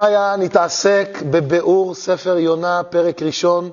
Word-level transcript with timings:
היה 0.00 0.34
נתעסק 0.38 1.18
בביאור 1.30 1.94
ספר 1.94 2.38
יונה, 2.38 2.82
פרק 2.82 3.22
ראשון, 3.22 3.70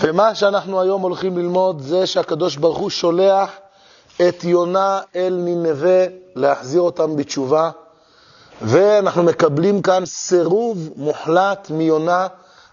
ומה 0.00 0.34
שאנחנו 0.34 0.80
היום 0.80 1.02
הולכים 1.02 1.38
ללמוד 1.38 1.80
זה 1.80 2.06
שהקדוש 2.06 2.56
ברוך 2.56 2.78
הוא 2.78 2.90
שולח 2.90 3.50
את 4.28 4.44
יונה 4.44 5.00
אל 5.16 5.34
נינווה 5.44 6.06
להחזיר 6.34 6.80
אותם 6.80 7.16
בתשובה, 7.16 7.70
ואנחנו 8.62 9.22
מקבלים 9.22 9.82
כאן 9.82 10.06
סירוב 10.06 10.90
מוחלט 10.96 11.70
מיונה, 11.70 12.26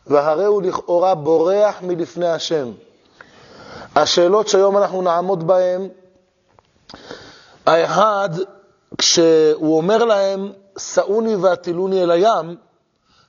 והרי 0.07 0.45
הוא 0.45 0.61
לכאורה 0.61 1.15
בורח 1.15 1.75
מלפני 1.81 2.27
השם. 2.27 2.71
השאלות 3.95 4.47
שהיום 4.47 4.77
אנחנו 4.77 5.01
נעמוד 5.01 5.47
בהן, 5.47 5.87
האחד, 7.65 8.29
כשהוא 8.97 9.77
אומר 9.77 10.03
להם, 10.03 10.51
שאוני 10.77 11.35
והטילוני 11.35 12.03
אל 12.03 12.11
הים, 12.11 12.55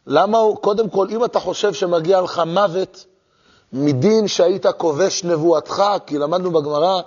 למה 0.06 0.38
הוא, 0.38 0.56
קודם 0.56 0.88
כל, 0.88 1.06
אם 1.10 1.24
אתה 1.24 1.41
חושב 1.41 1.74
שמגיע 1.74 2.20
לך 2.20 2.42
מוות 2.46 3.04
מדין 3.73 4.28
שהיית 4.28 4.66
כובש 4.66 5.24
נבואתך, 5.24 5.82
כי 6.06 6.18
למדנו 6.18 6.51
בגמרא 6.51 7.01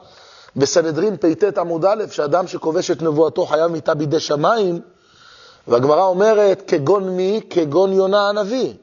בסנהדרין 0.55 1.17
פט 1.17 1.57
עמוד 1.57 1.85
א', 1.85 2.03
שאדם 2.11 2.47
שכובש 2.47 2.91
את 2.91 3.01
נבואתו 3.01 3.45
חייב 3.45 3.71
מיתה 3.71 3.93
בידי 3.93 4.19
שמיים, 4.19 4.81
והגמרא 5.67 6.03
אומרת, 6.03 6.63
כגון 6.67 7.09
מי? 7.09 7.41
כגון 7.49 7.93
יונה 7.93 8.29
הנביא. 8.29 8.73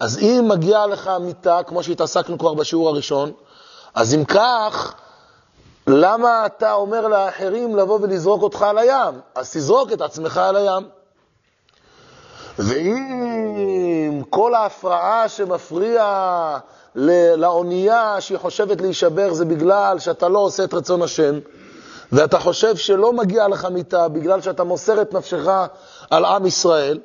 אז 0.00 0.18
אם 0.18 0.44
מגיעה 0.48 0.86
לך 0.86 1.10
מיתה, 1.20 1.60
כמו 1.66 1.82
שהתעסקנו 1.82 2.38
כבר 2.38 2.54
בשיעור 2.54 2.88
הראשון, 2.88 3.32
אז 3.94 4.14
אם 4.14 4.24
כך, 4.24 4.94
למה 5.86 6.46
אתה 6.46 6.72
אומר 6.72 7.08
לאחרים 7.08 7.76
לבוא 7.76 7.98
ולזרוק 8.02 8.42
אותך 8.42 8.62
על 8.62 8.78
הים? 8.78 9.20
אז 9.34 9.50
תזרוק 9.52 9.92
את 9.92 10.00
עצמך 10.00 10.36
על 10.36 10.56
הים. 10.56 10.88
ואם 12.58 14.22
כל 14.30 14.54
ההפרעה 14.54 15.28
שמפריע 15.28 16.58
לאונייה 17.36 18.20
שהיא 18.20 18.38
חושבת 18.38 18.80
להישבר 18.80 19.34
זה 19.34 19.44
בגלל 19.44 19.98
שאתה 19.98 20.28
לא 20.28 20.38
עושה 20.38 20.64
את 20.64 20.74
רצון 20.74 21.02
השם, 21.02 21.38
ואתה 22.12 22.38
חושב 22.38 22.76
שלא 22.76 23.12
מגיע 23.12 23.48
לך 23.48 23.64
מיתה 23.64 24.08
בגלל 24.08 24.40
שאתה 24.40 24.64
מוסר 24.64 25.02
את 25.02 25.12
נפשך 25.12 25.48
על 26.10 26.24
עם 26.24 26.46
ישראל, 26.46 27.00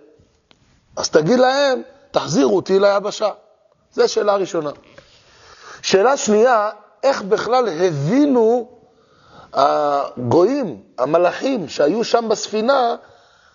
אז 0.95 1.09
תגיד 1.09 1.39
להם, 1.39 1.81
תחזירו 2.11 2.55
אותי 2.55 2.79
ליבשה. 2.79 3.29
זו 3.93 4.07
שאלה 4.07 4.35
ראשונה. 4.35 4.69
שאלה 5.81 6.17
שנייה, 6.17 6.69
איך 7.07 7.21
בכלל 7.21 7.69
הבינו 7.69 8.69
הגויים, 9.53 10.81
המלאכים 10.97 11.67
שהיו 11.67 12.03
שם 12.03 12.25
בספינה, 12.29 12.95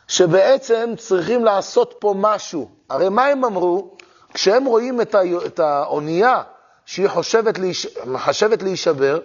שבעצם 0.09 0.91
צריכים 0.99 1.45
לעשות 1.45 1.95
פה 1.99 2.15
משהו. 2.17 2.69
הרי 2.91 3.09
מה 3.09 3.27
הם 3.27 3.45
אמרו? 3.45 3.91
כשהם 4.35 4.65
רואים 4.65 5.01
את 5.47 5.61
האונייה 5.61 6.43
שהיא 6.87 7.09
חושבת, 7.09 7.59
להיש... 7.59 7.87
להישבר, 8.63 9.21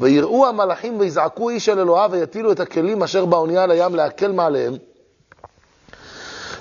ויראו 0.00 0.46
המלאכים 0.46 1.00
ויזעקו 1.00 1.50
איש 1.50 1.68
אל 1.68 1.78
אלוהיו 1.78 2.10
ויטילו 2.10 2.52
את 2.52 2.60
הכלים 2.60 3.02
אשר 3.02 3.24
באונייה 3.24 3.66
לים 3.66 3.94
להקל 3.94 4.32
מעליהם. 4.32 4.74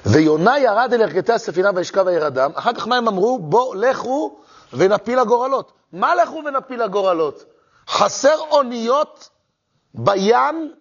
ויונה 0.06 0.59
ירד 0.59 0.94
אל 0.94 1.02
ערכתי 1.02 1.34
הספינה 1.34 1.72
וישכב 1.75 2.03
וירדם. 2.06 2.52
אחר 2.56 2.73
כך 2.73 2.88
מה 2.88 2.97
הם 2.97 3.08
אמרו? 3.08 3.39
בואו, 3.39 3.73
לכו 3.73 4.36
ונפיל 4.73 5.19
הגורלות. 5.19 5.72
מה 5.94 6.16
לכו 6.16 6.41
ונפיל 6.45 6.81
הגורלות? 6.81 7.44
חסר 7.88 8.39
אוניות 8.39 9.30
בים 9.94 10.73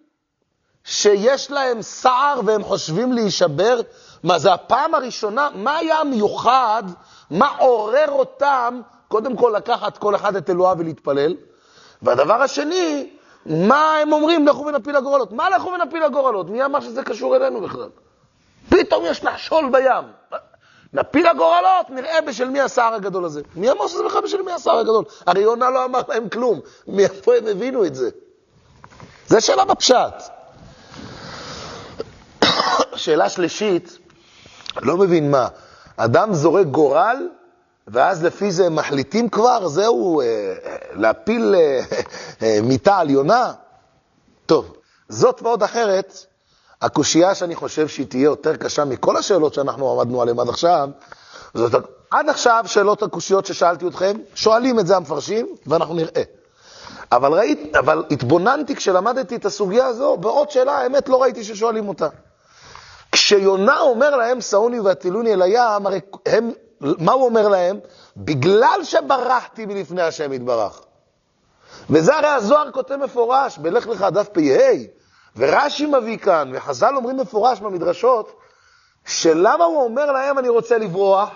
שיש 0.83 1.51
להם 1.51 1.81
סער 1.81 2.41
והם 2.45 2.63
חושבים 2.63 3.13
להישבר? 3.13 3.81
מה, 4.23 4.39
זה 4.39 4.53
הפעם 4.53 4.95
הראשונה? 4.95 5.49
מה 5.55 5.77
היה 5.77 5.99
המיוחד? 5.99 6.83
מה 7.31 7.55
עורר 7.57 8.09
אותם, 8.09 8.81
קודם 9.07 9.35
כל 9.35 9.53
לקחת 9.57 9.97
כל 9.97 10.15
אחד 10.15 10.35
את 10.35 10.49
אלוהיו 10.49 10.77
ולהתפלל? 10.77 11.35
והדבר 12.01 12.41
השני, 12.41 13.09
מה 13.45 13.97
הם 13.97 14.13
אומרים? 14.13 14.47
לכו 14.47 14.65
ונפיל 14.65 14.95
הגורלות. 14.95 15.31
מה 15.31 15.49
לכו 15.49 15.71
ונפיל 15.71 16.03
הגורלות? 16.03 16.49
מי 16.49 16.65
אמר 16.65 16.79
שזה 16.79 17.03
קשור 17.03 17.35
אלינו 17.35 17.61
בכלל? 17.61 17.89
פתאום 18.69 19.05
יש 19.05 19.23
נחשול 19.23 19.69
בים. 19.71 20.03
נפיל 20.93 21.27
הגורלות, 21.27 21.89
נראה 21.89 22.21
בשל 22.21 22.49
מי 22.49 22.61
הסער 22.61 22.93
הגדול 22.93 23.25
הזה. 23.25 23.41
מי 23.55 23.71
אמר 23.71 23.87
שזה 23.87 24.03
בכלל 24.03 24.21
בשל 24.21 24.41
מי 24.41 24.51
הסער 24.51 24.77
הגדול? 24.77 25.05
הרי 25.25 25.41
יונה 25.41 25.69
לא 25.69 25.85
אמר 25.85 26.01
להם 26.07 26.29
כלום. 26.29 26.59
מאיפה 26.87 27.35
הם 27.35 27.47
הבינו 27.47 27.85
את 27.85 27.95
זה? 27.95 28.09
זה 29.27 29.41
שאלה 29.41 29.65
בפשט. 29.65 30.13
שאלה 32.95 33.29
שלישית, 33.29 33.97
לא 34.81 34.97
מבין 34.97 35.31
מה, 35.31 35.47
אדם 35.97 36.33
זורק 36.33 36.67
גורל, 36.67 37.27
ואז 37.87 38.23
לפי 38.23 38.51
זה 38.51 38.69
מחליטים 38.69 39.29
כבר, 39.29 39.67
זהו, 39.67 40.21
אה, 40.21 40.25
להפיל 40.93 41.55
אה, 41.55 41.79
אה, 42.41 42.59
מיטה 42.63 42.97
על 42.97 43.09
יונה? 43.09 43.53
טוב, 44.45 44.75
זאת 45.09 45.41
ועוד 45.41 45.63
אחרת, 45.63 46.25
הקושייה 46.83 47.35
שאני 47.35 47.55
חושב 47.55 47.87
שהיא 47.87 48.07
תהיה 48.07 48.23
יותר 48.23 48.55
קשה 48.55 48.85
מכל 48.85 49.17
השאלות 49.17 49.53
שאנחנו 49.53 49.91
עמדנו 49.91 50.21
עליהן 50.21 50.39
עד 50.39 50.49
עכשיו, 50.49 50.89
זאת, 51.53 51.73
עד 52.11 52.29
עכשיו 52.29 52.63
שאלות 52.67 53.03
הקושיות 53.03 53.45
ששאלתי 53.45 53.87
אתכם, 53.87 54.17
שואלים 54.35 54.79
את 54.79 54.87
זה 54.87 54.97
המפרשים, 54.97 55.47
ואנחנו 55.67 55.93
נראה. 55.93 56.23
אבל, 57.11 57.33
ראית, 57.33 57.75
אבל 57.75 58.03
התבוננתי 58.11 58.75
כשלמדתי 58.75 59.35
את 59.35 59.45
הסוגיה 59.45 59.85
הזו, 59.85 60.17
בעוד 60.17 60.51
שאלה, 60.51 60.77
האמת 60.77 61.09
לא 61.09 61.21
ראיתי 61.21 61.43
ששואלים 61.43 61.89
אותה. 61.89 62.07
כשיונה 63.11 63.79
אומר 63.79 64.15
להם, 64.15 64.41
שאוני 64.41 64.79
והטילוני 64.79 65.33
אל 65.33 65.41
הים, 65.41 65.85
הרי 65.85 65.99
הם, 66.25 66.51
מה 66.81 67.11
הוא 67.11 67.25
אומר 67.25 67.47
להם? 67.47 67.79
בגלל 68.17 68.79
שברחתי 68.83 69.65
מלפני 69.65 70.01
השם 70.01 70.33
יתברך. 70.33 70.81
וזה 71.89 72.15
הרי 72.15 72.27
הזוהר 72.27 72.71
כותב 72.71 72.95
מפורש, 72.95 73.57
בלך 73.57 73.87
לך 73.87 74.01
דף 74.01 74.27
פ"ה, 74.27 75.02
ורש"י 75.37 75.85
מביא 75.85 76.17
כאן, 76.17 76.51
וחז"ל 76.53 76.95
אומרים 76.95 77.17
מפורש 77.17 77.59
במדרשות, 77.59 78.39
שלמה 79.05 79.63
הוא 79.65 79.83
אומר 79.83 80.11
להם 80.11 80.39
אני 80.39 80.49
רוצה 80.49 80.77
לברוח? 80.77 81.29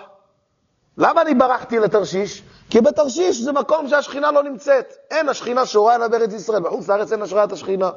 למה 0.98 1.22
אני 1.22 1.34
ברחתי 1.34 1.78
לתרשיש? 1.78 2.42
כי 2.70 2.80
בתרשיש 2.80 3.40
זה 3.40 3.52
מקום 3.52 3.88
שהשכינה 3.88 4.30
לא 4.30 4.42
נמצאת. 4.42 4.94
אין 5.10 5.28
השכינה 5.28 5.66
שורה 5.66 5.94
אלא 5.94 6.08
בארץ 6.08 6.32
ישראל, 6.32 6.62
בחוץ 6.62 6.88
לארץ 6.88 7.12
אין 7.12 7.22
השראת 7.22 7.52
השכינה. 7.52 7.90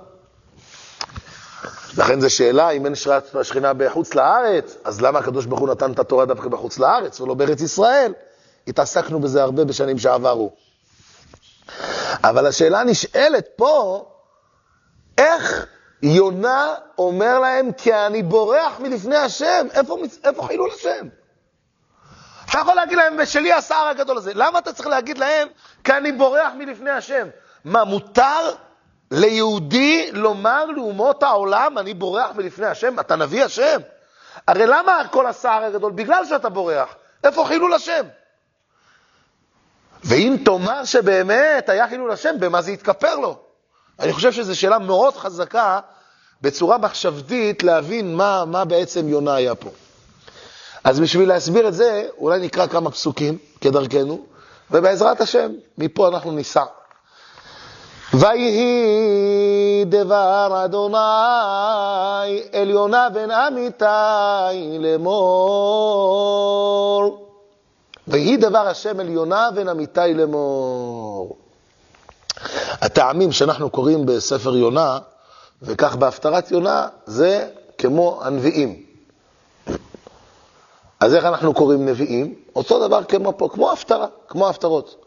לכן 1.98 2.22
זו 2.22 2.30
שאלה, 2.30 2.70
אם 2.70 2.86
אין 2.86 2.94
השראת 2.94 3.36
השכינה 3.36 3.74
בחוץ 3.74 4.16
לארץ, 4.16 4.78
אז 4.84 5.02
למה 5.02 5.20
הקדוש 5.20 5.46
ברוך 5.46 5.60
הוא 5.60 5.70
נתן 5.70 5.92
את 5.92 6.00
התורה 6.00 6.26
דווקא 6.26 6.50
בחוץ 6.50 6.80
לארץ 6.80 7.22
ולא 7.22 7.34
בארץ 7.34 7.62
ישראל? 7.62 8.14
התעסקנו 8.68 9.20
בזה 9.20 9.44
הרבה 9.44 9.66
בשנים 9.66 10.00
שעברו. 10.00 10.52
אבל 12.24 12.46
השאלה 12.48 12.84
נשאלת 12.84 13.48
פה, 13.56 14.06
איך 15.18 15.66
יונה 16.04 16.76
אומר 16.98 17.40
להם, 17.40 17.72
כי 17.72 17.94
אני 17.94 18.24
בורח 18.24 18.80
מלפני 18.80 19.18
השם, 19.18 19.68
איפה, 19.74 19.98
איפה 20.24 20.48
חילול 20.48 20.70
השם? 20.76 21.08
אתה 22.50 22.60
יכול 22.60 22.76
להגיד 22.76 22.98
להם, 22.98 23.16
ושלי 23.20 23.54
הסער 23.54 23.88
הגדול 23.88 24.18
הזה. 24.18 24.32
למה 24.36 24.60
אתה 24.60 24.74
צריך 24.74 24.88
להגיד 24.88 25.18
להם, 25.18 25.48
כי 25.84 25.94
אני 25.94 26.12
בורח 26.12 26.54
מלפני 26.58 26.90
השם? 26.90 27.28
מה, 27.66 27.84
מותר 27.84 28.52
ליהודי 29.12 30.12
לומר 30.12 30.66
לאומות 30.66 31.24
העולם, 31.24 31.78
אני 31.78 31.94
בורח 31.94 32.30
מלפני 32.36 32.68
השם? 32.68 33.00
אתה 33.00 33.16
נביא 33.16 33.44
השם? 33.44 33.80
הרי 34.48 34.66
למה 34.68 35.02
כל 35.12 35.28
הסער 35.28 35.64
הגדול? 35.64 35.92
בגלל 35.92 36.26
שאתה 36.26 36.50
בורח. 36.50 36.96
איפה 37.24 37.46
חילול 37.46 37.74
השם? 37.74 38.06
ואם 40.04 40.38
תאמר 40.46 40.86
שבאמת 40.86 41.70
היה 41.70 41.88
חילול 41.88 42.12
השם, 42.12 42.40
במה 42.40 42.62
זה 42.62 42.72
יתכפר 42.72 43.16
לו? 43.16 43.40
אני 44.00 44.14
חושב 44.14 44.32
שזו 44.32 44.60
שאלה 44.60 44.80
מאוד 44.80 45.18
חזקה, 45.18 45.80
בצורה 46.42 46.78
מחשבתית, 46.78 47.64
להבין 47.64 48.16
מה, 48.16 48.46
מה 48.46 48.66
בעצם 48.66 49.08
יונה 49.08 49.36
היה 49.36 49.56
פה. 49.56 49.70
אז 50.84 51.00
בשביל 51.00 51.30
להסביר 51.30 51.68
את 51.68 51.74
זה, 51.74 52.08
אולי 52.18 52.40
נקרא 52.40 52.68
כמה 52.68 52.92
פסוקים, 52.92 53.38
כדרכנו, 53.62 54.20
ובעזרת 54.72 55.22
השם, 55.22 55.52
מפה 55.78 56.08
אנחנו 56.08 56.32
ניסע. 56.32 56.64
ויהי 58.14 59.86
דבר 59.86 60.62
אדוני 60.66 60.98
אל 62.54 62.70
יונה 62.70 63.10
בן 63.10 63.32
אמיתי 63.32 63.86
לאמור. 64.80 66.02
ויהי 68.08 68.38
דבר 68.38 68.68
השם 68.68 69.00
אל 69.00 69.10
יונה 69.10 69.50
בן 69.56 69.70
אמיתי 69.70 70.14
לאמור. 70.14 71.38
הטעמים 72.82 73.32
שאנחנו 73.32 73.70
קוראים 73.70 74.06
בספר 74.06 74.56
יונה, 74.56 75.00
וכך 75.62 75.96
בהפטרת 75.96 76.52
יונה, 76.52 76.88
זה 77.06 77.50
כמו 77.78 78.20
הנביאים. 78.24 78.84
אז 81.00 81.16
איך 81.16 81.26
אנחנו 81.26 81.54
קוראים 81.54 81.86
נביאים? 81.86 82.36
אותו 82.56 82.88
דבר 82.88 83.04
כמו 83.04 83.38
פה, 83.38 83.50
כמו 83.54 83.72
הפטרה, 83.72 84.08
כמו 84.28 84.50
הפטרות. 84.50 85.06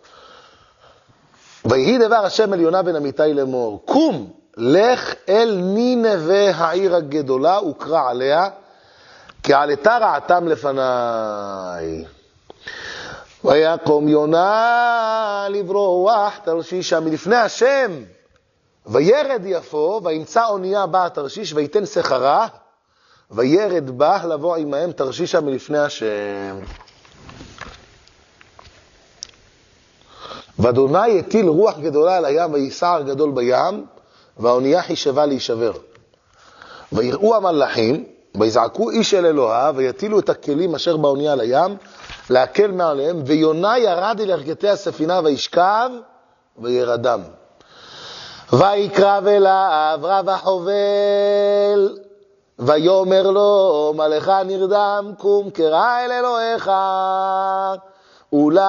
ויהי 1.64 1.98
דבר 1.98 2.16
השם 2.16 2.54
אל 2.54 2.60
יונה 2.60 2.82
בן 2.82 2.96
אמיתי 2.96 3.34
לאמור, 3.34 3.82
קום, 3.84 4.30
לך 4.56 5.14
אל 5.28 5.60
נינווה 5.62 6.50
העיר 6.50 6.96
הגדולה 6.96 7.60
וקרא 7.60 8.10
עליה, 8.10 8.48
כי 9.42 9.54
עלתה 9.54 9.98
רעתם 9.98 10.48
לפניי. 10.48 12.04
ויקום 13.44 14.08
יונה 14.08 15.46
לברוח 15.50 16.38
תרשישה 16.44 17.00
מלפני 17.00 17.36
השם, 17.36 17.92
וירד 18.86 19.42
יפו, 19.44 20.00
וימצא 20.04 20.46
אונייה 20.46 20.86
בה 20.86 21.08
תרשיש, 21.08 21.52
ויתן 21.52 21.84
סחרה, 21.84 22.46
וירד 23.30 23.90
בה 23.90 24.26
לבוא 24.26 24.56
עמהם 24.56 24.92
תרשישה 24.92 25.40
מלפני 25.40 25.78
השם. 25.78 26.58
ואדוני 30.58 31.18
הטיל 31.18 31.48
רוח 31.48 31.78
גדולה 31.78 32.16
על 32.16 32.24
הים, 32.24 32.52
ויסער 32.52 33.02
גדול 33.02 33.30
בים, 33.30 33.86
והאונייה 34.36 34.82
חישבה 34.82 35.26
להישבר. 35.26 35.72
ויראו 36.92 37.36
המלאכים, 37.36 38.04
ויזעקו 38.40 38.90
איש 38.90 39.14
אל 39.14 39.26
אלוהיו, 39.26 39.74
ויטילו 39.76 40.18
את 40.18 40.28
הכלים 40.28 40.74
אשר 40.74 40.96
באונייה 40.96 41.34
לים, 41.34 41.76
להקל 42.30 42.70
מעליהם, 42.70 43.22
ויונה 43.26 43.78
ירד 43.78 44.20
אל 44.20 44.30
ערכתי 44.30 44.68
הספינה, 44.68 45.20
וישכב, 45.24 45.90
וירדם. 46.58 47.20
ויקרב 48.58 49.26
אליו 49.26 49.98
רב 50.02 50.28
החובל, 50.28 51.98
ויאמר 52.58 53.30
לו, 53.30 53.92
מלאך 53.96 54.28
נרדם, 54.28 55.12
קום 55.18 55.50
קרא 55.50 56.04
אל 56.04 56.12
אלוהיך. 56.12 56.70
אולי 58.32 58.62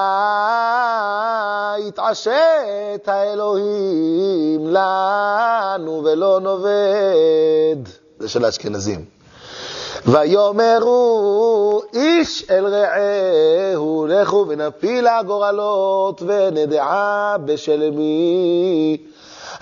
יתעשת 1.87 3.07
האלוהים 3.07 4.67
לנו 4.67 6.01
ולא 6.05 6.39
נאבד. 6.39 7.89
זה 8.19 8.29
של 8.29 8.45
האשכנזים. 8.45 9.05
ויאמרו 10.05 11.81
איש 11.93 12.45
אל 12.49 12.65
רעהו, 12.65 14.07
לכו 14.09 14.45
ונפיל 14.49 15.07
הגורלות 15.07 16.21
ונדעה 16.21 17.35
בשל 17.45 17.91
מי 17.91 18.97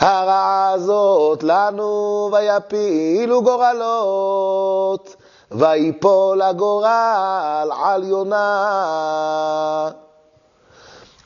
הרעה 0.04 0.72
הזאת 0.72 1.44
לנו, 1.44 2.30
ויפילו 2.32 3.44
גורלות. 3.44 5.16
ויפול 5.52 6.42
הגורל 6.42 7.70
על 7.84 8.04
יונה. 8.04 9.90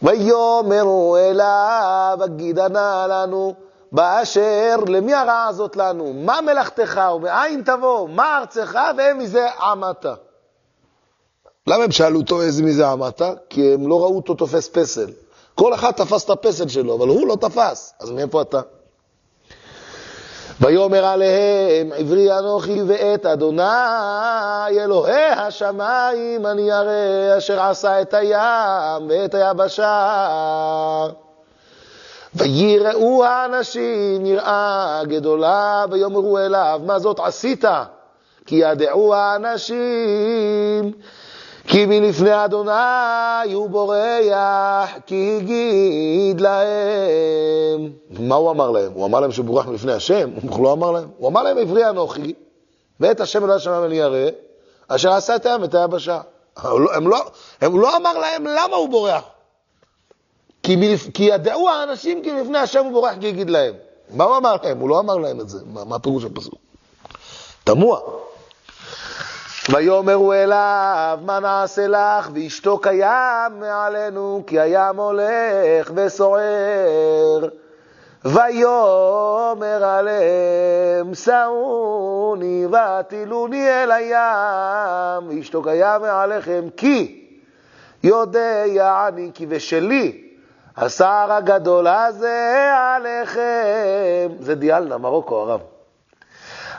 ויאמרו 0.01 1.17
אליו, 1.17 2.17
הגידה 2.21 2.67
נא 2.67 3.05
לנו, 3.09 3.53
באשר 3.91 4.75
למי 4.87 5.13
הרעה 5.13 5.47
הזאת 5.47 5.75
לנו? 5.75 6.13
מה 6.13 6.41
מלאכתך 6.41 7.01
ומאין 7.15 7.61
תבוא? 7.61 8.09
מה 8.09 8.37
ארצך 8.37 8.77
ומזה 8.97 9.47
עמת? 9.51 10.05
למה 11.67 11.83
הם 11.83 11.91
שאלו 11.91 12.19
אותו 12.19 12.41
איזה 12.41 12.63
מזה 12.63 12.87
עמת? 12.87 13.21
כי 13.49 13.73
הם 13.73 13.87
לא 13.87 13.99
ראו 13.99 14.15
אותו 14.15 14.33
תופס 14.33 14.69
פסל. 14.69 15.09
כל 15.57 15.73
אחד 15.73 15.91
תפס 15.91 16.25
את 16.25 16.29
הפסל 16.29 16.67
שלו, 16.67 16.95
אבל 16.95 17.07
הוא 17.07 17.27
לא 17.27 17.35
תפס. 17.35 17.93
אז 17.99 18.11
מאיפה 18.11 18.41
אתה? 18.41 18.61
ויאמר 20.61 21.05
עליהם, 21.05 21.91
עברי 21.95 22.37
אנוכי 22.39 22.81
ואת 22.87 23.25
אדוני 23.25 23.63
אלוהי 24.79 25.25
השמיים 25.25 26.45
אני 26.45 26.71
אראה 26.71 27.37
אשר 27.37 27.61
עשה 27.61 28.01
את 28.01 28.13
הים 28.13 29.09
ואת 29.09 29.35
היבשה. 29.35 31.07
ויראו 32.35 33.25
האנשים 33.25 34.25
יראה 34.25 35.01
גדולה 35.03 35.85
ויאמרו 35.91 36.39
אליו, 36.39 36.81
מה 36.85 36.99
זאת 36.99 37.19
עשית? 37.19 37.65
כי 38.45 38.55
ידעו 38.55 39.15
האנשים 39.15 40.91
כי 41.67 41.85
מלפני 41.85 42.45
אדוני 42.45 43.53
הוא 43.53 43.69
בורח, 43.69 44.89
כי 45.05 45.37
הגיד 45.37 46.41
להם. 46.41 47.91
מה 48.09 48.35
הוא 48.35 48.51
אמר 48.51 48.71
להם? 48.71 48.91
הוא 48.91 49.05
אמר 49.05 49.19
להם 49.19 49.31
שהוא 49.31 49.45
בורח 49.45 49.65
מלפני 49.65 49.93
השם? 49.93 50.29
הוא 50.49 50.63
לא 50.63 50.73
אמר 50.73 50.91
להם. 50.91 51.07
הוא 51.17 51.29
אמר 51.29 51.43
להם, 51.43 51.57
עברי 51.57 51.89
אנוכי, 51.89 52.33
ואת 52.99 53.21
השם 53.21 53.43
אלוהי 53.43 53.57
השמיים 53.57 53.83
אני 53.83 54.03
אראה, 54.03 54.29
אשר 54.87 55.11
עשה 55.11 55.35
את 55.35 55.45
הים 55.45 55.61
ואת 55.61 55.75
היבשה. 55.75 56.21
לא, 56.63 56.95
הם 56.95 57.07
לא, 57.07 57.17
הם 57.61 57.79
לא 57.79 57.97
אמר 57.97 58.17
להם 58.17 58.43
למה 58.43 58.75
הוא 58.75 58.89
בורח. 58.89 59.23
כי, 60.63 60.75
מלפ... 60.75 61.07
כי 61.13 61.23
ידעו 61.23 61.69
האנשים 61.69 62.23
כי 62.23 62.31
מלפני 62.31 62.57
השם 62.57 62.83
הוא 62.83 62.91
בורח, 62.91 63.13
כי 63.19 63.27
הגיד 63.27 63.49
להם. 63.49 63.73
מה 64.09 64.23
הוא 64.23 64.37
אמר 64.37 64.55
להם? 64.63 64.79
הוא 64.79 64.89
לא 64.89 64.99
אמר 64.99 65.17
להם 65.17 65.41
את 65.41 65.49
זה. 65.49 65.59
מה, 65.73 65.83
מה 65.83 65.99
פירוש 65.99 66.23
הפסוק? 66.23 66.55
תמוה. 67.63 67.99
ויאמרו 69.69 70.33
אליו, 70.33 71.19
מה 71.25 71.39
נעשה 71.39 71.87
לך? 71.87 72.29
וישתוק 72.33 72.87
הים 72.87 73.59
מעלינו, 73.59 74.43
כי 74.47 74.59
הים 74.59 74.99
הולך 74.99 75.91
וסוער. 75.95 77.47
ויאמר 78.25 79.85
עליהם, 79.85 81.13
שאוני 81.13 82.65
והטילוני 82.71 83.69
אל 83.69 83.91
הים, 83.91 85.27
וישתוק 85.27 85.67
הים 85.67 86.01
מעליכם, 86.01 86.63
כי 86.77 87.25
יודע 88.03 88.63
אני 89.07 89.31
כי 89.33 89.45
ושלי 89.49 90.23
השר 90.77 91.27
הגדול 91.29 91.87
הזה 91.87 92.71
עליכם. 92.75 94.29
זה 94.39 94.55
דיאלנה, 94.55 94.97
מרוקו, 94.97 95.35
הרב. 95.39 95.76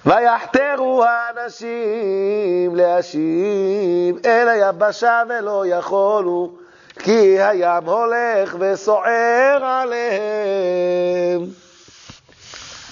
ויחתרו 0.06 1.04
האנשים 1.04 2.76
להשיב 2.76 4.16
אל 4.26 4.48
היבשה 4.48 5.22
ולא 5.28 5.66
יכולו, 5.66 6.52
כי 6.98 7.42
הים 7.42 7.84
הולך 7.84 8.56
וסוער 8.58 9.64
עליהם. 9.64 11.50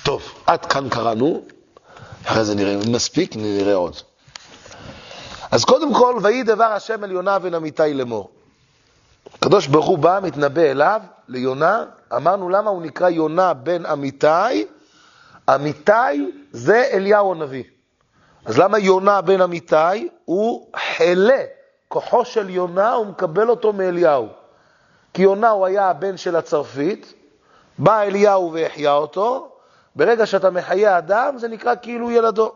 טוב, 0.02 0.22
עד 0.46 0.66
כאן 0.66 0.88
קראנו, 0.88 1.42
אחרי 2.24 2.44
זה 2.44 2.54
נראה 2.54 2.74
אם 2.74 2.80
נספיק, 2.86 3.36
נראה 3.36 3.74
עוד. 3.74 3.96
אז 5.50 5.64
קודם 5.64 5.94
כל, 5.94 6.18
ויהי 6.22 6.42
דבר 6.42 6.64
השם 6.64 7.04
אל 7.04 7.10
יונה 7.10 7.38
בן 7.38 7.54
אמיתי 7.54 7.94
לאמור. 7.94 8.30
הקדוש 9.34 9.66
ברוך 9.66 9.86
הוא 9.86 9.98
בא, 9.98 10.18
מתנבא 10.22 10.62
אליו, 10.62 11.00
ליונה, 11.28 11.84
אמרנו 12.16 12.48
למה 12.48 12.70
הוא 12.70 12.82
נקרא 12.82 13.08
יונה 13.08 13.54
בן 13.54 13.86
אמיתי? 13.86 14.66
אמיתי 15.54 16.32
זה 16.52 16.88
אליהו 16.93 17.32
הנביא. 17.32 17.64
אז 18.44 18.58
למה 18.58 18.78
יונה 18.78 19.20
בן 19.20 19.40
אמיתי? 19.40 20.09
הוא 20.25 20.68
חלה, 20.76 21.44
כוחו 21.88 22.25
של 22.25 22.50
יונה, 22.50 22.92
הוא 22.92 23.06
מקבל 23.06 23.50
אותו 23.50 23.73
מאליהו. 23.73 24.28
כי 25.14 25.23
יונה 25.23 25.50
הוא 25.50 25.66
היה 25.66 25.90
הבן 25.90 26.16
של 26.16 26.37
הצרפית, 26.37 27.14
בא 27.78 28.00
אליהו 28.00 28.52
והחיה 28.52 28.92
אותו, 28.92 29.52
ברגע 29.97 30.26
שאתה 30.26 30.50
מחיה 30.50 30.99
אדם 30.99 31.38
זה 31.38 31.49
נקרא 31.49 31.75
כאילו 31.82 32.11
ילדו. 32.11 32.52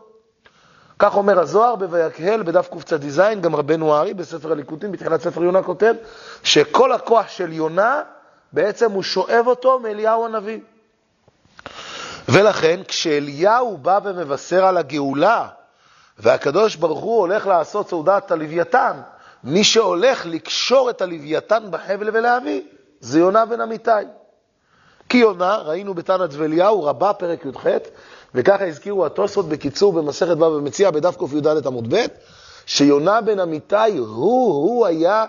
כך 0.99 1.17
אומר 1.17 1.39
הזוהר 1.39 1.75
בויקהל, 1.75 2.43
בדף 2.43 2.67
קצ"ז, 2.67 3.21
גם 3.41 3.55
רבנו 3.55 3.95
הארי 3.95 4.13
בספר 4.13 4.51
הליקוטים, 4.51 4.91
בתחילת 4.91 5.21
ספר 5.21 5.43
יונה 5.43 5.63
כותב, 5.63 5.93
שכל 6.43 6.91
הכוח 6.91 7.27
של 7.27 7.53
יונה, 7.53 8.01
בעצם 8.53 8.91
הוא 8.91 9.03
שואב 9.03 9.43
אותו 9.47 9.79
מאליהו 9.79 10.25
הנביא. 10.25 10.59
ולכן 12.29 12.79
כשאליהו 12.87 13.77
בא 13.77 13.99
ומבשר 14.03 14.65
על 14.65 14.77
הגאולה, 14.77 15.47
והקדוש 16.19 16.75
ברוך 16.75 16.99
הוא 16.99 17.19
הולך 17.19 17.47
לעשות 17.47 17.89
סעודת 17.89 18.31
הלוויתן, 18.31 19.01
מי 19.43 19.63
שהולך 19.63 20.25
לקשור 20.25 20.89
את 20.89 21.01
הלוויתן 21.01 21.63
בחבל 21.69 22.09
ולהביא, 22.13 22.61
זה 22.99 23.19
יונה 23.19 23.45
בן 23.45 23.61
אמיתי. 23.61 23.91
כי 25.09 25.17
יונה, 25.17 25.55
ראינו 25.55 25.93
בתנא 25.93 26.25
דבליהו, 26.25 26.83
רבה 26.83 27.13
פרק 27.13 27.45
י"ח, 27.45 27.65
וככה 28.35 28.65
הזכירו 28.65 29.05
התוספות 29.05 29.49
בקיצור 29.49 29.93
במסכת 29.93 30.37
בבא 30.37 30.45
ומציע 30.45 30.91
בדף 30.91 31.15
קי"ד 31.17 31.67
עמוד 31.67 31.93
ב', 31.93 32.05
שיונה 32.65 33.21
בן 33.21 33.39
אמיתי 33.39 33.97
הוא, 33.97 34.53
הוא 34.53 34.85
היה 34.85 35.25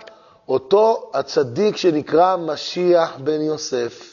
אותו 0.47 1.11
הצדיק 1.13 1.77
שנקרא 1.77 2.35
משיח 2.35 3.17
בן 3.17 3.41
יוסף. 3.41 4.12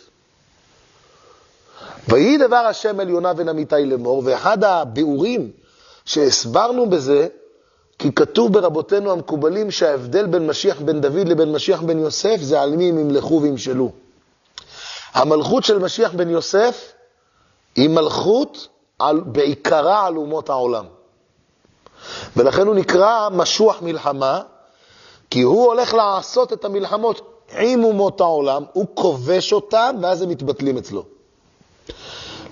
ויהי 2.08 2.38
דבר 2.38 2.56
השם 2.56 3.00
אל 3.00 3.08
יונה 3.08 3.32
בן 3.32 3.48
אמיתי 3.48 3.86
לאמור, 3.86 4.22
ואחד 4.24 4.64
הביאורים 4.64 5.50
שהסברנו 6.04 6.90
בזה, 6.90 7.28
כי 7.98 8.12
כתוב 8.12 8.52
ברבותינו 8.52 9.12
המקובלים 9.12 9.70
שההבדל 9.70 10.26
בין 10.26 10.46
משיח 10.46 10.80
בן 10.80 11.00
דוד 11.00 11.28
לבין 11.28 11.52
משיח 11.52 11.82
בן 11.82 11.98
יוסף 11.98 12.36
זה 12.40 12.60
על 12.60 12.76
מי 12.76 12.88
הם 12.88 12.98
ימלכו 12.98 13.42
וימשלו. 13.42 13.90
המלכות 15.14 15.64
של 15.64 15.78
משיח 15.78 16.12
בן 16.12 16.30
יוסף 16.30 16.92
היא 17.76 17.88
מלכות 17.88 18.68
על, 18.98 19.20
בעיקרה 19.20 20.06
על 20.06 20.16
אומות 20.16 20.50
העולם. 20.50 20.84
ולכן 22.36 22.66
הוא 22.66 22.74
נקרא 22.74 23.28
משוח 23.28 23.82
מלחמה, 23.82 24.40
כי 25.30 25.42
הוא 25.42 25.66
הולך 25.66 25.94
לעשות 25.94 26.52
את 26.52 26.64
המלחמות 26.64 27.44
עם 27.58 27.84
אומות 27.84 28.20
העולם, 28.20 28.64
הוא 28.72 28.86
כובש 28.94 29.52
אותם 29.52 29.96
ואז 30.02 30.22
הם 30.22 30.28
מתבטלים 30.28 30.78
אצלו. 30.78 31.04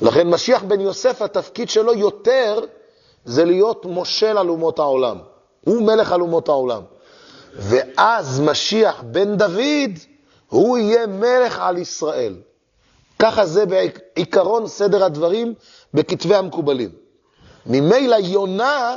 לכן 0.02 0.28
משיח 0.30 0.62
בן 0.62 0.80
יוסף, 0.80 1.22
התפקיד 1.22 1.68
שלו 1.68 1.94
יותר 1.94 2.60
זה 3.24 3.44
להיות 3.44 3.84
מושל 3.84 4.38
על 4.38 4.48
אומות 4.48 4.78
העולם. 4.78 5.18
הוא 5.64 5.82
מלך 5.82 6.12
על 6.12 6.20
אומות 6.20 6.48
העולם. 6.48 6.82
ואז 7.54 8.40
משיח 8.40 9.02
בן 9.06 9.36
דוד, 9.36 9.98
הוא 10.48 10.78
יהיה 10.78 11.06
מלך 11.06 11.58
על 11.58 11.78
ישראל. 11.78 12.36
ככה 13.18 13.46
זה 13.46 13.64
בעיקרון 13.66 14.66
סדר 14.66 15.04
הדברים 15.04 15.54
בכתבי 15.94 16.34
המקובלים. 16.34 16.90
ממילא 17.66 18.16
יונה, 18.16 18.96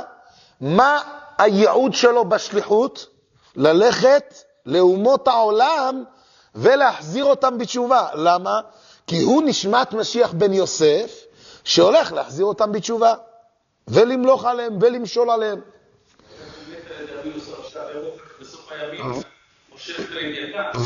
מה 0.60 1.00
הייעוד 1.38 1.94
שלו 1.94 2.24
בשליחות? 2.24 3.06
ללכת 3.56 4.34
לאומות 4.66 5.28
העולם 5.28 6.04
ולהחזיר 6.54 7.24
אותם 7.24 7.58
בתשובה. 7.58 8.08
למה? 8.14 8.60
כי 9.12 9.22
הוא 9.22 9.42
נשמת 9.46 9.92
משיח 9.92 10.32
בן 10.32 10.52
יוסף, 10.52 11.24
שהולך 11.64 12.12
להחזיר 12.12 12.46
אותם 12.46 12.72
בתשובה, 12.72 13.14
ולמלוך 13.88 14.44
עליהם 14.44 14.78
ולמשול 14.80 15.30
עליהם. 15.30 15.60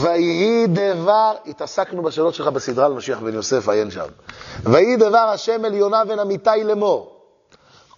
ויהי 0.01 0.67
דבר, 0.67 1.33
התעסקנו 1.47 2.03
בשאלות 2.03 2.35
שלך 2.35 2.47
בסדרה 2.47 2.87
על 2.87 2.93
משיח 2.93 3.19
בן 3.19 3.35
יוסף, 3.35 3.69
עיין 3.69 3.91
שם. 3.91 4.07
ויהי 4.63 4.97
דבר 4.97 5.19
השם 5.19 5.65
אל 5.65 5.75
יונה 5.75 6.05
בן 6.05 6.19
אמיתי 6.19 6.65
לאמור. 6.65 7.21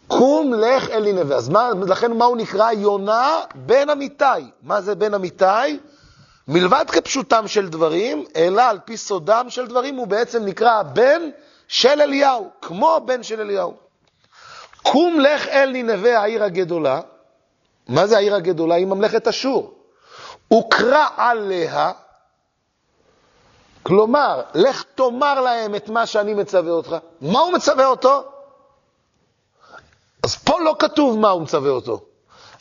קום 0.07 0.55
לך 0.55 0.91
אל 0.91 1.03
נינווה. 1.03 1.37
אז 1.37 1.49
מה, 1.49 1.71
לכן 1.87 2.13
מה 2.13 2.25
הוא 2.25 2.37
נקרא? 2.37 2.73
יונה 2.73 3.41
בן 3.55 3.91
אמיתי. 3.91 4.25
מה 4.63 4.81
זה 4.81 4.95
בן 4.95 5.15
אמיתי? 5.15 5.79
מלבד 6.49 6.85
כפשוטם 6.89 7.49
של 7.49 7.69
דברים, 7.69 8.25
אלא 8.37 8.63
על 8.63 8.79
פי 8.85 8.97
סודם 8.97 9.47
של 9.49 9.67
דברים, 9.67 9.97
הוא 9.97 10.07
בעצם 10.07 10.45
נקרא 10.45 10.73
הבן 10.73 11.23
של 11.69 12.01
אליהו, 12.01 12.51
כמו 12.63 13.01
בן 13.05 13.23
של 13.23 13.41
אליהו. 13.41 13.75
קום 14.83 15.21
לך 15.21 15.49
אל 15.49 15.71
נינווה 15.71 16.21
העיר 16.21 16.45
הגדולה. 16.45 17.01
מה 17.89 18.07
זה 18.07 18.17
העיר 18.17 18.35
הגדולה? 18.35 18.75
היא 18.75 18.87
ממלכת 18.87 19.29
אשור. 19.29 19.75
וקרא 20.53 21.07
עליה, 21.17 21.93
כלומר, 23.83 24.43
לך 24.55 24.85
תאמר 24.95 25.41
להם 25.41 25.75
את 25.75 25.89
מה 25.89 26.07
שאני 26.07 26.35
מצווה 26.35 26.73
אותך. 26.73 26.97
מה 27.21 27.39
הוא 27.39 27.53
מצווה 27.53 27.87
אותו? 27.87 28.25
אז 30.23 30.37
פה 30.37 30.61
לא 30.61 30.77
כתוב 30.79 31.19
מה 31.19 31.31
הוא 31.31 31.43
מצווה 31.43 31.71
אותו, 31.71 32.01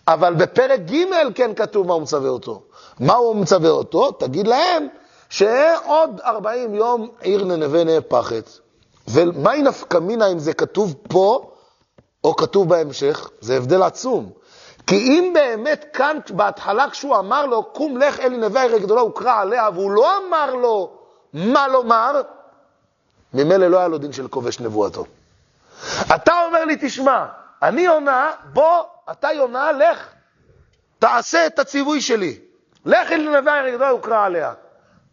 אבל 0.07 0.33
בפרק 0.33 0.79
ג' 0.79 1.33
כן 1.35 1.55
כתוב 1.55 1.87
מה 1.87 1.93
הוא 1.93 2.01
מצווה 2.01 2.29
אותו. 2.29 2.66
מה 2.99 3.13
הוא 3.13 3.35
מצווה 3.35 3.69
אותו? 3.69 4.11
תגיד 4.11 4.47
להם 4.47 4.87
שעוד 5.29 6.21
40 6.25 6.75
יום 6.75 7.09
עיר 7.21 7.43
ננבה 7.43 7.83
נהפכת. 7.83 8.49
ומהי 9.07 9.61
נפקא 9.61 9.97
מינה 9.97 10.27
אם 10.27 10.39
זה 10.39 10.53
כתוב 10.53 10.95
פה 11.09 11.51
או 12.23 12.35
כתוב 12.35 12.69
בהמשך? 12.69 13.29
זה 13.41 13.57
הבדל 13.57 13.83
עצום. 13.83 14.31
כי 14.87 14.95
אם 14.95 15.31
באמת 15.33 15.85
כאן 15.93 16.17
בהתחלה 16.29 16.89
כשהוא 16.89 17.17
אמר 17.17 17.45
לו, 17.45 17.63
קום 17.63 17.97
לך 17.97 18.19
אלי 18.19 18.37
נווה 18.37 18.61
העיר 18.61 18.75
הגדולה, 18.75 19.01
הוא 19.01 19.11
קרא 19.15 19.41
עליה, 19.41 19.69
והוא 19.73 19.91
לא 19.91 20.17
אמר 20.17 20.55
לו 20.55 20.91
מה 21.33 21.67
לומר, 21.67 22.21
ממילא 23.33 23.67
לא 23.67 23.77
היה 23.77 23.87
לו 23.87 23.97
דין 23.97 24.13
של 24.13 24.27
כובש 24.27 24.59
נבואתו. 24.59 25.05
אתה 26.15 26.33
אומר 26.45 26.65
לי, 26.65 26.75
תשמע, 26.81 27.25
אני 27.61 27.81
יונה, 27.81 28.31
בוא, 28.53 28.83
אתה 29.11 29.31
יונה, 29.31 29.71
לך, 29.71 30.07
תעשה 30.99 31.47
את 31.47 31.59
הציווי 31.59 32.01
שלי. 32.01 32.39
לך 32.87 33.11
אל 33.11 33.21
נווה 33.21 33.53
העיר 33.53 33.65
הגדולה, 33.73 33.89
הוא 33.89 34.01
קרא 34.01 34.25
עליה. 34.25 34.53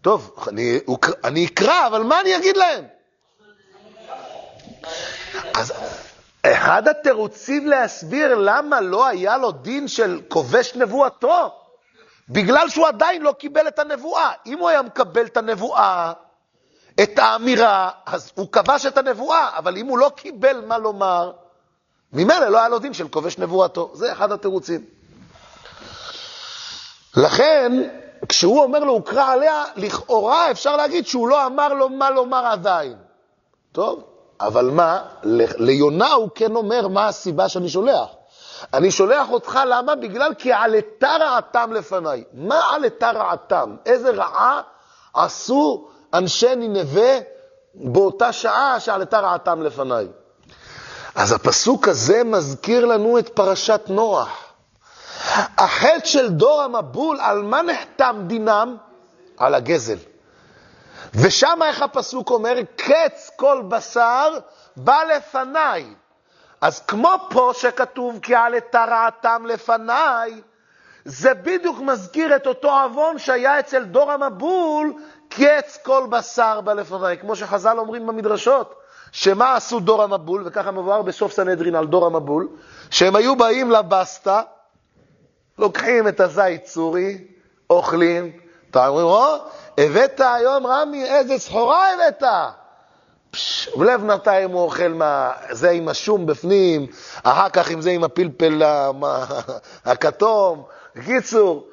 טוב, 0.02 0.37
אני, 0.49 0.81
הוא, 0.87 0.99
אני 1.25 1.47
אקרא, 1.47 1.87
אבל 1.87 2.02
מה 2.02 2.21
אני 2.21 2.37
אגיד 2.37 2.57
להם? 2.57 2.85
אז 5.54 5.73
אחד 6.43 6.88
התירוצים 6.88 7.66
להסביר 7.66 8.35
למה 8.35 8.81
לא 8.81 9.07
היה 9.07 9.38
לו 9.38 9.52
דין 9.52 9.88
של 9.88 10.21
כובש 10.28 10.75
נבואתו, 10.75 11.52
בגלל 12.28 12.69
שהוא 12.69 12.87
עדיין 12.87 13.23
לא 13.23 13.33
קיבל 13.33 13.69
את 13.69 13.78
הנבואה. 13.78 14.31
אם 14.47 14.59
הוא 14.59 14.69
היה 14.69 14.83
מקבל 14.83 15.25
את 15.26 15.37
הנבואה, 15.37 16.12
את 17.02 17.19
האמירה, 17.19 17.90
אז 18.07 18.33
הוא 18.35 18.52
כבש 18.52 18.87
את 18.87 18.99
הנבואה, 18.99 19.59
אבל 19.59 19.76
אם 19.76 19.87
הוא 19.87 19.99
לא 19.99 20.12
קיבל 20.16 20.64
מה 20.66 20.78
לומר, 20.78 21.33
ממילא 22.12 22.49
לא 22.49 22.59
היה 22.59 22.69
לו 22.69 22.78
דין 22.78 22.95
של 22.95 23.09
כובש 23.09 23.38
נבואתו. 23.38 23.90
זה 23.95 24.12
אחד 24.12 24.33
התירוצים. 24.33 24.93
לכן, 27.16 27.73
כשהוא 28.28 28.62
אומר 28.62 28.78
לו, 28.78 29.02
קרא 29.02 29.33
עליה, 29.33 29.64
לכאורה 29.76 30.50
אפשר 30.50 30.76
להגיד 30.76 31.06
שהוא 31.06 31.28
לא 31.28 31.47
אמר 31.47 31.75
לו 31.75 31.88
מה 31.88 32.11
לומר 32.11 32.47
עדיין. 32.47 32.97
טוב, 33.73 34.04
אבל 34.40 34.71
מה, 34.71 35.02
ליונה 35.59 36.12
הוא 36.12 36.28
כן 36.35 36.56
אומר 36.56 36.88
מה 36.88 37.09
הסיבה 37.09 37.49
שאני 37.49 37.68
שולח. 37.68 38.09
אני 38.75 38.90
שולח 38.90 39.30
אותך, 39.30 39.61
למה? 39.66 39.94
בגלל 39.94 40.35
כי 40.35 40.52
עלתה 40.52 41.16
רעתם 41.21 41.73
לפניי. 41.73 42.25
מה 42.33 42.61
עלתה 42.71 43.11
רעתם? 43.11 43.76
איזה 43.87 44.11
רעה 44.11 44.61
עשו 45.14 45.88
אנשי 46.14 46.56
נינווה 46.56 47.18
באותה 47.75 48.33
שעה 48.33 48.80
שעלתה 48.80 49.21
רעתם 49.21 49.62
לפניי? 49.62 50.06
אז 51.14 51.33
הפסוק 51.33 51.88
הזה 51.88 52.25
מזכיר 52.25 52.85
לנו 52.85 53.18
את 53.18 53.28
פרשת 53.28 53.80
נוח. 53.88 54.43
החטא 55.59 56.04
של 56.04 56.28
דור 56.31 56.62
המבול, 56.62 57.21
על 57.21 57.43
מה 57.43 57.62
נחתם 57.62 58.16
דינם? 58.26 58.76
על 59.38 59.54
הגזל. 59.54 59.97
ושם 61.14 61.59
איך 61.64 61.83
הפסוק 61.83 62.31
אומר? 62.31 62.54
קץ 62.76 63.31
כל 63.37 63.62
בשר 63.69 64.38
בא 64.76 64.99
לפניי. 65.16 65.95
אז 66.61 66.81
כמו 66.81 67.14
פה 67.31 67.50
שכתוב 67.54 68.19
כי 68.23 68.35
את 68.37 68.75
הרעתם 68.75 69.47
לפניי, 69.47 70.40
זה 71.04 71.35
בדיוק 71.35 71.81
מזכיר 71.81 72.37
את 72.37 72.47
אותו 72.47 72.81
עוון 72.81 73.19
שהיה 73.19 73.61
אצל 73.61 73.85
דור 73.85 74.12
המבול, 74.12 74.93
קץ 75.28 75.78
כל 75.83 76.07
בשר 76.11 76.61
בא 76.61 76.73
לפניי. 76.73 77.19
כמו 77.19 77.37
שחז"ל 77.37 77.78
אומרים 77.78 78.07
במדרשות, 78.07 78.75
שמה 79.12 79.54
עשו 79.54 79.81
דור 79.81 80.02
המבול, 80.02 80.43
וככה 80.47 80.71
מבואר 80.71 81.02
בסוף 81.02 81.33
סנהדרין 81.33 81.75
על 81.75 81.87
דור 81.87 82.07
המבול, 82.07 82.49
שהם 82.90 83.16
היו 83.16 83.37
באים 83.37 83.71
לבסטה, 83.71 84.43
לוקחים 85.58 86.08
את 86.08 86.20
הזית 86.20 86.66
סורי, 86.66 87.18
אוכלים, 87.70 88.32
אתה 88.70 88.88
אומרים, 88.88 89.06
או, 89.06 89.37
הבאת 89.78 90.20
היום, 90.25 90.66
רמי, 90.66 91.04
איזה 91.04 91.38
סחורה 91.38 91.87
הבאת. 91.92 92.23
ולב 93.78 94.04
נתיים 94.04 94.50
הוא 94.50 94.61
אוכל 94.61 94.88
מה... 94.88 95.32
זה 95.50 95.70
עם 95.70 95.88
השום 95.88 96.26
בפנים, 96.26 96.87
אחר 97.23 97.49
כך 97.49 97.70
עם 97.70 97.80
זה 97.80 97.90
עם 97.90 98.04
הפלפל 98.04 98.62
הכתום. 99.84 100.62
בקיצור, 100.96 101.66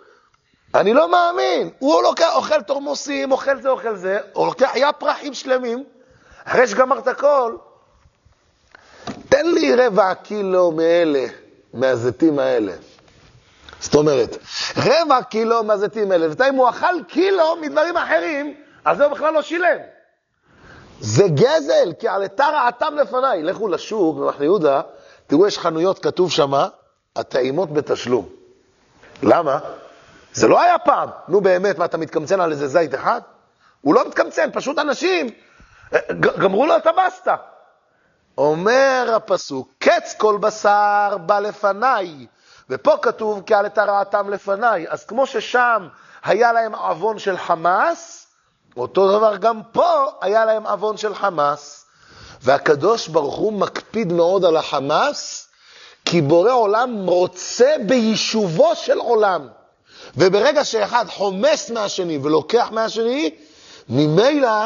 אני 0.76 0.94
לא 0.94 1.12
מאמין. 1.12 1.70
הוא 1.80 2.04
לוקח, 2.04 2.30
אוכל 2.36 2.62
תורמוסים, 2.62 3.32
אוכל 3.32 3.62
זה, 3.62 3.70
אוכל 3.70 3.96
זה, 3.96 4.20
הוא 4.34 4.48
לוקח, 4.48 4.70
היה 4.74 4.92
פרחים 4.94 5.34
שלמים. 5.34 5.84
אחרי 6.44 6.68
שגמרת 6.68 7.08
הכל, 7.08 7.56
תן 9.30 9.46
לי 9.46 9.76
רבע 9.76 10.14
קילו 10.14 10.72
מאלה, 10.72 11.26
מהזיתים 11.74 12.40
האלה. 12.40 12.74
זאת 13.82 13.96
אומרת, 13.96 14.38
רבע 14.78 15.24
קילו 15.24 15.64
מהזיתים 15.64 16.12
האלה, 16.12 16.28
ואם 16.38 16.56
הוא 16.56 16.70
אכל 16.70 17.04
קילו 17.08 17.56
מדברים 17.62 17.98
אחרים, 17.98 18.56
אז 18.86 18.98
זה 18.98 19.08
בכלל 19.08 19.34
לא 19.34 19.42
שילם. 19.42 19.78
זה 21.00 21.24
גזל, 21.28 21.94
כי 22.00 22.08
על 22.08 22.22
עלתה 22.22 22.46
רעתם 22.46 22.96
לפניי. 22.96 23.44
לכו 23.44 23.68
לשוק, 23.68 24.18
במחנה 24.18 24.44
יהודה, 24.44 24.82
תראו, 25.28 25.48
יש 25.48 25.58
חנויות, 25.60 26.00
כתוב 26.00 26.32
שמה, 26.32 26.68
הטעימות 27.16 27.74
בתשלום. 27.74 28.30
למה? 29.24 29.60
זה 30.34 30.48
לא 30.48 30.62
היה 30.62 30.80
פעם. 30.80 31.10
נו 31.28 31.42
באמת, 31.42 31.78
מה, 31.78 31.86
אתה 31.86 31.98
מתקמצן 31.98 32.42
על 32.42 32.52
איזה 32.52 32.68
זית 32.68 32.96
אחד? 32.96 33.22
הוא 33.82 33.96
לא 33.96 34.08
מתקמצן, 34.08 34.50
פשוט 34.54 34.80
אנשים 34.80 35.30
אה, 35.94 36.00
גמרו 36.20 36.66
לו 36.66 36.78
את 36.78 36.88
הבסטה. 36.88 37.36
אומר 38.38 39.14
הפסוק, 39.16 39.70
קץ 39.80 40.16
כל 40.18 40.38
בשר 40.42 41.18
בא 41.26 41.40
לפניי, 41.40 42.26
ופה 42.72 42.98
כתוב 43.02 43.42
כי 43.46 43.54
על 43.54 43.66
את 43.66 43.78
הרעתם 43.78 44.30
לפניי. 44.30 44.86
אז 44.90 45.04
כמו 45.06 45.26
ששם 45.26 45.88
היה 46.24 46.54
להם 46.54 46.76
עוון 46.76 47.20
של 47.20 47.38
חמאס, 47.38 48.28
אותו 48.78 49.18
דבר 49.18 49.38
גם 49.38 49.62
פה 49.72 50.06
היה 50.22 50.46
להם 50.46 50.68
עוון 50.68 50.98
של 50.98 51.16
חמאס. 51.16 51.86
והקדוש 52.42 53.08
ברוך 53.08 53.36
הוא 53.36 53.54
מקפיד 53.54 54.14
מאוד 54.14 54.46
על 54.46 54.58
החמאס, 54.58 55.48
כי 56.06 56.22
בורא 56.22 56.52
עולם 56.52 57.08
רוצה 57.10 57.76
ביישובו 57.88 58.76
של 58.76 58.98
עולם. 58.98 59.48
וברגע 60.18 60.66
שאחד 60.66 61.06
חומס 61.10 61.70
מהשני 61.70 62.20
ולוקח 62.24 62.70
מהשני, 62.72 63.36
ממילא 63.90 64.66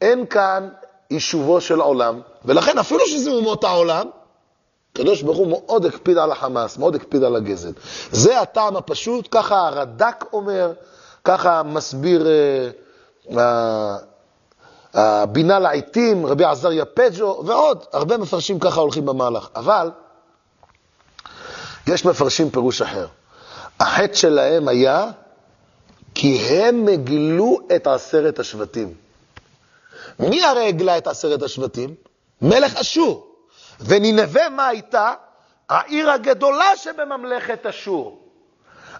אין 0.00 0.26
כאן 0.26 0.68
יישובו 1.10 1.60
של 1.60 1.80
עולם. 1.80 2.20
ולכן 2.44 2.78
אפילו 2.78 3.06
שזה 3.06 3.30
אומות 3.30 3.64
העולם, 3.64 4.06
הקדוש 4.94 5.22
ברוך 5.22 5.38
הוא 5.38 5.48
מאוד 5.48 5.86
הקפיד 5.86 6.18
על 6.18 6.32
החמאס, 6.32 6.78
מאוד 6.78 6.94
הקפיד 6.94 7.24
על 7.24 7.36
הגזל. 7.36 7.72
זה 8.12 8.40
הטעם 8.40 8.76
הפשוט, 8.76 9.28
ככה 9.30 9.66
הרד"ק 9.66 10.24
אומר, 10.32 10.72
ככה 11.24 11.62
מסביר 11.62 12.26
הבינה 14.94 15.58
לעיתים, 15.58 16.26
רבי 16.26 16.44
עזריה 16.44 16.84
פג'ו, 16.84 17.42
ועוד, 17.46 17.84
הרבה 17.92 18.18
מפרשים 18.18 18.58
ככה 18.58 18.80
הולכים 18.80 19.06
במהלך. 19.06 19.48
אבל 19.56 19.90
יש 21.86 22.04
מפרשים 22.04 22.50
פירוש 22.50 22.82
אחר. 22.82 23.06
החטא 23.80 24.14
שלהם 24.14 24.68
היה 24.68 25.10
כי 26.14 26.36
הם 26.36 26.88
הגלו 26.88 27.58
את 27.76 27.86
עשרת 27.86 28.38
השבטים. 28.38 28.94
מי 30.18 30.44
הרי 30.44 30.68
הגלה 30.68 30.98
את 30.98 31.06
עשרת 31.06 31.42
השבטים? 31.42 31.94
מלך 32.42 32.76
אשור. 32.76 33.33
ונינווה 33.80 34.48
מה 34.48 34.66
הייתה? 34.66 35.12
העיר 35.68 36.10
הגדולה 36.10 36.76
שבממלכת 36.76 37.66
אשור. 37.66 38.20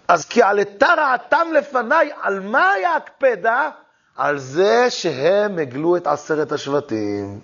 אז 0.07 0.25
כי 0.25 0.41
עלתה 0.41 0.87
רעתם 0.97 1.47
לפניי, 1.53 2.09
על 2.21 2.39
מה 2.39 2.71
היה 2.71 2.95
הקפדה? 2.95 3.69
על 4.17 4.37
זה 4.37 4.89
שהם 4.89 5.59
הגלו 5.59 5.97
את 5.97 6.07
עשרת 6.07 6.51
השבטים. 6.51 7.39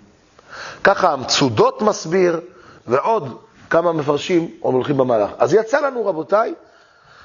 ככה 0.84 1.12
המצודות 1.12 1.82
מסביר, 1.82 2.40
ועוד 2.86 3.38
כמה 3.70 3.92
מפרשים 3.92 4.50
הולכים 4.60 4.96
במהלך. 4.96 5.30
אז 5.38 5.54
יצא 5.54 5.80
לנו, 5.80 6.06
רבותיי, 6.06 6.54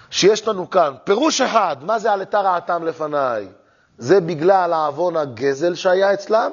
שיש 0.10 0.48
לנו 0.48 0.70
כאן 0.70 0.94
פירוש 1.04 1.42
אחד, 1.42 1.76
מה 1.82 2.00
זה 2.00 2.12
עלתה 2.12 2.42
רעתם 2.42 2.84
לפניי? 2.84 3.48
זה 3.98 4.22
בגלל 4.22 4.74
העוון 4.74 5.18
הגזל 5.18 5.76
שהיה 5.76 6.14
אצלם. 6.14 6.52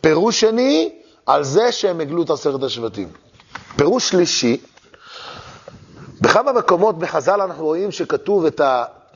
פירוש 0.00 0.40
שני, 0.40 0.98
על 1.26 1.44
זה 1.44 1.72
שהם 1.72 2.00
הגלו 2.00 2.22
את 2.22 2.30
עשרת 2.30 2.62
השבטים. 2.62 3.08
פירוש 3.76 4.08
שלישי, 4.08 4.60
בכמה 6.20 6.52
מקומות 6.52 6.98
בחז"ל 6.98 7.40
אנחנו 7.40 7.64
רואים 7.64 7.92
שכתוב 7.92 8.44
את 8.44 8.60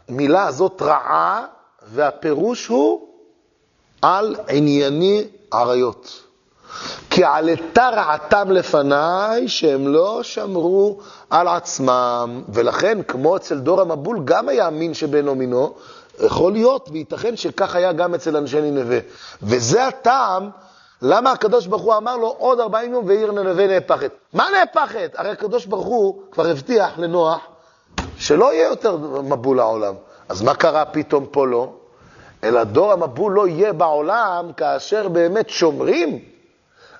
המילה 0.09 0.47
הזאת 0.47 0.83
רעה, 0.83 1.45
והפירוש 1.93 2.67
הוא 2.67 3.09
על 4.03 4.37
ענייני 4.49 5.25
עריות. 5.51 6.23
כי 7.11 7.25
עלתה 7.25 7.89
רעתם 7.89 8.51
לפניי, 8.51 9.49
שהם 9.49 9.89
לא 9.89 10.23
שמרו 10.23 11.01
על 11.31 11.49
עצמם. 11.49 12.43
ולכן, 12.49 13.03
כמו 13.03 13.37
אצל 13.37 13.59
דור 13.59 13.81
המבול, 13.81 14.21
גם 14.25 14.49
היה 14.49 14.71
מין 14.71 14.95
שבינו 14.95 15.35
מינו, 15.35 15.75
יכול 16.21 16.53
להיות, 16.53 16.89
וייתכן 16.93 17.37
שכך 17.37 17.75
היה 17.75 17.93
גם 17.93 18.15
אצל 18.15 18.37
אנשי 18.37 18.61
נינווה. 18.61 18.99
וזה 19.43 19.87
הטעם 19.87 20.51
למה 21.03 21.33
הקדוש 21.33 21.67
ברוך 21.67 21.83
הוא 21.83 21.97
אמר 21.97 22.17
לו 22.17 22.35
עוד 22.39 22.61
40 22.61 22.93
יום 22.93 23.05
ועיר 23.07 23.33
ננווה 23.33 23.67
נהפכת. 23.67 24.13
מה 24.33 24.47
נהפכת? 24.53 25.13
הרי 25.15 25.31
הקדוש 25.31 25.67
ברוך 25.67 25.87
הוא 25.87 26.23
כבר 26.33 26.47
הבטיח 26.47 26.99
לנוח 26.99 27.41
שלא 28.17 28.53
יהיה 28.53 28.69
יותר 28.69 28.97
מבול 29.23 29.57
לעולם. 29.57 29.95
אז 30.29 30.43
מה 30.43 30.55
קרה 30.55 30.85
פתאום 30.85 31.27
פה 31.31 31.47
לא? 31.47 31.73
אלא 32.45 32.65
דור 32.65 32.93
המבול 32.93 33.33
לא 33.33 33.49
יהיה 33.49 33.73
בעולם 33.73 34.51
כאשר 34.57 35.09
באמת 35.09 35.51
שומרים, 35.51 36.19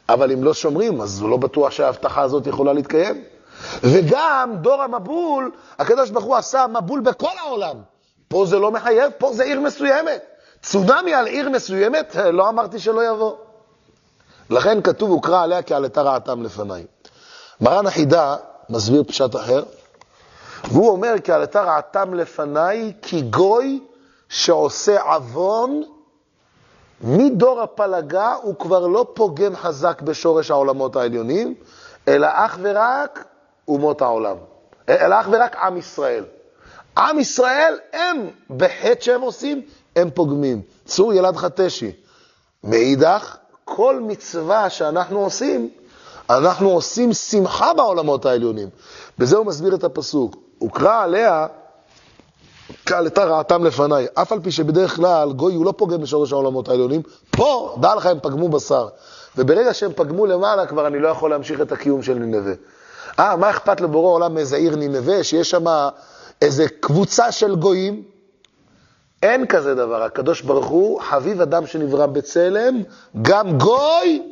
אבל 0.09 0.33
אם 0.33 0.45
לא 0.45 0.55
שומרים, 0.55 1.01
אז 1.01 1.23
לא 1.23 1.37
בטוח 1.37 1.71
שההבטחה 1.71 2.23
הזאת 2.23 2.47
יכולה 2.47 2.73
להתקיים. 2.73 3.25
וגם 3.83 4.55
דור 4.61 4.83
המבול, 4.83 5.51
הקדוש 5.79 6.11
ברוך 6.11 6.25
הוא 6.25 6.37
עשה 6.37 6.67
מבול 6.67 7.01
בכל 7.01 7.39
העולם. 7.39 7.77
פה 8.29 8.47
זה 8.47 8.59
לא 8.59 8.71
מחייב, 8.71 9.13
פה 9.19 9.33
זה 9.33 9.45
עיר 9.45 9.61
מסוימת. 9.61 10.23
צונאמי 10.63 11.15
על 11.15 11.27
עיר 11.27 11.51
מסוימת, 11.51 12.17
לא 12.33 12.49
אמרתי 12.49 12.79
שלא 12.79 13.09
יבוא. 13.09 13.33
לכן 14.51 14.83
כתוב, 14.83 15.11
הוקרא 15.11 15.43
עליה 15.43 15.63
כי 15.63 15.75
עלתה 15.75 16.03
רעתם 16.03 16.43
לפניי. 16.43 16.87
מרן 17.61 17.87
החידה 17.87 18.37
מסביר 18.69 19.03
פשט 19.03 19.37
אחר, 19.37 19.63
והוא 20.65 20.91
אומר 20.91 21.15
כי 21.25 21.33
עלתה 21.33 21.63
רעתם 21.63 22.15
לפניי 22.15 22.93
כי 23.03 23.23
גוי 23.23 23.81
שעושה 24.29 25.03
עוון 25.03 25.83
מדור 27.01 27.61
הפלגה 27.61 28.35
הוא 28.43 28.55
כבר 28.59 28.87
לא 28.87 29.07
פוגם 29.15 29.57
חזק 29.57 30.03
בשורש 30.03 30.51
העולמות 30.51 30.97
העליונים, 30.97 31.55
אלא 32.09 32.29
אך 32.33 32.59
ורק 32.63 33.25
אומות 33.69 34.03
העולם. 34.03 34.37
אלא 34.89 35.21
אך 35.21 35.29
ורק 35.31 35.57
עם 35.57 35.77
ישראל. 35.77 36.25
עם 36.99 37.19
ישראל, 37.19 37.79
הם, 37.93 38.31
בחטא 38.57 39.01
שהם 39.01 39.21
עושים, 39.21 39.63
הם 39.97 40.11
פוגמים. 40.11 40.63
צור 40.85 41.13
ילד 41.13 41.37
חטשי. 41.37 41.93
מאידך, 42.65 43.37
כל 43.77 44.01
מצווה 44.01 44.71
שאנחנו 44.71 45.19
עושים, 45.19 45.69
אנחנו 46.31 46.71
עושים 46.71 47.13
שמחה 47.13 47.75
בעולמות 47.75 48.27
העליונים. 48.27 48.69
בזה 49.19 49.37
הוא 49.37 49.47
מסביר 49.47 49.75
את 49.75 49.85
הפסוק. 49.85 50.37
הוקרא 50.59 51.03
עליה, 51.03 51.47
כעלתה 52.87 53.25
רעתם 53.25 53.65
לפניי, 53.65 54.07
אף 54.15 54.33
על 54.33 54.41
פי 54.41 54.51
שבדרך 54.51 54.97
כלל 54.97 55.33
גוי 55.33 55.55
הוא 55.55 55.65
לא 55.65 55.75
פוגם 55.77 56.01
בשורש 56.01 56.33
העולמות 56.33 56.69
העליונים, 56.69 57.03
פה, 57.31 57.77
דע 57.81 57.95
לך, 57.95 58.07
הם 58.07 58.19
פגמו 58.23 58.49
בשר. 58.49 58.89
וברגע 59.37 59.75
שהם 59.75 59.93
פגמו 59.97 60.27
למעלה, 60.27 60.67
כבר 60.67 60.87
אני 60.87 60.99
לא 60.99 61.09
יכול 61.09 61.31
להמשיך 61.31 61.61
את 61.61 61.73
הקיום 61.73 62.03
של 62.03 62.15
נינווה. 62.15 62.53
אה, 63.19 63.37
מה 63.37 63.51
אכפת 63.51 63.81
לבורא 63.81 64.15
עולם 64.15 64.35
מאיזה 64.35 64.57
עיר 64.57 64.77
נינווה, 64.77 65.25
שיש 65.25 65.51
שם 65.51 65.65
איזה 66.43 66.69
קבוצה 66.81 67.33
של 67.33 67.55
גויים? 67.57 68.03
אין 69.23 69.47
כזה 69.47 69.75
דבר. 69.75 70.03
הקדוש 70.03 70.43
ברוך 70.43 70.67
הוא, 70.67 71.01
חביב 71.01 71.41
אדם 71.41 71.67
שנברא 71.67 72.07
בצלם, 72.07 72.83
גם 73.23 73.59
גוי, 73.59 74.23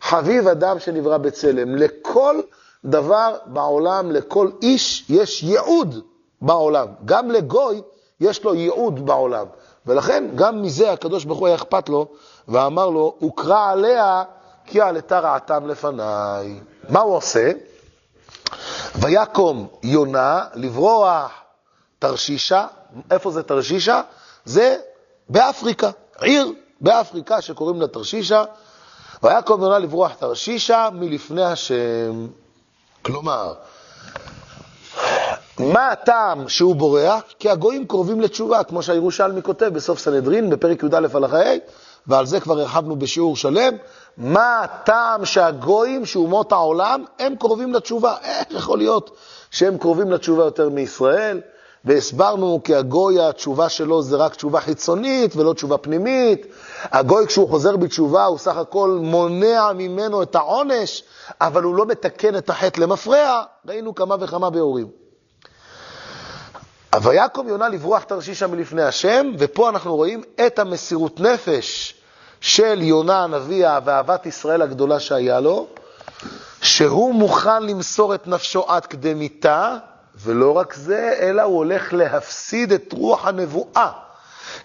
חביב 0.00 0.48
אדם 0.48 0.78
שנברא 0.78 1.18
בצלם. 1.18 1.76
לכל 1.76 2.40
דבר 2.84 3.36
בעולם, 3.46 4.10
לכל 4.10 4.50
איש, 4.62 5.04
יש 5.08 5.42
ייעוד 5.42 6.04
בעולם. 6.42 6.86
גם 7.04 7.30
לגוי 7.30 7.82
יש 8.20 8.44
לו 8.44 8.54
ייעוד 8.54 9.06
בעולם. 9.06 9.46
ולכן, 9.86 10.24
גם 10.34 10.62
מזה 10.62 10.92
הקדוש 10.92 11.24
ברוך 11.24 11.38
הוא 11.38 11.46
היה 11.46 11.56
אכפת 11.56 11.88
לו, 11.88 12.06
ואמר 12.48 12.88
לו, 12.88 13.14
הוקרא 13.18 13.70
עליה, 13.70 14.22
כי 14.66 14.80
עלתה 14.80 15.18
רעתם 15.18 15.68
לפניי. 15.68 16.60
מה 16.88 17.00
הוא 17.00 17.16
עושה? 17.16 17.52
ויקום 18.94 19.66
יונה 19.82 20.44
לברוח 20.54 21.32
תרשישה, 21.98 22.66
איפה 23.10 23.30
זה 23.30 23.42
תרשישה? 23.42 24.00
זה 24.44 24.76
באפריקה, 25.28 25.90
עיר 26.20 26.52
באפריקה 26.80 27.40
שקוראים 27.40 27.80
לה 27.80 27.86
תרשישה, 27.86 28.44
ויקום 29.22 29.62
יונה 29.62 29.78
לברוח 29.78 30.12
תרשישה 30.18 30.88
מלפני 30.92 31.44
השם. 31.44 32.26
כלומר, 33.02 33.54
מה 35.58 35.88
הטעם 35.90 36.48
שהוא 36.48 36.76
בורח? 36.76 37.22
כי 37.38 37.50
הגויים 37.50 37.86
קרובים 37.86 38.20
לתשובה, 38.20 38.64
כמו 38.64 38.82
שהירושלמי 38.82 39.42
כותב 39.42 39.66
בסוף 39.66 39.98
סנהדרין, 39.98 40.50
בפרק 40.50 40.82
י"א 40.82 40.96
הלכה 40.96 41.38
ה', 41.40 41.54
ועל 42.06 42.26
זה 42.26 42.40
כבר 42.40 42.60
הרחבנו 42.60 42.96
בשיעור 42.96 43.36
שלם. 43.36 43.74
מה 44.16 44.60
הטעם 44.60 45.24
שהגויים, 45.24 46.06
שאומות 46.06 46.52
העולם, 46.52 47.04
הם 47.18 47.36
קרובים 47.36 47.74
לתשובה? 47.74 48.14
איך 48.22 48.46
יכול 48.50 48.78
להיות 48.78 49.16
שהם 49.50 49.78
קרובים 49.78 50.10
לתשובה 50.10 50.44
יותר 50.44 50.68
מישראל? 50.68 51.40
והסברנו 51.84 52.60
כי 52.64 52.74
הגוי, 52.74 53.20
התשובה 53.20 53.68
שלו 53.68 54.02
זה 54.02 54.16
רק 54.16 54.34
תשובה 54.34 54.60
חיצונית 54.60 55.36
ולא 55.36 55.52
תשובה 55.52 55.78
פנימית. 55.78 56.46
הגוי, 56.82 57.26
כשהוא 57.26 57.48
חוזר 57.48 57.76
בתשובה, 57.76 58.24
הוא 58.24 58.38
סך 58.38 58.56
הכל 58.56 58.98
מונע 59.02 59.72
ממנו 59.72 60.22
את 60.22 60.34
העונש, 60.34 61.02
אבל 61.40 61.62
הוא 61.62 61.74
לא 61.74 61.86
מתקן 61.86 62.36
את 62.36 62.50
החטא 62.50 62.80
למפרע. 62.80 63.42
ראינו 63.66 63.94
כמה 63.94 64.16
וכמה 64.20 64.50
ביאורים. 64.50 64.86
ויקום 67.02 67.48
יונה 67.48 67.68
לברוח 67.68 68.02
תרשישה 68.02 68.46
מלפני 68.46 68.82
השם, 68.82 69.30
ופה 69.38 69.68
אנחנו 69.68 69.96
רואים 69.96 70.22
את 70.46 70.58
המסירות 70.58 71.20
נפש 71.20 71.94
של 72.40 72.82
יונה 72.82 73.24
הנביא 73.24 73.66
ואהבת 73.84 74.26
ישראל 74.26 74.62
הגדולה 74.62 75.00
שהיה 75.00 75.40
לו, 75.40 75.66
שהוא 76.62 77.14
מוכן 77.14 77.62
למסור 77.62 78.14
את 78.14 78.26
נפשו 78.26 78.64
עד 78.68 78.86
כדי 78.86 79.14
מיתה, 79.14 79.76
ולא 80.22 80.56
רק 80.56 80.74
זה, 80.74 81.16
אלא 81.20 81.42
הוא 81.42 81.56
הולך 81.56 81.92
להפסיד 81.92 82.72
את 82.72 82.92
רוח 82.92 83.26
הנבואה. 83.26 83.90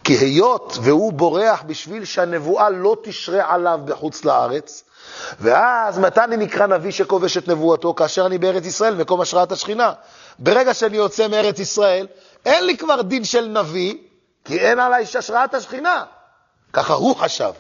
כי 0.04 0.14
היות 0.14 0.78
והוא 0.82 1.14
בורח 1.14 1.64
בשביל 1.66 2.06
שהנבואה 2.06 2.70
לא 2.70 2.98
תשרה 3.04 3.54
עליו 3.54 3.80
בחוץ 3.86 4.26
לארץ, 4.26 4.84
ואז 5.40 6.00
מתי 6.00 6.24
אני 6.24 6.38
נקרא 6.38 6.68
נביא 6.68 6.92
שכובש 6.92 7.38
את 7.38 7.48
נבואתו? 7.48 7.94
כאשר 7.94 8.26
אני 8.26 8.38
בארץ 8.38 8.66
ישראל, 8.66 8.96
מקום 8.96 9.22
השראת 9.22 9.52
השכינה. 9.52 9.94
ברגע 10.40 10.74
שאני 10.74 10.98
יוצא 10.98 11.28
מארץ 11.28 11.60
ישראל, 11.60 12.08
אין 12.46 12.66
לי 12.66 12.78
כבר 12.78 13.02
דין 13.02 13.24
של 13.24 13.48
נביא, 13.48 13.96
כי 14.46 14.60
אין 14.60 14.80
עליי 14.80 15.06
השראת 15.20 15.54
השכינה. 15.54 16.04
ככה 16.74 16.94
הוא 16.94 17.16
חשב. 17.16 17.52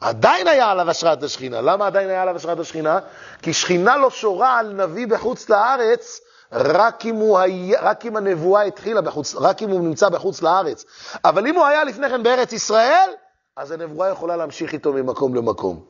עדיין 0.00 0.48
היה 0.48 0.70
עליו 0.70 0.90
השראת 0.90 1.22
השכינה. 1.22 1.60
למה 1.60 1.86
עדיין 1.86 2.08
היה 2.08 2.22
עליו 2.22 2.36
השראת 2.36 2.58
השכינה? 2.58 2.98
כי 3.42 3.52
שכינה 3.52 3.96
לא 3.96 4.10
שורה 4.10 4.58
על 4.58 4.72
נביא 4.72 5.06
בחוץ 5.06 5.48
לארץ, 5.48 6.20
רק 6.52 7.06
אם, 7.06 7.14
הוא 7.14 7.38
היה, 7.38 7.80
רק 7.82 8.06
אם 8.06 8.16
הנבואה 8.16 8.62
התחילה 8.62 9.00
בחוץ, 9.00 9.34
רק 9.34 9.62
אם 9.62 9.70
הוא 9.70 9.80
נמצא 9.80 10.08
בחוץ 10.08 10.42
לארץ. 10.42 10.84
אבל 11.24 11.46
אם 11.46 11.54
הוא 11.54 11.64
היה 11.64 11.84
לפני 11.84 12.08
כן 12.08 12.22
בארץ 12.22 12.52
ישראל, 12.52 13.10
אז 13.56 13.70
הנבואה 13.70 14.08
יכולה 14.08 14.36
להמשיך 14.36 14.72
איתו 14.72 14.92
ממקום 14.92 15.34
למקום. 15.34 15.80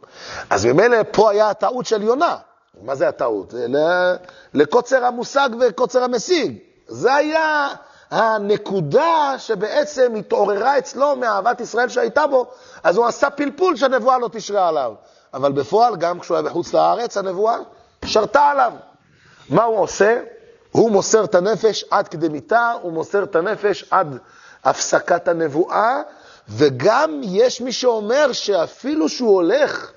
אז 0.50 0.66
ממילא 0.66 0.96
פה 1.12 1.30
היה 1.30 1.50
הטעות 1.50 1.86
של 1.86 2.02
יונה. 2.02 2.36
מה 2.82 2.94
זה 2.94 3.08
הטעות? 3.08 3.54
לקוצר 4.54 5.04
המושג 5.04 5.48
וקוצר 5.60 6.02
המשיג. 6.02 6.58
זה 6.88 7.14
היה 7.14 7.68
הנקודה 8.10 9.34
שבעצם 9.38 10.14
התעוררה 10.14 10.78
אצלו 10.78 11.16
מאהבת 11.16 11.60
ישראל 11.60 11.88
שהייתה 11.88 12.26
בו, 12.26 12.46
אז 12.82 12.96
הוא 12.96 13.06
עשה 13.06 13.30
פלפול 13.30 13.76
שהנבואה 13.76 14.18
לא 14.18 14.28
תשרה 14.32 14.68
עליו. 14.68 14.92
אבל 15.34 15.52
בפועל, 15.52 15.96
גם 15.96 16.20
כשהוא 16.20 16.36
היה 16.36 16.46
בחוץ 16.46 16.74
לארץ, 16.74 17.16
הנבואה 17.16 17.56
שרתה 18.04 18.42
עליו. 18.42 18.72
מה 19.48 19.64
הוא 19.64 19.78
עושה? 19.78 20.20
הוא 20.76 20.90
מוסר 20.90 21.24
את 21.24 21.34
הנפש 21.34 21.84
עד 21.90 22.08
כדי 22.08 22.28
מיתה, 22.28 22.72
הוא 22.82 22.92
מוסר 22.92 23.22
את 23.22 23.36
הנפש 23.36 23.84
עד 23.90 24.18
הפסקת 24.64 25.28
הנבואה, 25.28 26.02
וגם 26.48 27.20
יש 27.24 27.60
מי 27.60 27.72
שאומר 27.72 28.32
שאפילו 28.32 29.08
שהוא 29.08 29.34
הולך, 29.34 29.90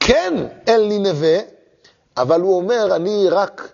כן 0.00 0.34
אל 0.68 0.86
נינווה, 0.86 1.38
אבל 2.16 2.40
הוא 2.40 2.56
אומר, 2.56 2.96
אני 2.96 3.28
רק 3.30 3.68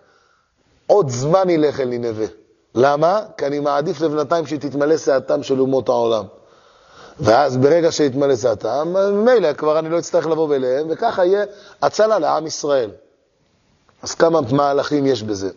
עוד 0.86 1.08
זמן 1.08 1.50
ילך 1.50 1.80
אל 1.80 1.88
נינווה. 1.88 2.26
למה? 2.74 3.20
כי 3.38 3.46
אני 3.46 3.60
מעדיף 3.60 4.00
לבינתיים 4.00 4.46
שתתמלא 4.46 4.96
שעתם 4.96 5.42
של 5.42 5.60
אומות 5.60 5.88
העולם. 5.88 6.24
ואז 7.20 7.56
ברגע 7.56 7.92
שיתמלא 7.92 8.36
שעתם, 8.36 8.94
ממילא 8.94 9.52
כבר 9.52 9.78
אני 9.78 9.90
לא 9.90 9.98
אצטרך 9.98 10.26
לבוא 10.26 10.54
אליהם, 10.54 10.86
וככה 10.90 11.24
יהיה 11.24 11.44
הצלה 11.82 12.18
לעם 12.18 12.46
ישראל. 12.46 12.90
אז 14.02 14.14
כמה 14.14 14.40
מהלכים 14.52 15.06
יש 15.06 15.22
בזה. 15.22 15.50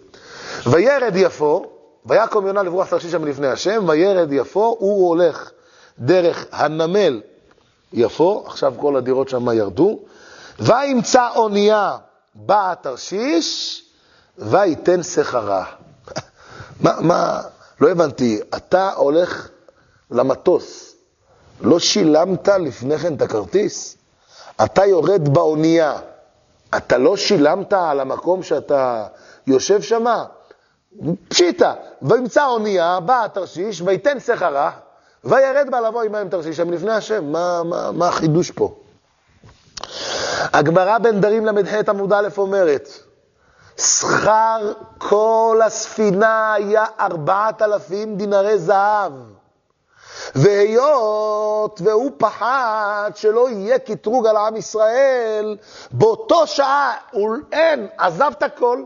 וירד 0.65 1.15
יפו, 1.15 1.65
ויקום 2.05 2.47
יונה 2.47 2.63
לברוח 2.63 2.89
תרשישה 2.89 3.17
מלפני 3.17 3.47
השם, 3.47 3.83
וירד 3.87 4.33
יפו, 4.33 4.75
הוא 4.79 5.09
הולך 5.09 5.51
דרך 5.99 6.45
הנמל 6.51 7.21
יפו, 7.93 8.43
עכשיו 8.45 8.73
כל 8.79 8.95
הדירות 8.95 9.29
שם 9.29 9.47
ירדו, 9.53 9.99
וימצא 10.59 11.27
אונייה 11.35 11.97
באה 12.35 12.75
תרשיש, 12.75 13.83
ויתן 14.37 15.03
שכרה. 15.03 15.65
מה, 16.83 16.91
מה, 17.01 17.41
לא 17.81 17.89
הבנתי, 17.89 18.39
אתה 18.55 18.91
הולך 18.95 19.49
למטוס, 20.11 20.95
לא 21.61 21.79
שילמת 21.79 22.47
לפני 22.47 22.97
כן 22.97 23.15
את 23.15 23.21
הכרטיס? 23.21 23.97
אתה 24.63 24.85
יורד 24.85 25.29
באונייה, 25.33 25.93
אתה 26.77 26.97
לא 26.97 27.17
שילמת 27.17 27.73
על 27.73 27.99
המקום 27.99 28.43
שאתה 28.43 29.05
יושב 29.47 29.81
שמה? 29.81 30.25
פשיטא, 31.29 31.73
וימצא 32.01 32.45
אונייה, 32.45 32.99
בא 32.99 33.25
התרשיש, 33.25 33.81
ויתן 33.81 34.19
שכרה, 34.19 34.71
וירד 35.23 35.67
בה 35.71 35.81
לבוא 35.81 36.03
עמהם 36.03 36.29
תרשיש, 36.29 36.59
הם 36.59 36.73
לפני 36.73 36.91
השם, 36.91 37.31
מה, 37.31 37.63
מה, 37.63 37.91
מה 37.91 38.07
החידוש 38.07 38.51
פה? 38.51 38.75
הגמרא 40.53 40.97
בין 40.97 41.21
דרים 41.21 41.45
ל"ח 41.45 41.89
עמוד 41.89 42.13
א' 42.13 42.27
אומרת, 42.37 42.89
שכר 43.77 44.73
כל 44.97 45.61
הספינה 45.65 46.53
היה 46.53 46.85
ארבעת 46.99 47.61
אלפים 47.61 48.15
דינרי 48.17 48.57
זהב. 48.57 49.13
והיות 50.35 51.81
והוא 51.83 52.11
פחד 52.17 53.11
שלא 53.15 53.49
יהיה 53.49 53.79
קטרוג 53.79 54.27
על 54.27 54.37
עם 54.37 54.55
ישראל, 54.55 55.57
באותו 55.91 56.47
שעה 56.47 56.93
אין, 57.51 57.87
עזב 57.97 58.31
את 58.37 58.43
הכל, 58.43 58.83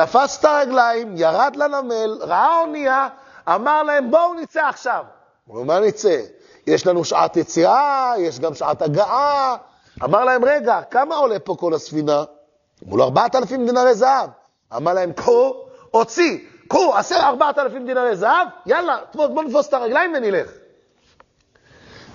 תפס 0.00 0.38
את 0.38 0.44
הרגליים, 0.44 1.14
ירד 1.16 1.56
לנמל, 1.56 2.18
ראה 2.20 2.60
אונייה, 2.60 3.08
אמר 3.48 3.82
להם 3.82 4.10
בואו 4.10 4.34
נצא 4.34 4.60
עכשיו. 4.68 5.04
אמרו, 5.50 5.64
מה 5.64 5.80
נצא? 5.80 6.20
יש 6.66 6.86
לנו 6.86 7.04
שעת 7.04 7.36
יציאה, 7.36 8.12
יש 8.18 8.40
גם 8.40 8.54
שעת 8.54 8.82
הגעה. 8.82 9.56
אמר 10.04 10.24
להם, 10.24 10.44
רגע, 10.44 10.80
כמה 10.90 11.16
עולה 11.16 11.38
פה 11.38 11.56
כל 11.58 11.74
הספינה? 11.74 12.24
מול 12.82 13.02
ארבעת 13.02 13.34
אלפים 13.34 13.66
דינרי 13.66 13.94
זהב. 13.94 14.30
אמר 14.76 14.92
להם, 14.92 15.12
קחו, 15.12 15.54
הוציא, 15.90 16.38
קחו, 16.68 16.94
עשר 16.96 17.16
ארבעת 17.16 17.58
אלפים 17.58 17.86
דינרי 17.86 18.16
זהב, 18.16 18.48
יאללה, 18.66 18.98
בואו 19.14 19.42
נתפוס 19.42 19.68
את 19.68 19.74
הרגליים 19.74 20.12
ונלך. 20.16 20.50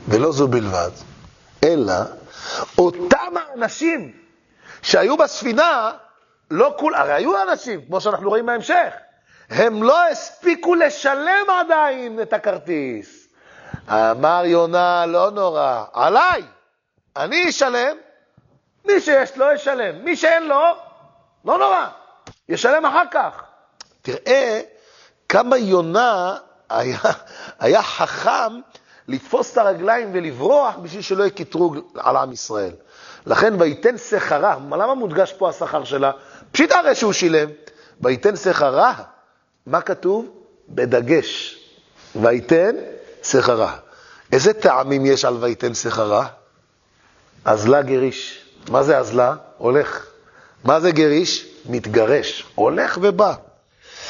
ולא 0.08 0.32
זו 0.32 0.48
בלבד, 0.48 0.92
אלא 1.64 1.94
אותם 2.78 3.34
האנשים 3.38 4.12
שהיו 4.82 5.18
בספינה, 5.18 5.92
לא 6.52 6.76
כול, 6.78 6.96
הרי 6.96 7.14
היו 7.14 7.42
אנשים, 7.42 7.82
כמו 7.86 8.02
שאנחנו 8.02 8.30
רואים 8.30 8.46
בהמשך, 8.46 8.94
הם 9.50 9.84
לא 9.84 10.08
הספיקו 10.08 10.76
לשלם 10.76 11.46
עדיין 11.60 12.22
את 12.22 12.34
הכרטיס. 12.34 13.28
אמר 13.90 14.42
יונה, 14.46 15.06
לא 15.06 15.32
נורא, 15.32 15.84
עליי, 15.94 16.44
אני 17.16 17.50
אשלם, 17.50 17.98
מי 18.86 19.02
שיש 19.02 19.38
לו 19.38 19.46
ישלם, 19.54 20.06
מי 20.06 20.16
שאין 20.16 20.48
לו, 20.48 20.64
לא 21.46 21.58
נורא, 21.58 21.88
ישלם 22.50 22.86
אחר 22.86 23.04
כך. 23.12 23.44
תראה 24.02 24.62
כמה 25.30 25.58
יונה 25.58 26.38
היה, 26.70 27.00
היה 27.60 27.84
חכם 27.84 28.60
לתפוס 29.08 29.54
את 29.54 29.58
הרגליים 29.58 30.12
ולברוח 30.14 30.76
בשביל 30.76 31.02
שלא 31.02 31.24
יהיה 31.24 31.32
קטרוג 31.32 31.78
על 31.98 32.18
עם 32.18 32.32
ישראל. 32.32 32.72
לכן 33.26 33.62
ויתן 33.62 33.98
שכרה, 33.98 34.56
למה 34.72 34.94
מודגש 34.94 35.34
פה 35.34 35.50
השכר 35.50 35.84
שלה? 35.84 36.12
פשיט 36.56 36.72
הרי 36.72 36.96
שהוא 36.96 37.14
שילם. 37.14 37.50
ויתן 38.02 38.36
שכרה, 38.36 38.94
מה 39.66 39.82
כתוב? 39.82 40.30
בדגש. 40.70 41.60
ויתן 42.16 42.76
שכרה. 43.24 43.76
איזה 44.32 44.54
טעמים 44.54 45.06
יש 45.06 45.26
על 45.26 45.38
ויתן 45.40 45.74
שכרה? 45.74 46.28
אזלה 47.46 47.82
גריש. 47.82 48.46
מה 48.70 48.84
זה 48.84 48.98
אזלה? 48.98 49.36
הולך. 49.58 50.06
מה 50.64 50.80
זה 50.80 50.92
גריש? 50.92 51.48
מתגרש. 51.66 52.46
הולך 52.56 52.98
ובא. 53.02 53.34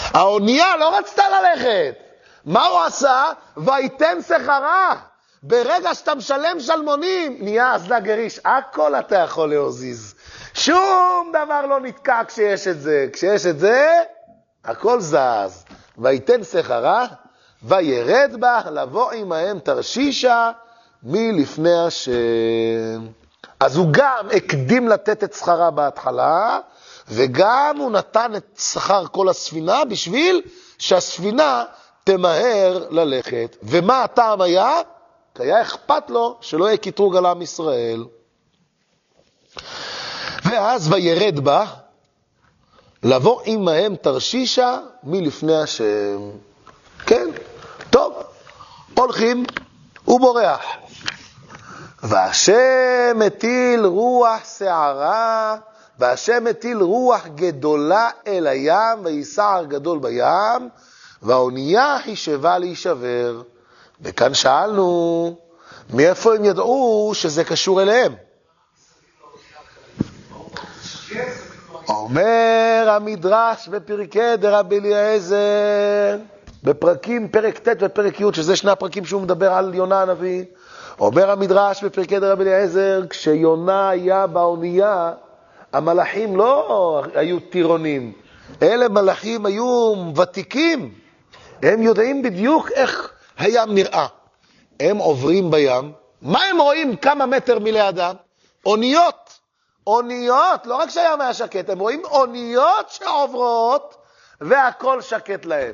האונייה 0.02 0.78
לא 0.78 0.98
רצתה 0.98 1.24
ללכת. 1.30 1.96
מה 2.46 2.66
הוא 2.66 2.80
עשה? 2.80 3.26
ויתן 3.58 4.18
שכרה. 4.28 4.96
ברגע 5.44 5.94
שאתה 5.94 6.16
משלם 6.16 6.60
שלמונים, 6.60 7.38
נהיה 7.42 7.74
אזלה 7.74 8.00
גריש. 8.00 8.40
הכל 8.46 8.96
אתה 8.96 9.16
יכול 9.18 9.50
להזיז. 9.56 10.15
שום 10.56 11.32
דבר 11.34 11.66
לא 11.66 11.80
נתקע 11.80 12.22
כשיש 12.28 12.68
את 12.68 12.82
זה. 12.82 13.08
כשיש 13.14 13.46
את 13.46 13.60
זה, 13.60 14.04
הכל 14.66 15.00
זז. 15.00 15.66
ויתן 15.98 16.44
שכרה, 16.44 17.06
וירד 17.64 18.36
בה, 18.40 18.62
לבוא 18.72 19.12
עמהם 19.12 19.60
תרשישה 19.60 20.52
מלפני 21.04 21.86
השם. 21.86 23.08
אז 23.60 23.78
הוא 23.78 23.88
גם 23.92 24.28
הקדים 24.36 24.88
לתת 24.88 25.24
את 25.24 25.34
שכרה 25.34 25.72
בהתחלה, 25.72 26.60
וגם 27.08 27.76
הוא 27.80 27.92
נתן 27.92 28.36
את 28.36 28.60
שכר 28.60 29.06
כל 29.08 29.30
הספינה 29.30 29.86
בשביל 29.86 30.42
שהספינה 30.78 31.64
תמהר 32.04 32.88
ללכת. 32.90 33.58
ומה 33.64 34.04
הטעם 34.04 34.42
היה? 34.42 34.82
כי 35.36 35.44
היה 35.44 35.62
אכפת 35.62 36.10
לו 36.10 36.38
שלא 36.42 36.66
יהיה 36.66 36.78
קטרוג 36.78 37.16
על 37.16 37.26
עם 37.26 37.42
ישראל. 37.42 38.04
ואז 40.56 40.92
וירד 40.92 41.40
בה, 41.40 41.66
לבוא 43.04 43.42
עמהם 43.46 43.96
תרשישה 43.96 44.80
מלפני 45.04 45.56
השם. 45.62 46.30
כן, 47.06 47.28
טוב, 47.90 48.14
הולכים, 48.94 49.46
הוא 50.06 50.20
בורח. 50.20 50.62
והשם 52.04 53.14
מטיל 53.16 53.86
רוח 53.86 54.58
שערה, 54.58 55.56
והשם 56.00 56.44
מטיל 56.44 56.78
רוח 56.78 57.28
גדולה 57.36 58.10
אל 58.28 58.48
הים, 58.48 59.00
ויסער 59.04 59.66
גדול 59.66 60.00
בים, 60.00 60.70
והאונייה 61.22 61.98
חישבה 62.04 62.58
להישבר. 62.58 63.42
וכאן 64.02 64.34
שאלנו, 64.34 65.36
מאיפה 65.94 66.36
הם 66.36 66.46
ידעו 66.46 67.12
שזה 67.14 67.44
קשור 67.44 67.82
אליהם? 67.82 68.16
אומר 71.90 72.88
המדרש 72.90 73.68
בפרקי 73.68 74.38
דרבי 74.38 74.80
אליעזר, 74.80 76.18
בפרקים, 76.64 77.28
פרק 77.28 77.58
ט' 77.58 77.78
ופרק 77.82 78.20
י', 78.20 78.24
שזה 78.34 78.56
שני 78.56 78.72
הפרקים 78.72 79.06
שהוא 79.06 79.22
מדבר 79.22 79.54
על 79.54 79.74
יונה 79.74 80.02
הנביא, 80.02 80.44
אומר 81.00 81.32
המדרש 81.32 81.84
בפרקי 81.84 82.20
דרבי 82.20 82.44
אליעזר, 82.44 83.02
כשיונה 83.10 83.90
היה 83.90 84.28
באונייה, 84.28 85.12
המלאכים 85.74 86.36
לא 86.36 87.04
היו 87.16 87.40
טירונים, 87.40 88.12
אלה 88.62 88.90
מלאכים 88.90 89.46
היו 89.46 89.94
ותיקים, 90.16 90.94
הם 91.64 91.82
יודעים 91.82 92.22
בדיוק 92.22 92.72
איך 92.72 93.12
הים 93.38 93.74
נראה. 93.74 94.08
הם 94.80 94.98
עוברים 94.98 95.52
בים, 95.52 95.92
מה 96.22 96.44
הם 96.44 96.62
רואים 96.62 96.96
כמה 96.96 97.26
מטר 97.26 97.60
מלידם? 97.60 98.14
אוניות. 98.66 99.45
אוניות, 99.88 100.66
לא 100.66 100.76
רק 100.76 100.90
שהים 100.90 101.22
היה 101.22 101.34
שקט, 101.34 101.70
הם 101.70 101.80
רואים 101.80 102.06
אוניות 102.06 102.90
שעוברות 102.90 103.96
והכל 104.42 105.02
שקט 105.02 105.46
להם. 105.46 105.74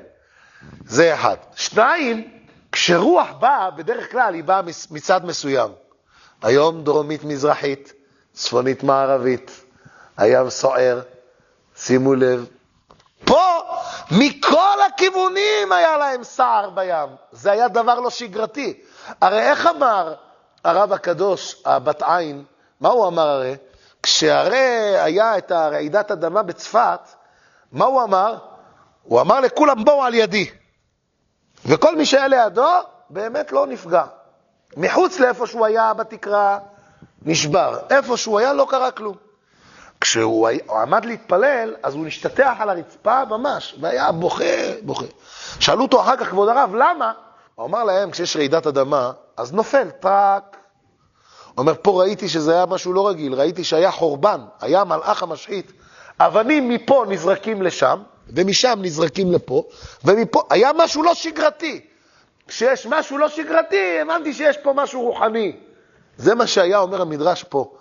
זה 0.85 1.13
אחד. 1.13 1.35
שניים, 1.55 2.31
כשרוח 2.71 3.27
באה, 3.39 3.71
בדרך 3.71 4.11
כלל 4.11 4.33
היא 4.33 4.43
באה 4.43 4.61
מצד 4.91 5.25
מסוים. 5.25 5.71
היום 6.43 6.83
דרומית-מזרחית, 6.83 7.93
צפונית-מערבית, 8.33 9.61
הים 10.17 10.49
סוער, 10.49 11.01
שימו 11.75 12.13
לב. 12.13 12.45
פה, 13.25 13.59
מכל 14.11 14.81
הכיוונים 14.87 15.71
היה 15.71 15.97
להם 15.97 16.23
סער 16.23 16.69
בים. 16.69 17.09
זה 17.31 17.51
היה 17.51 17.67
דבר 17.67 17.99
לא 17.99 18.09
שגרתי. 18.09 18.79
הרי 19.21 19.41
איך 19.41 19.67
אמר 19.67 20.13
הרב 20.63 20.93
הקדוש, 20.93 21.61
הבת 21.65 22.03
עין, 22.03 22.43
מה 22.81 22.89
הוא 22.89 23.07
אמר 23.07 23.27
הרי? 23.27 23.55
כשהרי 24.03 24.99
היה 24.99 25.37
את 25.37 25.51
הרעידת 25.51 26.11
אדמה 26.11 26.43
בצפת, 26.43 26.99
מה 27.71 27.85
הוא 27.85 28.03
אמר? 28.03 28.37
הוא 29.03 29.21
אמר 29.21 29.39
לכולם, 29.39 29.85
בואו 29.85 30.03
על 30.03 30.13
ידי. 30.13 30.49
וכל 31.65 31.95
מי 31.95 32.05
שהיה 32.05 32.27
לידו, 32.27 32.69
באמת 33.09 33.51
לא 33.51 33.67
נפגע. 33.67 34.03
מחוץ 34.77 35.19
לאיפה 35.19 35.47
שהוא 35.47 35.65
היה 35.65 35.93
בתקרה, 35.93 36.59
נשבר. 37.21 37.79
איפה 37.89 38.17
שהוא 38.17 38.39
היה, 38.39 38.53
לא 38.53 38.67
קרה 38.69 38.91
כלום. 38.91 39.15
כשהוא 40.01 40.49
עמד 40.69 41.05
להתפלל, 41.05 41.75
אז 41.83 41.93
הוא 41.93 42.05
נשתטח 42.05 42.53
על 42.59 42.69
הרצפה 42.69 43.25
ממש, 43.25 43.75
והיה 43.81 44.11
בוכה, 44.11 44.43
בוכה. 44.81 45.05
שאלו 45.59 45.81
אותו 45.83 46.01
אחר 46.01 46.17
כך, 46.17 46.29
כבוד 46.29 46.49
הרב, 46.49 46.75
למה? 46.75 47.13
הוא 47.55 47.65
אמר 47.65 47.83
להם, 47.83 48.11
כשיש 48.11 48.35
רעידת 48.35 48.67
אדמה, 48.67 49.11
אז 49.37 49.53
נופל, 49.53 49.89
טראק. 49.89 50.57
אומר, 51.61 51.73
פה 51.81 52.01
ראיתי 52.01 52.29
שזה 52.29 52.53
היה 52.53 52.65
משהו 52.65 52.93
לא 52.93 53.07
רגיל, 53.07 53.33
ראיתי 53.33 53.63
שהיה 53.63 53.91
חורבן, 53.91 54.41
היה 54.61 54.83
מלאך 54.83 55.23
המשחית. 55.23 55.71
אבנים 56.19 56.69
מפה 56.69 57.05
נזרקים 57.07 57.61
לשם, 57.61 57.99
ומשם 58.29 58.79
נזרקים 58.81 59.31
לפה, 59.31 59.63
ומפה, 60.05 60.41
היה 60.49 60.71
משהו 60.77 61.03
לא 61.03 61.13
שגרתי. 61.13 61.81
כשיש 62.47 62.87
משהו 62.89 63.17
לא 63.17 63.29
שגרתי, 63.29 63.99
הבנתי 64.01 64.33
שיש 64.33 64.57
פה 64.57 64.73
משהו 64.73 65.01
רוחני. 65.01 65.55
זה 66.17 66.35
מה 66.35 66.47
שהיה, 66.47 66.79
אומר 66.79 67.01
המדרש 67.01 67.43
פה. 67.43 67.73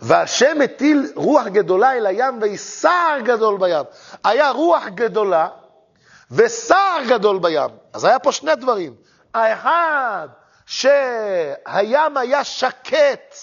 והשם 0.00 0.60
הטיל 0.64 1.12
רוח 1.14 1.46
גדולה 1.46 1.92
אל 1.92 2.06
הים 2.06 2.38
ויסער 2.42 3.20
גדול 3.24 3.58
בים. 3.58 3.84
היה 4.24 4.50
רוח 4.50 4.82
גדולה 4.94 5.48
וסער 6.30 7.04
גדול 7.08 7.38
בים. 7.38 7.70
אז 7.92 8.04
היה 8.04 8.18
פה 8.18 8.32
שני 8.32 8.54
דברים. 8.54 8.94
האחד, 9.34 10.28
שהים 10.66 12.16
היה 12.16 12.44
שקט 12.44 13.34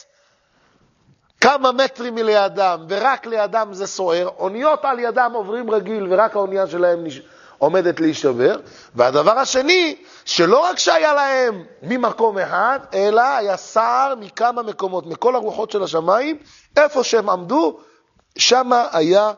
כמה 1.42 1.72
מטרים 1.72 2.16
מלידם, 2.16 2.86
ורק 2.90 3.26
לידם 3.26 3.70
זה 3.72 3.88
סוער, 3.88 4.30
אוניות 4.40 4.86
על 4.86 5.00
ידם 5.00 5.32
עוברים 5.34 5.72
רגיל, 5.72 6.08
ורק 6.10 6.36
האונייה 6.36 6.68
שלהם 6.68 7.04
נש... 7.04 7.22
עומדת 7.60 8.00
להישבר. 8.00 8.56
והדבר 8.96 9.40
השני, 9.40 9.96
שלא 10.26 10.60
רק 10.60 10.80
שהיה 10.80 11.14
להם 11.14 11.64
ממקום 11.84 12.38
אחד, 12.38 12.80
אלא 12.94 13.22
היה 13.22 13.58
סער 13.58 14.14
מכמה 14.20 14.64
מקומות, 14.64 15.06
מכל 15.06 15.36
הרוחות 15.36 15.72
של 15.72 15.84
השמיים, 15.84 16.38
איפה 16.78 17.04
שהם 17.04 17.30
עמדו, 17.30 17.80
שמה 18.38 18.88
היה, 18.92 19.32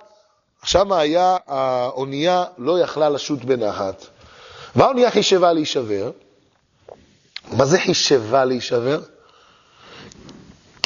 שמה 0.64 1.00
היה 1.00 1.38
האונייה 1.48 2.46
לא 2.58 2.80
יכלה 2.80 3.10
לשוט 3.10 3.44
בנחת. 3.44 4.06
והאונייה 4.76 5.12
חישבה 5.12 5.54
להישבר. 5.54 6.12
מה 7.50 7.66
זה 7.66 7.80
חישבה 7.80 8.46
להישבר? 8.46 9.00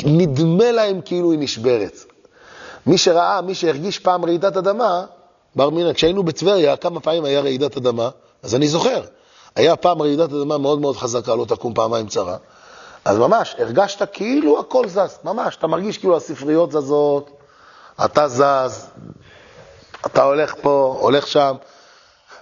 נדמה 0.03 0.71
להם 0.71 1.01
כאילו 1.05 1.31
היא 1.31 1.39
נשברת. 1.39 2.05
מי 2.85 2.97
שראה, 2.97 3.41
מי 3.41 3.55
שהרגיש 3.55 3.99
פעם 3.99 4.25
רעידת 4.25 4.57
אדמה, 4.57 5.05
בר 5.55 5.69
מינא, 5.69 5.93
כשהיינו 5.93 6.23
בטבריה, 6.23 6.77
כמה 6.77 6.99
פעמים 6.99 7.25
היה 7.25 7.41
רעידת 7.41 7.77
אדמה, 7.77 8.09
אז 8.43 8.55
אני 8.55 8.67
זוכר. 8.67 9.01
היה 9.55 9.75
פעם 9.75 10.01
רעידת 10.01 10.29
אדמה 10.29 10.57
מאוד 10.57 10.81
מאוד 10.81 10.97
חזקה, 10.97 11.35
לא 11.35 11.45
תקום 11.45 11.73
פעמיים 11.73 12.07
צרה. 12.07 12.37
אז 13.05 13.17
ממש, 13.17 13.55
הרגשת 13.59 14.13
כאילו 14.13 14.59
הכל 14.59 14.87
זז, 14.87 15.19
ממש, 15.23 15.55
אתה 15.55 15.67
מרגיש 15.67 15.97
כאילו 15.97 16.17
הספריות 16.17 16.71
זזות, 16.71 17.29
אתה 18.05 18.27
זז, 18.27 18.89
אתה 20.05 20.23
הולך 20.23 20.55
פה, 20.61 20.97
הולך 21.01 21.27
שם. 21.27 21.55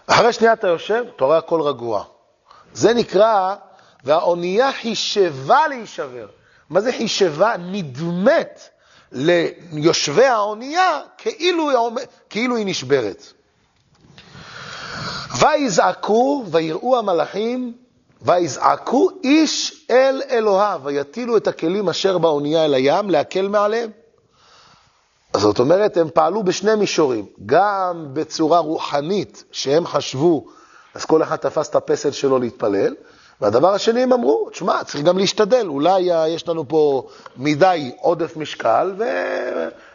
אחרי 0.07 0.33
שנייה 0.33 0.53
אתה 0.53 0.67
יושב, 0.67 1.03
אתה 1.15 1.25
רואה 1.25 1.37
הכל 1.37 1.61
רגוע. 1.61 2.03
זה 2.73 2.93
נקרא, 2.93 3.55
והאונייה 4.03 4.73
חישבה 4.73 5.67
להישבר. 5.67 6.27
מה 6.69 6.81
זה 6.81 6.91
חישבה? 6.91 7.55
נדמת 7.57 8.69
ליושבי 9.11 10.25
האונייה 10.25 11.01
כאילו 11.17 11.69
כאילו 12.29 12.55
היא 12.55 12.65
נשברת. 12.65 13.33
ויזעקו, 15.39 16.45
ויראו 16.51 16.97
המלאכים, 16.97 17.73
ויזעקו 18.21 19.09
איש 19.23 19.85
אל 19.91 20.21
אלוהיו, 20.29 20.81
ויטילו 20.83 21.37
את 21.37 21.47
הכלים 21.47 21.89
אשר 21.89 22.17
באונייה 22.17 22.65
אל 22.65 22.73
הים, 22.73 23.09
להקל 23.09 23.47
מעליהם. 23.47 23.89
זאת 25.37 25.59
אומרת, 25.59 25.97
הם 25.97 26.09
פעלו 26.13 26.43
בשני 26.43 26.75
מישורים, 26.75 27.25
גם 27.45 28.07
בצורה 28.13 28.59
רוחנית, 28.59 29.43
שהם 29.51 29.87
חשבו, 29.87 30.45
אז 30.93 31.05
כל 31.05 31.23
אחד 31.23 31.35
תפס 31.35 31.69
את 31.69 31.75
הפסל 31.75 32.11
שלו 32.11 32.39
להתפלל, 32.39 32.95
והדבר 33.41 33.73
השני, 33.73 34.03
הם 34.03 34.13
אמרו, 34.13 34.49
תשמע, 34.51 34.83
צריך 34.83 35.03
גם 35.03 35.17
להשתדל, 35.17 35.67
אולי 35.67 36.01
יש 36.27 36.47
לנו 36.47 36.67
פה 36.67 37.07
מדי 37.37 37.91
עודף 38.01 38.37
משקל, 38.37 38.95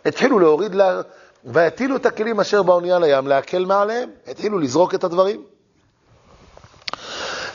והתחילו 0.05 0.38
להוריד, 0.38 0.74
לה... 0.74 1.01
והטילו 1.44 1.96
את 1.96 2.07
הכלים 2.07 2.40
אשר 2.40 2.62
באונייה 2.62 2.98
לים 2.98 3.27
להקל 3.27 3.64
מעליהם, 3.64 4.11
התחילו 4.27 4.59
לזרוק 4.59 4.94
את 4.94 5.05
הדברים. 5.05 5.42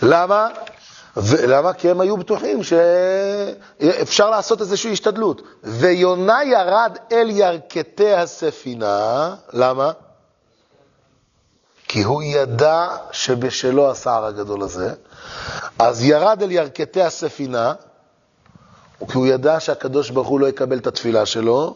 למה? 0.02 0.48
ו- 1.18 1.48
למה? 1.48 1.74
כי 1.74 1.90
הם 1.90 2.02
היו 2.02 2.18
בטוחים 2.18 2.60
שאפשר 2.64 4.30
לעשות 4.30 4.62
איזושהי 4.62 4.92
השתדלות. 4.92 5.42
ויונה 5.64 6.44
ירד 6.44 6.98
אל 7.12 7.30
ירכתי 7.30 8.14
הספינה, 8.14 9.36
למה? 9.54 9.92
כי 11.88 12.04
הוא 12.04 12.24
ידע 12.24 12.88
שבשלו 13.12 13.92
הסער 13.92 14.26
הגדול 14.26 14.64
הזה, 14.64 14.94
אז 15.80 16.04
ירד 16.04 16.44
אל 16.44 16.52
ירכתי 16.52 17.02
הספינה, 17.02 17.74
כי 19.08 19.18
הוא 19.18 19.28
ידע 19.28 19.60
שהקדוש 19.60 20.10
ברוך 20.10 20.28
הוא 20.28 20.40
לא 20.40 20.48
יקבל 20.48 20.78
את 20.78 20.88
התפילה 20.88 21.26
שלו. 21.26 21.76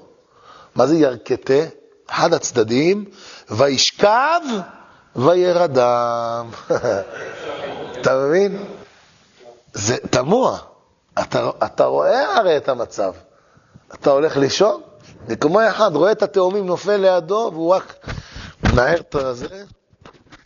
מה 0.76 0.88
זה 0.88 0.96
ירכתי? 0.96 1.62
אחד 2.10 2.34
הצדדים, 2.34 3.06
וישכב 3.50 4.42
וירדם. 5.16 6.50
אתה 8.02 8.16
מבין? 8.16 8.66
זה 9.74 9.98
תמוה. 10.10 10.58
אתה, 11.22 11.50
אתה 11.66 11.86
רואה 11.86 12.38
הרי 12.38 12.58
את 12.58 12.70
המצב. 12.70 13.14
אתה 13.94 14.10
הולך 14.10 14.38
לישון, 14.38 14.82
וכמו 15.28 15.68
אחד 15.70 15.96
רואה 15.96 16.12
את 16.12 16.24
התאומים 16.24 16.66
נופל 16.66 16.98
לידו, 16.98 17.50
והוא 17.54 17.76
רק 17.76 18.06
מנער 18.64 19.00
את 19.00 19.16
הזה, 19.16 19.64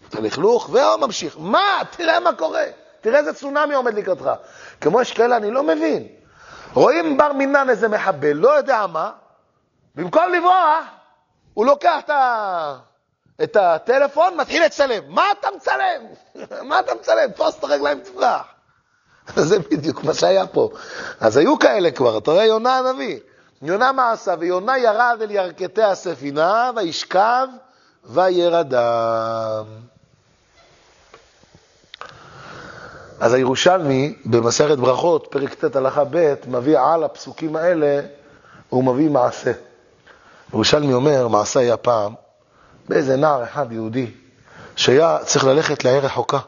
את 0.09 0.15
הלכלוך, 0.15 0.69
והוא 0.71 0.95
ממשיך. 1.01 1.35
מה? 1.39 1.79
תראה 1.97 2.19
מה 2.19 2.33
קורה. 2.33 2.63
תראה 3.01 3.19
איזה 3.19 3.33
צונאמי 3.33 3.73
עומד 3.73 3.93
לקראתך. 3.93 4.29
כמו 4.81 5.01
יש 5.01 5.13
כאלה, 5.13 5.37
אני 5.37 5.51
לא 5.51 5.63
מבין. 5.63 6.07
רואים 6.73 7.17
בר 7.17 7.33
מינן 7.33 7.69
איזה 7.69 7.87
מחבל, 7.87 8.31
לא 8.31 8.49
יודע 8.49 8.87
מה, 8.87 9.11
במקום 9.95 10.23
לברוח, 10.33 10.85
הוא 11.53 11.65
לוקח 11.65 11.99
את, 12.05 12.09
ה... 12.09 12.75
את 13.43 13.55
הטלפון, 13.55 14.37
מתחיל 14.37 14.65
לצלם. 14.65 15.03
מה 15.07 15.23
אתה 15.39 15.47
מצלם? 15.55 16.01
מה 16.69 16.79
אתה 16.79 16.95
מצלם? 16.95 17.31
תפוס 17.31 17.59
את 17.59 17.63
הרגליים, 17.63 17.99
תברח. 17.99 18.45
זה 19.35 19.59
בדיוק 19.59 20.03
מה 20.03 20.13
שהיה 20.13 20.47
פה. 20.47 20.69
אז 21.19 21.37
היו 21.37 21.59
כאלה 21.59 21.91
כבר, 21.91 22.17
אתה 22.17 22.31
רואה 22.31 22.45
יונה 22.45 22.77
הנביא. 22.77 23.19
יונה 23.61 23.91
מה 23.91 24.11
עשה? 24.11 24.35
ויונה 24.39 24.77
ירד 24.77 25.17
אל 25.21 25.31
ירכתי 25.31 25.83
הספינה, 25.83 26.71
וישכב 26.75 27.47
וירדם. 28.03 29.65
אז 33.21 33.33
הירושלמי, 33.33 34.13
במסכת 34.25 34.77
ברכות, 34.77 35.27
פרק 35.29 35.53
ט' 35.53 35.75
הלכה 35.75 36.03
ב', 36.09 36.33
מביא 36.47 36.79
על 36.79 37.03
הפסוקים 37.03 37.55
האלה, 37.55 38.01
הוא 38.69 38.83
מביא 38.83 39.09
מעשה. 39.09 39.51
ירושלמי 40.53 40.93
אומר, 40.93 41.27
מעשה 41.27 41.59
היה 41.59 41.77
פעם, 41.77 42.13
באיזה 42.89 43.15
נער 43.15 43.43
אחד 43.43 43.71
יהודי, 43.71 44.11
שהיה 44.75 45.17
צריך 45.25 45.45
ללכת 45.45 45.83
לעיר 45.83 46.05
רחוקה, 46.05 46.39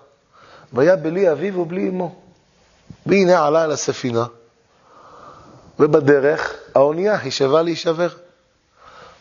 והיה 0.74 0.96
בלי 0.96 1.32
אביו 1.32 1.60
ובלי 1.60 1.90
אמו. 1.90 2.16
והנה 3.06 3.46
עלה 3.46 3.64
אל 3.64 3.72
הספינה, 3.72 4.26
ובדרך 5.80 6.54
האונייה 6.76 7.18
חישבה 7.18 7.62
להישבר. 7.62 8.10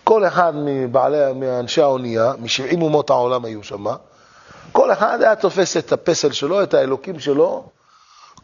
כל 0.05 0.27
אחד 0.27 0.53
מבעלי, 0.57 1.33
מאנשי 1.35 1.83
האונייה, 1.83 2.33
משבעים 2.39 2.83
אומות 2.83 3.11
העולם 3.11 3.45
היו 3.45 3.63
שם, 3.63 3.85
כל 4.73 4.93
אחד 4.93 5.23
היה 5.23 5.37
תופס 5.37 5.77
את 5.77 5.93
הפסל 5.93 6.33
שלו, 6.33 6.63
את 6.63 6.75
האלוקים 6.75 7.21
שלו, 7.21 7.69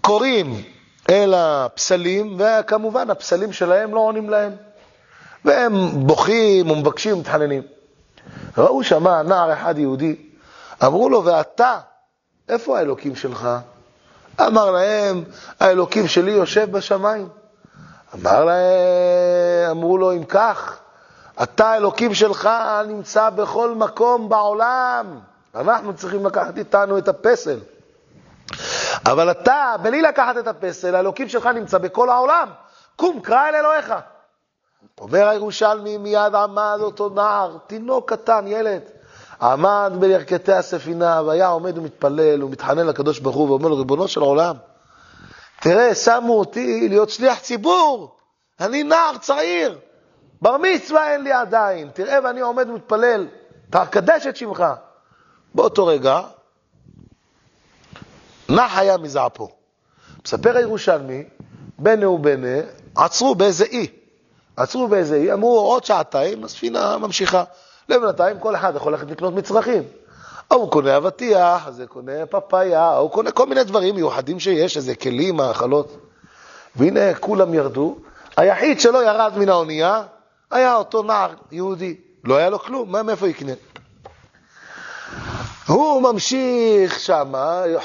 קוראים 0.00 0.62
אל 1.10 1.34
הפסלים, 1.36 2.36
וכמובן 2.38 3.10
הפסלים 3.10 3.52
שלהם 3.52 3.94
לא 3.94 4.00
עונים 4.00 4.30
להם. 4.30 4.52
והם 5.44 5.72
בוכים 6.06 6.70
ומבקשים, 6.70 7.18
מתחננים. 7.18 7.62
ראו 8.58 8.84
שמה 8.84 9.22
נער 9.22 9.52
אחד 9.52 9.78
יהודי, 9.78 10.16
אמרו 10.84 11.08
לו, 11.08 11.24
ואתה, 11.24 11.78
איפה 12.48 12.78
האלוקים 12.78 13.16
שלך? 13.16 13.48
אמר 14.40 14.70
להם, 14.70 15.24
האלוקים 15.60 16.08
שלי 16.08 16.30
יושב 16.30 16.70
בשמיים. 16.70 17.28
אמר 18.14 18.44
להם, 18.44 19.70
אמרו 19.70 19.98
לו, 19.98 20.12
אם 20.12 20.24
כך, 20.24 20.78
אתה 21.42 21.70
האלוקים 21.70 22.14
שלך 22.14 22.50
נמצא 22.88 23.30
בכל 23.30 23.74
מקום 23.74 24.28
בעולם. 24.28 25.18
אנחנו 25.58 25.96
צריכים 25.96 26.26
לקחת 26.26 26.58
איתנו 26.58 26.98
את 26.98 27.08
הפסל. 27.08 27.58
אבל 29.06 29.30
אתה, 29.30 29.74
בלי 29.82 30.02
לקחת 30.02 30.36
את 30.38 30.46
הפסל, 30.46 30.94
האלוקים 30.94 31.28
שלך 31.28 31.46
נמצא 31.46 31.78
בכל 31.78 32.10
העולם. 32.10 32.48
קום, 32.96 33.20
קרא 33.20 33.48
אל 33.48 33.54
אלוהיך. 33.54 33.94
אומר 35.00 35.28
הירושלמי, 35.28 35.96
מיד 35.96 36.34
עמד 36.34 36.78
אותו 36.80 37.08
נער, 37.08 37.58
תינוק 37.66 38.12
קטן, 38.12 38.44
ילד. 38.46 38.82
עמד 39.42 39.92
בירכתי 40.00 40.52
הספינה, 40.52 41.22
והיה 41.26 41.48
עומד 41.48 41.78
ומתפלל 41.78 42.42
ומתחנן 42.42 42.86
לקדוש 42.86 43.18
ברוך 43.18 43.36
הוא, 43.36 43.50
ואומר 43.50 43.68
לו, 43.68 43.76
ריבונו 43.76 44.08
של 44.08 44.20
עולם, 44.20 44.56
תראה, 45.60 45.94
שמו 45.94 46.38
אותי 46.38 46.88
להיות 46.88 47.10
שליח 47.10 47.40
ציבור, 47.40 48.16
אני 48.60 48.82
נער 48.82 49.18
צעיר, 49.18 49.78
בר 50.42 50.56
מצווה 50.56 51.12
אין 51.12 51.22
לי 51.22 51.32
עדיין, 51.32 51.90
תראה 51.94 52.18
ואני 52.24 52.40
עומד 52.40 52.70
ומתפלל, 52.70 53.26
תקדש 53.70 54.26
את 54.26 54.36
שמך. 54.36 54.64
באותו 55.54 55.86
רגע, 55.86 56.20
נח 58.48 58.78
היה 58.78 58.96
מזעפו. 58.96 59.48
מספר 60.24 60.56
הירושלמי, 60.56 61.24
בנה 61.78 62.08
ובנה, 62.08 62.56
עצרו 62.96 63.34
באיזה 63.34 63.64
אי. 63.64 63.86
עצרו 64.56 64.88
באיזה 64.88 65.16
אי, 65.16 65.32
אמרו 65.32 65.60
עוד 65.60 65.84
שעתיים, 65.84 66.44
הספינה 66.44 66.98
ממשיכה. 66.98 67.44
לבינתיים 67.88 68.38
כל 68.38 68.56
אחד 68.56 68.72
יכול 68.76 68.92
ללכת 68.92 69.10
לקנות 69.10 69.34
מצרכים. 69.34 69.82
ההוא 70.50 70.70
קונה 70.70 70.96
אבטיח, 70.96 71.70
זה 71.70 71.86
קונה 71.86 72.26
פפאיה, 72.26 72.82
ההוא 72.82 73.10
קונה 73.10 73.30
כל 73.30 73.46
מיני 73.46 73.64
דברים 73.64 73.94
מיוחדים 73.94 74.40
שיש, 74.40 74.76
איזה 74.76 74.94
כלים, 74.94 75.36
מאכלות. 75.36 75.96
והנה 76.76 77.14
כולם 77.14 77.54
ירדו. 77.54 77.96
היחיד 78.36 78.80
שלא 78.80 79.06
ירד 79.06 79.32
מן 79.36 79.48
האונייה 79.48 80.02
היה 80.50 80.76
אותו 80.76 81.02
נער 81.02 81.30
יהודי. 81.52 81.96
לא 82.24 82.36
היה 82.36 82.50
לו 82.50 82.58
כלום, 82.58 82.92
מה, 82.92 83.02
מאיפה 83.02 83.28
יקנה? 83.28 83.52
הוא 85.68 86.02
ממשיך 86.02 87.00
שם, 87.00 87.32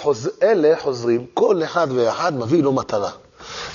חוז... 0.01 0.29
אלה 0.43 0.73
חוזרים, 0.79 1.25
כל 1.33 1.63
אחד 1.63 1.87
ואחד 1.95 2.33
מביא 2.33 2.63
לו 2.63 2.71
מתנה. 2.71 3.09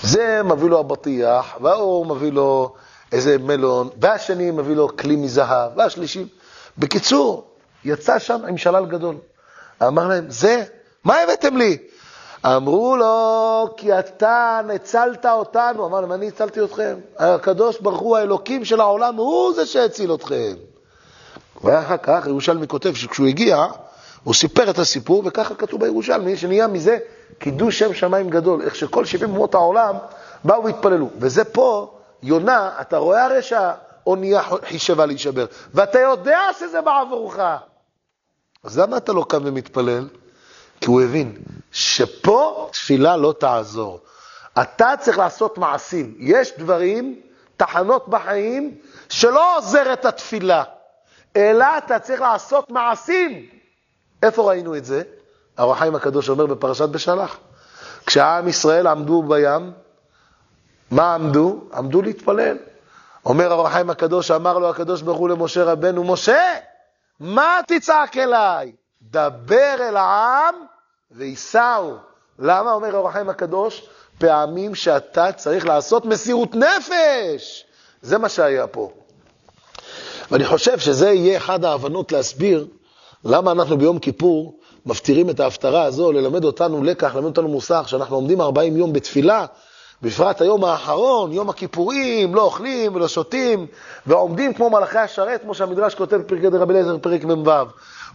זה 0.03 0.41
מביא 0.45 0.69
לו 0.69 0.81
אבטיח, 0.81 1.57
והוא 1.61 2.07
מביא 2.07 2.33
לו 2.33 2.75
איזה 3.13 3.39
מלון, 3.39 3.89
והשני 4.01 4.51
מביא 4.51 4.77
לו 4.77 4.97
כלי 4.97 5.17
מזהב, 5.17 5.73
והשלישי. 5.77 6.27
בקיצור, 6.79 7.45
יצא 7.85 8.19
שם 8.19 8.41
עם 8.49 8.57
שלל 8.57 8.87
גדול. 8.87 9.17
אמר 9.83 10.09
להם, 10.09 10.25
זה, 10.29 10.65
מה 11.05 11.17
הבאתם 11.21 11.57
לי? 11.57 11.79
אמרו 12.47 12.97
לו, 12.97 13.67
כי 13.77 13.99
אתה 13.99 14.61
ניצלת 14.67 15.27
אותנו. 15.27 15.87
אמר 15.87 16.01
להם, 16.01 16.13
אני 16.13 16.29
הצלתי 16.29 16.61
אתכם. 16.65 16.97
הקדוש 17.19 17.81
ברוך 17.81 18.01
הוא, 18.01 18.17
האלוקים 18.17 18.65
של 18.65 18.81
העולם, 18.81 19.17
הוא 19.17 19.55
זה 19.55 19.67
שהציל 19.67 20.15
אתכם. 20.15 20.55
ואחר 21.65 21.97
כך, 22.03 22.27
ירושלמי 22.27 22.69
כותב 22.69 22.95
שכשהוא 22.95 23.27
הגיע, 23.27 23.67
הוא 24.25 24.35
סיפר 24.35 24.71
את 24.71 24.79
הסיפור, 24.79 25.23
וככה 25.27 25.55
כתוב 25.55 25.81
בירושלמי, 25.81 26.37
שנהיה 26.37 26.67
מזה 26.67 26.99
קידוש 27.39 27.79
שם 27.79 27.95
שמיים 27.95 28.31
גדול, 28.31 28.63
איך 28.63 28.75
שכל 28.75 29.05
שבעים 29.05 29.31
אומות 29.31 29.55
העולם 29.55 29.95
באו 30.45 30.65
והתפללו. 30.65 31.11
וזה 31.19 31.45
פה, 31.45 31.95
יונה, 32.23 32.71
אתה 32.81 32.97
רואה 32.97 33.25
הרי 33.25 33.43
שהאונייה 33.43 34.43
חישבה 34.43 35.07
להישבר, 35.07 35.47
ואתה 35.75 36.01
יודע 36.01 36.41
שזה 36.59 36.81
בעבורך. 36.81 37.39
אז 38.65 38.79
למה 38.79 38.97
אתה 38.97 39.13
לא 39.13 39.25
קם 39.29 39.41
ומתפלל? 39.45 40.09
כי 40.81 40.87
הוא 40.87 41.03
הבין 41.03 41.37
שפה 41.73 42.69
תפילה 42.73 43.17
לא 43.17 43.35
תעזור. 43.39 44.01
אתה 44.63 44.95
צריך 45.01 45.19
לעשות 45.19 45.59
מעשים. 45.59 46.15
יש 46.19 46.53
דברים, 46.59 47.21
תחנות 47.57 48.09
בחיים, 48.09 48.75
שלא 49.09 49.57
עוזרת 49.59 50.05
התפילה, 50.05 50.63
אלא 51.37 51.67
אתה 51.79 51.99
צריך 51.99 52.21
לעשות 52.21 52.71
מעשים. 52.71 53.58
איפה 54.23 54.43
ראינו 54.43 54.77
את 54.77 54.85
זה? 54.85 55.03
חיים 55.75 55.95
הקדוש 55.95 56.29
אומר 56.29 56.47
בפרשת 56.47 56.89
בשלח. 56.89 57.39
כשהעם 58.07 58.49
ישראל 58.49 58.87
עמדו 58.87 59.23
בים, 59.23 59.73
מה 60.91 61.15
עמדו? 61.15 61.61
עמדו 61.75 62.03
להתפלל. 62.03 62.57
אומר 63.27 63.69
חיים 63.69 63.91
הקדוש, 63.91 64.31
אמר 64.31 64.59
לו 64.59 64.71
הקדוש 64.71 65.03
ברוך 65.03 65.19
הוא 65.19 65.29
למשה 65.29 65.65
רבנו, 65.65 66.05
משה, 66.05 66.43
מה 67.21 67.59
תצעק 67.67 68.17
אליי? 68.17 68.73
דבר 69.03 69.75
אל 69.81 69.97
העם 69.97 70.55
וייסעו. 71.11 71.97
למה 72.39 72.73
אומר 72.73 73.11
חיים 73.13 73.29
הקדוש? 73.29 73.89
פעמים 74.19 74.75
שאתה 74.75 75.33
צריך 75.33 75.67
לעשות 75.67 76.05
מסירות 76.05 76.55
נפש. 76.55 77.67
זה 78.03 78.19
מה 78.19 78.29
שהיה 78.29 78.67
פה. 78.67 78.93
ואני 80.31 80.45
חושב 80.45 80.79
שזה 80.79 81.11
יהיה 81.11 81.37
אחד 81.37 81.65
ההבנות 81.65 82.13
להסביר 82.13 82.67
למה 83.25 83.53
אנחנו 83.53 83.79
ביום 83.79 83.99
כיפור 83.99 84.59
מפטירים 84.87 85.31
את 85.31 85.41
ההפטרה 85.41 85.83
הזו, 85.83 86.13
ללמד 86.13 86.45
אותנו 86.45 86.83
לקח, 86.83 87.15
ללמד 87.15 87.27
אותנו 87.27 87.49
מוסר, 87.49 87.87
שאנחנו 87.87 88.17
עומדים 88.17 88.41
40 88.41 88.77
יום 88.77 88.93
בתפילה, 88.93 89.47
בפרט 90.03 90.41
היום 90.41 90.65
האחרון, 90.65 91.33
יום 91.33 91.51
הכיפורים, 91.51 92.35
לא 92.35 92.43
אוכלים 92.43 92.95
ולא 92.95 93.09
שותים, 93.09 93.67
ועומדים 94.07 94.55
כמו 94.55 94.71
מלאכי 94.71 94.99
השרת, 94.99 95.43
כמו 95.43 95.55
שהמדרש 95.55 95.95
כותב 95.95 96.17
בפרקי 96.17 96.51
דרבי 96.51 96.73
אליעזר, 96.73 96.99
פרק 96.99 97.25
מ"ו, 97.25 97.51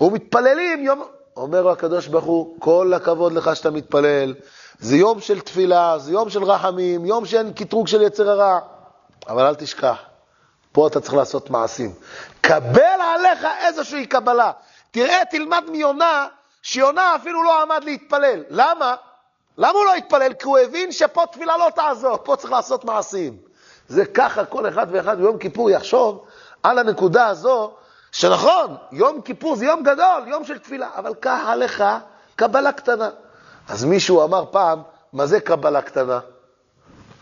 ומתפללים 0.03 0.85
יום... 0.85 1.03
אומר 1.37 1.69
הקדוש 1.69 2.07
ברוך 2.07 2.25
הוא, 2.25 2.55
כל 2.59 2.93
הכבוד 2.95 3.33
לך 3.33 3.55
שאתה 3.55 3.71
מתפלל, 3.71 4.33
זה 4.79 4.97
יום 4.97 5.21
של 5.21 5.39
תפילה, 5.39 5.97
זה 5.99 6.11
יום 6.11 6.29
של 6.29 6.43
רחמים, 6.43 7.05
יום 7.05 7.25
שאין 7.25 7.53
קטרוג 7.53 7.87
של 7.87 8.01
יצר 8.01 8.29
הרע, 8.29 8.59
אבל 9.27 9.45
אל 9.45 9.55
תשכח, 9.55 9.97
פה 10.71 10.87
אתה 10.87 10.99
צריך 10.99 11.13
לעשות 11.13 11.49
מעשים. 11.49 11.91
קבל 12.41 12.81
עליך 13.15 13.47
איזושהי 13.67 14.05
קבלה. 14.05 14.51
תראה, 14.93 15.25
תלמד 15.31 15.63
מיונה, 15.71 16.27
שיונה 16.61 17.15
אפילו 17.15 17.43
לא 17.43 17.61
עמד 17.61 17.83
להתפלל. 17.83 18.43
למה? 18.49 18.95
למה 19.57 19.79
הוא 19.79 19.85
לא 19.85 19.95
התפלל? 19.95 20.33
כי 20.33 20.45
הוא 20.45 20.57
הבין 20.57 20.91
שפה 20.91 21.25
תפילה 21.31 21.57
לא 21.57 21.67
תעזור, 21.75 22.17
פה 22.23 22.35
צריך 22.35 22.51
לעשות 22.51 22.85
מעשים. 22.85 23.37
זה 23.87 24.05
ככה 24.05 24.45
כל 24.45 24.67
אחד 24.67 24.87
ואחד 24.91 25.17
ביום 25.17 25.37
כיפור 25.37 25.69
יחשוב 25.69 26.25
על 26.63 26.79
הנקודה 26.79 27.27
הזו, 27.27 27.71
שנכון, 28.11 28.75
יום 28.91 29.21
כיפור 29.21 29.55
זה 29.55 29.65
יום 29.65 29.83
גדול, 29.83 30.23
יום 30.27 30.45
של 30.45 30.57
תפילה, 30.57 30.89
אבל 30.95 31.13
קח 31.13 31.39
עליך 31.47 31.83
קבלה 32.35 32.71
קטנה. 32.71 33.09
אז 33.69 33.85
מישהו 33.85 34.23
אמר 34.23 34.45
פעם, 34.51 34.81
מה 35.13 35.25
זה 35.25 35.39
קבלה 35.39 35.81
קטנה? 35.81 36.19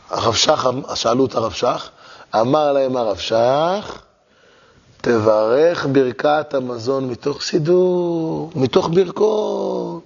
הרב 0.10 0.34
שך, 0.34 0.68
שאלו 0.96 1.26
את 1.26 1.36
הרב 1.36 1.52
שך, 1.52 1.90
אמר 2.36 2.72
להם 2.72 2.98
הרב 2.98 3.18
שך, 3.18 4.02
תברך 5.02 5.86
ברכת 5.92 6.54
המזון 6.54 7.10
מתוך 7.10 7.42
סידור, 7.42 8.52
מתוך 8.56 8.90
ברכות. 8.94 10.04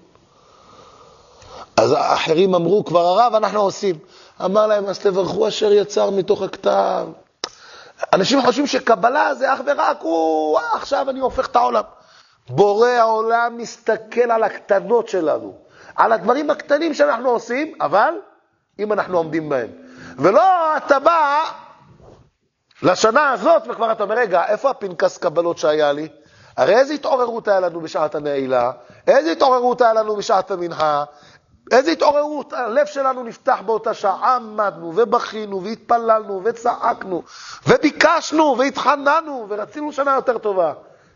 אז 1.78 1.92
האחרים 1.92 2.56
אמרו, 2.56 2.86
כבר 2.86 3.00
הרב, 3.06 3.36
אנחנו 3.36 3.60
עושים. 3.62 3.96
אמר 4.46 4.68
להם, 4.68 4.86
אז 4.86 5.00
תברכו 5.00 5.48
אשר 5.48 5.72
יצר 5.72 6.10
מתוך 6.10 6.42
הכתב. 6.42 7.08
אנשים 8.14 8.42
חושבים 8.42 8.68
שקבלה 8.68 9.36
זה 9.36 9.54
אך 9.54 9.60
ורק, 9.66 9.98
הוא, 10.02 10.60
עכשיו 10.74 11.10
אני 11.10 11.20
הופך 11.20 11.48
את 11.48 11.56
העולם. 11.56 11.84
בורא 12.50 12.90
העולם 12.90 13.58
מסתכל 13.58 14.32
על 14.32 14.44
הקטנות 14.44 15.08
שלנו, 15.08 15.54
על 15.96 16.12
הדברים 16.12 16.50
הקטנים 16.50 16.94
שאנחנו 16.94 17.30
עושים, 17.30 17.74
אבל 17.82 18.14
אם 18.80 18.94
אנחנו 18.94 19.18
עומדים 19.18 19.50
בהם. 19.50 19.70
ולא 20.18 20.78
אתה 20.78 21.00
בא 21.00 21.44
לשנה 22.84 23.32
הזאת, 23.32 23.64
וכבר 23.70 23.92
אתה 23.92 24.04
אומר, 24.04 24.16
רגע, 24.16 24.46
איפה 24.48 24.70
הפנקס 24.70 25.18
קבלות 25.18 25.58
שהיה 25.58 25.92
לי? 25.92 26.08
הרי 26.58 26.76
איזה 26.76 26.94
התעוררות 26.94 27.48
היה 27.48 27.60
לנו 27.60 27.82
בשעת 27.82 28.16
הנעילה? 28.16 28.72
איזה 29.08 29.32
התעוררות 29.32 29.82
היה 29.82 29.94
לנו 29.94 30.16
בשעת 30.16 30.52
המנחה? 30.52 31.04
איזה 31.72 31.92
התעוררות, 31.92 32.54
הלב 32.54 32.86
שלנו 32.86 33.24
נפתח 33.24 33.62
באותה 33.66 33.94
שעה, 33.94 34.36
עמדנו 34.36 34.94
ובכינו 34.96 35.64
והתפללנו 35.64 36.42
וצעקנו 36.44 37.24
וביקשנו 37.68 38.56
והתחננו 38.58 39.46
ורצינו 39.50 39.92
שנה 39.92 40.16
יותר 40.16 40.38
טובה. 40.38 40.74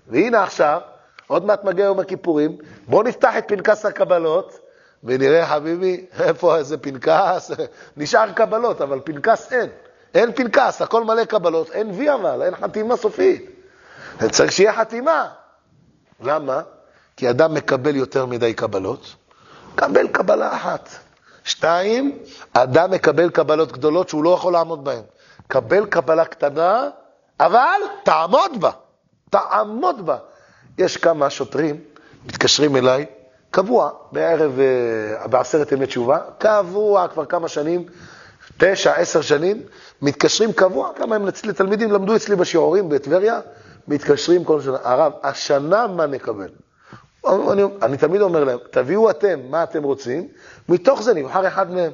והנה 0.07 0.43
עכשיו, 0.43 0.79
עוד 1.27 1.45
מעט 1.45 1.63
מגיע 1.63 1.85
יום 1.85 1.99
הכיפורים, 1.99 2.57
בואו 2.87 3.03
נפתח 3.03 3.37
את 3.37 3.47
פנקס 3.47 3.85
הקבלות 3.85 4.59
ונראה, 5.03 5.47
חביבי, 5.47 6.05
איפה 6.19 6.57
איזה 6.57 6.77
פנקס? 6.77 7.51
נשאר 7.97 8.31
קבלות, 8.31 8.81
אבל 8.81 8.99
פנקס 9.03 9.53
אין. 9.53 9.69
אין 10.13 10.33
פנקס, 10.33 10.81
הכל 10.81 11.03
מלא 11.03 11.25
קבלות, 11.25 11.71
אין 11.71 11.89
וי 11.89 12.13
אבל, 12.13 12.41
אין 12.41 12.55
חתימה 12.55 12.97
סופית. 12.97 13.45
צריך 14.31 14.51
שיהיה 14.51 14.73
חתימה. 14.73 15.29
למה? 16.21 16.61
כי 17.17 17.29
אדם 17.29 17.53
מקבל 17.53 17.95
יותר 17.95 18.25
מדי 18.25 18.53
קבלות, 18.53 19.15
קבל 19.75 20.07
קבלה 20.07 20.55
אחת. 20.55 20.89
שתיים, 21.43 22.17
אדם 22.53 22.91
מקבל 22.91 23.29
קבלות 23.29 23.71
גדולות 23.71 24.09
שהוא 24.09 24.23
לא 24.23 24.29
יכול 24.29 24.53
לעמוד 24.53 24.83
בהן. 24.83 25.01
קבל 25.47 25.85
קבלה 25.85 26.25
קטנה, 26.25 26.89
אבל 27.39 27.81
תעמוד 28.03 28.61
בה. 28.61 28.71
תעמוד 29.29 30.05
בה. 30.05 30.17
יש 30.77 30.97
כמה 30.97 31.29
שוטרים, 31.29 31.79
מתקשרים 32.25 32.75
אליי, 32.75 33.05
קבוע, 33.51 33.89
בערב, 34.11 34.59
אה, 34.59 35.27
בעשרת 35.27 35.71
ימי 35.71 35.85
תשובה, 35.85 36.19
קבוע 36.37 37.07
כבר 37.07 37.25
כמה 37.25 37.47
שנים, 37.47 37.85
תשע, 38.57 38.93
עשר 38.93 39.21
שנים, 39.21 39.61
מתקשרים 40.01 40.53
קבוע, 40.53 40.89
כמה 40.95 41.15
הם 41.15 41.27
אצלי, 41.27 41.53
תלמידים 41.53 41.91
למדו 41.91 42.15
אצלי 42.15 42.35
בשיעורים 42.35 42.89
בטבריה, 42.89 43.39
מתקשרים 43.87 44.43
כל 44.43 44.61
שנה. 44.61 44.77
הרב, 44.83 45.13
השנה 45.23 45.87
מה 45.87 46.05
נקבל? 46.05 46.49
אני, 47.25 47.63
אני 47.81 47.97
תמיד 47.97 48.21
אומר 48.21 48.43
להם, 48.43 48.57
תביאו 48.71 49.09
אתם 49.09 49.39
מה 49.49 49.63
אתם 49.63 49.83
רוצים, 49.83 50.27
מתוך 50.69 51.01
זה 51.01 51.13
נבחר 51.13 51.47
אחד 51.47 51.71
מהם. 51.71 51.91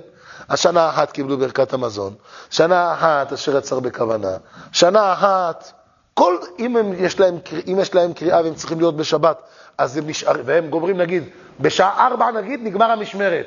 השנה 0.49 0.89
אחת 0.89 1.11
קיבלו 1.11 1.37
ברכת 1.37 1.73
המזון, 1.73 2.13
שנה 2.49 2.93
אחת 2.93 3.33
אשר 3.33 3.57
יצר 3.57 3.79
בכוונה, 3.79 4.37
שנה 4.71 5.13
אחת 5.13 5.71
כל, 6.13 6.37
אם, 6.59 6.77
הם, 6.77 6.93
יש 6.97 7.19
להם, 7.19 7.37
אם 7.67 7.77
יש 7.81 7.95
להם 7.95 8.13
קריאה 8.13 8.41
והם 8.43 8.53
צריכים 8.53 8.79
להיות 8.79 8.97
בשבת, 8.97 9.41
אז 9.77 9.97
הם 9.97 10.07
נשארים, 10.07 10.41
והם 10.45 10.69
גומרים 10.69 10.97
נגיד, 10.97 11.23
בשעה 11.59 12.07
ארבע 12.07 12.31
נגיד, 12.31 12.59
נגמר 12.63 12.91
המשמרת. 12.91 13.45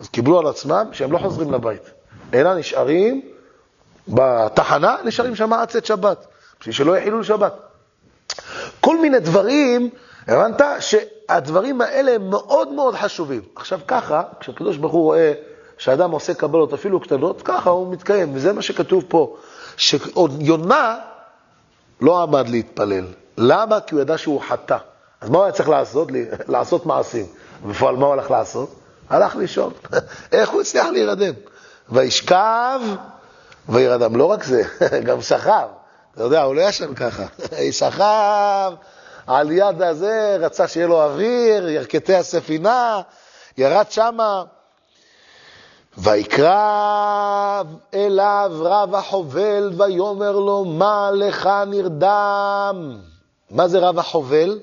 אז 0.00 0.08
קיבלו 0.08 0.38
על 0.38 0.46
עצמם 0.46 0.86
שהם 0.92 1.12
לא 1.12 1.18
חוזרים 1.18 1.52
לבית, 1.52 1.90
אלא 2.34 2.54
נשארים 2.54 3.31
בתחנה, 4.08 4.96
נשארים 5.04 5.36
שם 5.36 5.52
עד 5.52 5.68
צאת 5.68 5.86
שבת, 5.86 6.26
בשביל 6.60 6.74
שלא 6.74 6.98
יחילו 6.98 7.20
לשבת. 7.20 7.52
כל 8.80 9.00
מיני 9.00 9.20
דברים, 9.20 9.90
הבנת? 10.28 10.60
שהדברים 10.80 11.80
האלה 11.80 12.14
הם 12.14 12.30
מאוד 12.30 12.72
מאוד 12.72 12.94
חשובים. 12.94 13.42
עכשיו 13.56 13.80
ככה, 13.86 14.22
כשהקדוש 14.40 14.76
ברוך 14.76 14.92
הוא 14.92 15.02
רואה 15.02 15.32
שאדם 15.78 16.10
עושה 16.10 16.34
קבלות 16.34 16.72
אפילו 16.72 17.00
קטנות, 17.00 17.42
ככה 17.42 17.70
הוא 17.70 17.92
מתקיים, 17.92 18.34
וזה 18.34 18.52
מה 18.52 18.62
שכתוב 18.62 19.04
פה, 19.08 19.36
שעוד 19.76 20.36
יונה 20.40 20.98
לא 22.00 22.22
עמד 22.22 22.48
להתפלל. 22.48 23.04
למה? 23.38 23.80
כי 23.80 23.94
הוא 23.94 24.02
ידע 24.02 24.18
שהוא 24.18 24.40
חטא. 24.40 24.76
אז 25.20 25.30
מה 25.30 25.38
הוא 25.38 25.44
היה 25.44 25.52
צריך 25.52 25.68
לעשות? 25.68 26.08
לעשות 26.48 26.86
מעשים. 26.86 27.26
בפועל 27.66 27.96
מה 27.96 28.06
הוא 28.06 28.12
הלך 28.12 28.30
לעשות? 28.30 28.74
הלך 29.10 29.36
לישון. 29.36 29.72
איך 30.32 30.50
הוא 30.50 30.60
הצליח 30.60 30.86
להירדם? 30.86 31.32
וישכב 31.90 32.80
וירדם. 33.68 34.16
לא 34.16 34.24
רק 34.24 34.44
זה, 34.44 34.62
גם 35.06 35.22
שכב. 35.22 35.68
אתה 36.14 36.22
יודע, 36.22 36.42
הוא 36.42 36.54
לא 36.54 36.60
ישן 36.60 36.94
ככה. 36.94 37.24
שכב 37.78 38.72
על 39.26 39.50
יד 39.50 39.82
הזה, 39.82 40.36
רצה 40.40 40.68
שיהיה 40.68 40.86
לו 40.86 41.02
אוויר, 41.02 41.68
ירכתי 41.68 42.14
הספינה, 42.14 43.00
ירד 43.58 43.90
שמה. 43.90 44.44
ויקרב 45.98 47.66
אליו 47.94 48.50
רב 48.54 48.94
החובל 48.94 49.72
ויאמר 49.76 50.32
לו, 50.32 50.64
מה 50.64 51.10
לך 51.14 51.50
נרדם? 51.66 52.98
מה 53.50 53.68
זה 53.68 53.78
רב 53.78 53.98
החובל? 53.98 54.60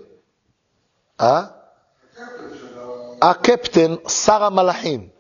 אה? 1.22 1.42
הקפטן, 3.22 3.96
שר 4.08 4.44
המלאכים. 4.44 5.19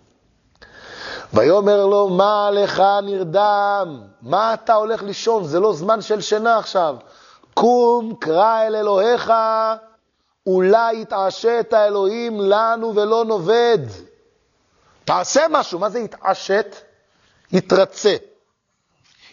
ויאמר 1.33 1.85
לו, 1.85 2.07
מה 2.07 2.49
לך 2.51 2.83
נרדם? 3.03 4.01
מה 4.21 4.53
אתה 4.53 4.73
הולך 4.73 5.03
לישון? 5.03 5.43
זה 5.43 5.59
לא 5.59 5.73
זמן 5.73 6.01
של 6.01 6.21
שינה 6.21 6.57
עכשיו. 6.57 6.95
קום, 7.53 8.15
קרא 8.19 8.67
אל 8.67 8.75
אלוהיך, 8.75 9.33
אולי 10.47 11.01
יתעשת 11.01 11.73
האלוהים 11.73 12.41
לנו 12.41 12.95
ולא 12.95 13.25
נאבד. 13.25 13.77
תעשה 15.05 15.45
משהו, 15.49 15.79
מה 15.79 15.89
זה 15.89 15.99
יתעשת? 15.99 16.75
יתרצה. 17.51 18.15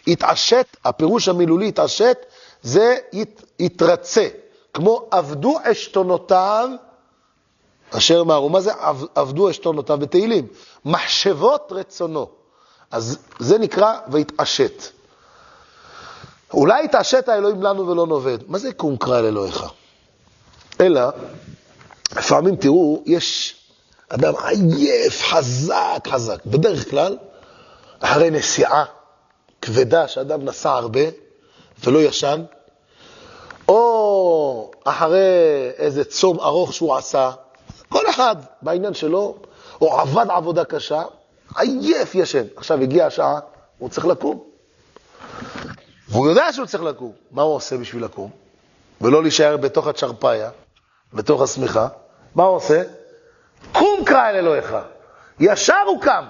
יתעשת, 0.07 0.77
הפירוש 0.85 1.27
המילולי 1.29 1.67
יתעשת, 1.67 2.17
זה 2.61 2.97
ית, 3.13 3.43
יתרצה. 3.59 4.27
כמו 4.73 5.07
עבדו 5.11 5.57
עשתונותיו 5.63 6.69
אשר 7.91 8.23
מהרו. 8.23 8.49
מה 8.49 8.61
זה 8.61 8.71
עבדו 9.15 9.49
עשתונותיו 9.49 9.97
בתהילים? 9.97 10.47
מחשבות 10.87 11.71
רצונו. 11.75 12.27
אז 12.91 13.17
זה 13.39 13.57
נקרא 13.57 13.93
ויתעשת. 14.07 14.83
אולי 16.53 16.83
יתעשת 16.83 17.29
האלוהים 17.29 17.63
לנו 17.63 17.87
ולא 17.87 18.07
נאבד. 18.07 18.37
מה 18.47 18.57
זה 18.57 18.73
קום 18.73 18.97
קרא 18.97 19.19
אל 19.19 19.25
אלוהיך? 19.25 19.63
אלא, 20.81 21.01
לפעמים 22.17 22.55
תראו, 22.55 23.03
יש 23.05 23.55
אדם 24.09 24.33
עייף, 24.43 25.23
חזק, 25.23 26.07
חזק. 26.07 26.45
בדרך 26.45 26.89
כלל, 26.89 27.17
אחרי 27.99 28.29
נסיעה 28.29 28.85
כבדה, 29.61 30.07
שאדם 30.07 30.45
נסע 30.45 30.71
הרבה 30.71 31.01
ולא 31.83 31.99
ישן, 31.99 32.43
או 33.67 34.71
אחרי 34.83 35.19
איזה 35.77 36.03
צום 36.03 36.39
ארוך 36.39 36.73
שהוא 36.73 36.95
עשה, 36.95 37.31
כל 37.89 38.09
אחד 38.09 38.35
בעניין 38.61 38.93
שלו, 38.93 39.35
או 39.81 39.99
עבד 39.99 40.25
עבודה 40.29 40.65
קשה, 40.65 41.03
עייף 41.57 42.15
ישן. 42.15 42.43
עכשיו 42.55 42.81
הגיעה 42.81 43.07
השעה, 43.07 43.39
הוא 43.77 43.89
צריך 43.89 44.05
לקום. 44.05 44.43
והוא 46.09 46.29
יודע 46.29 46.53
שהוא 46.53 46.65
צריך 46.65 46.83
לקום. 46.83 47.11
מה 47.31 47.41
הוא 47.41 47.55
עושה 47.55 47.77
בשביל 47.77 48.03
לקום? 48.03 48.31
ולא 49.01 49.21
להישאר 49.21 49.57
בתוך 49.57 49.87
הצ'רפאיה, 49.87 50.49
בתוך 51.13 51.41
השמיכה. 51.41 51.87
מה 52.35 52.43
הוא 52.43 52.55
עושה? 52.55 52.83
קום 53.71 54.05
קרא 54.05 54.29
אל 54.29 54.35
אלוהיך. 54.35 54.75
ישר 55.39 55.83
הוא 55.87 56.01
קם. 56.01 56.25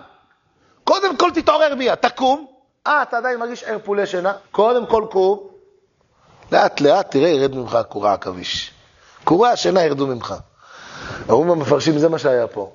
קודם 0.84 1.18
כל 1.18 1.32
תתעורר 1.36 1.76
מיד, 1.76 1.96
תקום. 1.96 2.46
אה, 2.88 3.02
אתה 3.02 3.18
עדיין 3.18 3.40
מרגיש 3.40 3.64
ערפולי 3.64 4.06
שינה? 4.06 4.34
קודם 4.52 4.86
כל 4.86 5.06
קום. 5.12 5.40
לאט 6.52 6.82
לאט 6.82 7.12
תראה, 7.12 7.30
ירד 7.30 7.56
ממך 7.56 7.78
קורע 7.90 8.14
עכביש. 8.14 8.72
קורע 9.24 9.50
השינה 9.50 9.84
ירדו 9.84 10.08
ממך. 10.08 10.36
אומרים 11.30 11.52
המפרשים, 11.52 11.98
זה 11.98 12.10
מה 12.10 12.20
שהיה 12.20 12.48
פה. 12.48 12.72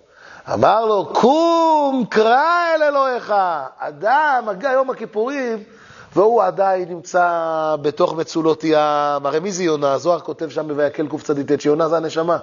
אמר 0.49 0.85
לו, 0.85 1.11
קום, 1.13 2.05
קרא 2.11 2.75
אל 2.75 2.83
אלוהיך. 2.83 3.35
אדם 3.79 4.45
מגיע 4.47 4.71
יום 4.71 4.91
הכיפורים, 4.91 5.63
והוא 6.15 6.43
עדיין 6.43 6.89
נמצא 6.89 7.27
בתוך 7.83 8.15
מצולות 8.15 8.65
ים. 8.65 9.27
הרי 9.27 9.41
מי 9.41 9.53
זה 9.53 9.65
יונה? 9.65 9.93
הזוהר 9.93 10.21
כותב 10.21 10.49
שם 10.49 10.69
בויקל 10.69 11.07
קצ"ט, 11.09 11.61
שיונה 11.61 11.89
זה 11.89 11.97
הנשמה. 11.97 12.39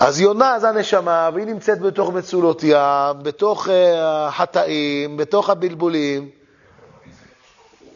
אז 0.00 0.20
יונה 0.20 0.58
זה 0.58 0.68
הנשמה, 0.68 1.30
והיא 1.34 1.46
נמצאת 1.46 1.80
בתוך 1.80 2.10
מצולות 2.10 2.62
ים, 2.64 3.22
בתוך 3.22 3.66
uh, 3.66 3.70
החטאים, 3.98 5.16
בתוך 5.16 5.50
הבלבולים. 5.50 6.28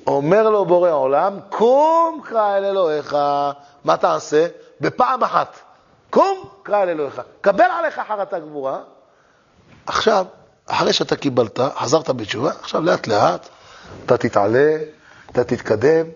אומר 0.06 0.50
לו 0.50 0.64
בורא 0.64 0.88
העולם, 0.88 1.38
קום 1.50 2.20
קרא 2.24 2.56
אל 2.56 2.64
אלוהיך, 2.64 3.16
מה 3.84 3.96
תעשה? 3.96 4.46
בפעם 4.80 5.22
אחת. 5.24 5.67
קום, 6.10 6.48
קרא 6.62 6.82
אל 6.82 6.88
אלוהיך. 6.88 7.22
קבל 7.40 7.64
עליך 7.78 8.00
חרטה 8.08 8.38
גבורה. 8.38 8.78
עכשיו, 9.86 10.26
אחרי 10.66 10.92
שאתה 10.92 11.16
קיבלת, 11.16 11.58
חזרת 11.76 12.10
בתשובה, 12.10 12.50
עכשיו 12.60 12.82
לאט 12.82 13.06
לאט 13.06 13.48
אתה 14.04 14.16
תתעלה, 14.16 14.76
אתה 15.30 15.44
תתקדם, 15.44 16.06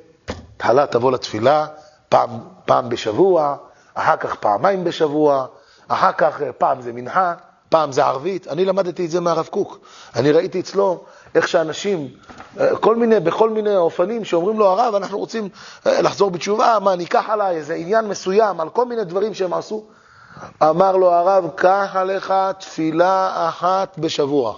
תעלה 0.56 0.86
תבוא 0.86 1.12
לתפילה 1.12 1.66
פעם, 2.08 2.30
פעם 2.64 2.88
בשבוע, 2.88 3.56
אחר 3.94 4.16
כך 4.16 4.34
פעמיים 4.34 4.84
בשבוע, 4.84 5.46
אחר 5.88 6.12
כך 6.12 6.42
אה, 6.42 6.52
פעם 6.52 6.80
זה 6.80 6.92
מנחה, 6.92 7.34
פעם 7.68 7.92
זה 7.92 8.04
ערבית. 8.04 8.48
אני 8.48 8.64
למדתי 8.64 9.04
את 9.06 9.10
זה 9.10 9.20
מהרב 9.20 9.46
קוק. 9.46 9.78
אני 10.16 10.32
ראיתי 10.32 10.60
אצלו 10.60 11.04
איך 11.34 11.48
שאנשים, 11.48 12.08
אה, 12.60 12.76
כל 12.76 12.96
מיני, 12.96 13.20
בכל 13.20 13.50
מיני 13.50 13.76
אופנים 13.76 14.24
שאומרים 14.24 14.58
לו, 14.58 14.66
הרב, 14.66 14.94
אנחנו 14.94 15.18
רוצים 15.18 15.48
אה, 15.86 16.02
לחזור 16.02 16.30
בתשובה, 16.30 16.78
מה, 16.80 16.96
ניקח 16.96 17.24
עליי 17.28 17.56
איזה 17.56 17.74
עניין 17.74 18.08
מסוים, 18.08 18.60
על 18.60 18.68
כל 18.68 18.84
מיני 18.84 19.04
דברים 19.04 19.34
שהם 19.34 19.54
עשו. 19.54 19.84
אמר 20.62 20.96
לו 20.96 21.12
הרב, 21.12 21.50
קח 21.54 21.90
עליך 21.94 22.34
תפילה 22.58 23.48
אחת 23.48 23.98
בשבוע. 23.98 24.54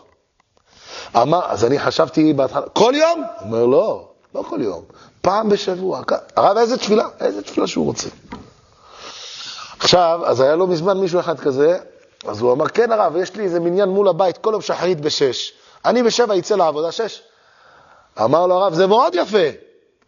אמר, 1.17 1.41
אז 1.47 1.65
אני 1.65 1.79
חשבתי 1.79 2.33
בהתחלה, 2.33 2.69
כל 2.73 2.93
יום? 2.97 3.25
אומר, 3.41 3.67
לא, 3.67 4.09
לא 4.35 4.43
כל 4.43 4.61
יום, 4.61 4.83
פעם 5.21 5.49
בשבוע. 5.49 6.03
הרב, 6.37 6.57
איזה 6.57 6.77
תפילה? 6.79 7.09
איזה 7.21 7.43
תפילה 7.43 7.67
שהוא 7.67 7.87
רוצה. 7.87 8.09
עכשיו, 9.79 10.21
אז 10.25 10.41
היה 10.41 10.57
לו 10.57 10.67
מזמן 10.67 10.99
מישהו 10.99 11.21
אחד 11.21 11.41
כזה, 11.41 11.79
אז 12.27 12.41
הוא 12.41 12.53
אמר, 12.53 12.69
כן 12.69 12.93
הרב, 12.93 13.17
יש 13.17 13.37
לי 13.37 13.45
איזה 13.45 13.61
מניין 13.61 13.89
מול 13.89 14.09
הבית, 14.09 14.39
כל 14.39 14.51
יום 14.53 14.61
שחרית 14.63 15.01
בשש. 15.01 15.53
אני 15.85 16.03
בשבע 16.03 16.39
אצא 16.39 16.57
לעבודה, 16.57 16.93
שש. 16.93 17.23
אמר 18.21 18.47
לו 18.47 18.55
הרב, 18.55 18.75
זה 18.75 18.87
מאוד 18.87 19.15
יפה, 19.15 19.49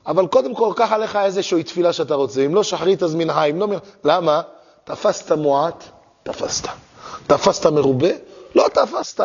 אבל 0.06 0.26
קודם 0.26 0.54
כל, 0.54 0.72
קח 0.76 0.92
עליך 0.92 1.16
איזושהי 1.16 1.62
תפילה 1.62 1.92
שאתה 1.92 2.14
רוצה. 2.14 2.40
אם 2.40 2.54
לא 2.54 2.62
שחרית, 2.62 3.02
אז 3.02 3.14
מנחה, 3.14 3.44
אם 3.44 3.60
לא 3.60 3.68
מנחה. 3.68 3.84
למה? 4.04 4.42
תפסת 4.84 5.32
מועט, 5.32 5.84
תפסת. 6.22 6.68
תפסת 7.26 7.66
מרובה, 7.66 8.08
לא 8.54 8.68
תפסת. 8.72 9.24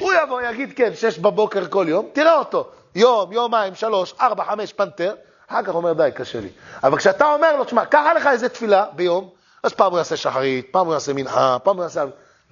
הוא 0.00 0.12
יבוא, 0.22 0.40
יגיד 0.42 0.72
כן, 0.76 0.90
שש 0.94 1.18
בבוקר 1.18 1.68
כל 1.68 1.86
יום, 1.88 2.06
תראה 2.12 2.38
אותו. 2.38 2.66
יום, 2.94 3.32
יומיים, 3.32 3.74
שלוש, 3.74 4.14
ארבע, 4.20 4.44
חמש, 4.44 4.72
פנתר, 4.72 5.14
אחר 5.48 5.62
כך 5.62 5.74
אומר, 5.74 5.92
די, 5.92 6.08
קשה 6.14 6.40
לי. 6.40 6.48
אבל 6.84 6.98
כשאתה 6.98 7.34
אומר 7.34 7.56
לו, 7.56 7.64
תשמע, 7.64 7.84
קח 7.84 8.02
עליך 8.10 8.26
איזה 8.26 8.48
תפילה 8.48 8.84
ביום, 8.92 9.28
אז 9.62 9.72
פעם 9.72 9.90
הוא 9.90 9.98
יעשה 9.98 10.16
שחרית, 10.16 10.68
פעם 10.70 10.86
הוא 10.86 10.94
יעשה 10.94 11.12
מנחה, 11.12 11.56
פעם 11.62 11.76
הוא 11.76 11.84
יעשה... 11.84 12.04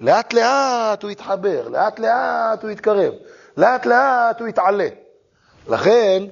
לאט 0.03 0.33
לאט 0.33 1.03
הוא 1.03 1.11
יתחבר, 1.11 1.69
לאט 1.69 1.99
לאט 1.99 2.63
הוא 2.63 2.71
יתקרב, 2.71 3.13
לאט 3.57 3.85
לאט 3.85 4.39
הוא 4.39 4.47
יתעלה. 4.47 4.87
לכן, 5.67 6.23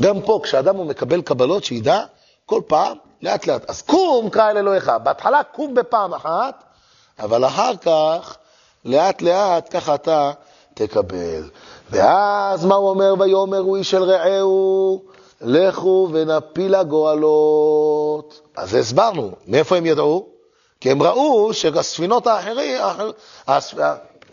גם 0.00 0.20
פה, 0.20 0.40
כשאדם 0.42 0.76
הוא 0.76 0.86
מקבל 0.86 1.22
קבלות, 1.22 1.64
שידע 1.64 2.00
כל 2.46 2.60
פעם, 2.66 2.96
לאט 3.22 3.46
לאט. 3.46 3.70
אז 3.70 3.82
קום 3.82 4.30
קרא 4.30 4.50
אל 4.50 4.58
אלוהיך. 4.58 4.92
בהתחלה 5.02 5.42
קום 5.42 5.74
בפעם 5.74 6.14
אחת, 6.14 6.64
אבל 7.18 7.44
אחר 7.44 7.76
כך, 7.76 8.36
לאט 8.84 9.22
לאט, 9.22 9.76
ככה 9.76 9.94
אתה 9.94 10.32
תקבל. 10.74 11.50
ואז 11.90 12.64
מה 12.64 12.74
הוא 12.74 12.88
אומר? 12.88 13.14
ויאמר 13.18 13.58
הוא 13.58 13.76
איש 13.76 13.94
אל 13.94 14.02
רעהו, 14.02 15.02
לכו 15.40 16.08
ונפיל 16.12 16.74
הגואלות. 16.74 18.40
אז 18.56 18.74
הסברנו, 18.74 19.30
מאיפה 19.46 19.76
הם 19.76 19.86
ידעו? 19.86 20.33
כי 20.80 20.90
הם 20.90 21.02
ראו 21.02 21.54
שהספינות 21.54 22.26
האחרים, 22.26 22.80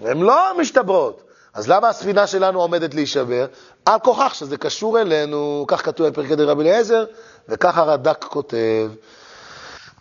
הן 0.01 0.17
לא 0.17 0.57
משתברות. 0.57 1.23
אז 1.53 1.69
למה 1.69 1.89
הספינה 1.89 2.27
שלנו 2.27 2.61
עומדת 2.61 2.93
להישבר? 2.93 3.45
על 3.85 3.99
כוכך 3.99 4.35
שזה 4.35 4.57
קשור 4.57 4.99
אלינו, 4.99 5.65
כך 5.67 5.85
כתוב 5.85 6.07
בפרקי 6.07 6.35
דרבי 6.35 6.61
אליעזר, 6.61 7.05
וכך 7.49 7.77
הרד"ק 7.77 8.25
כותב. 8.29 8.89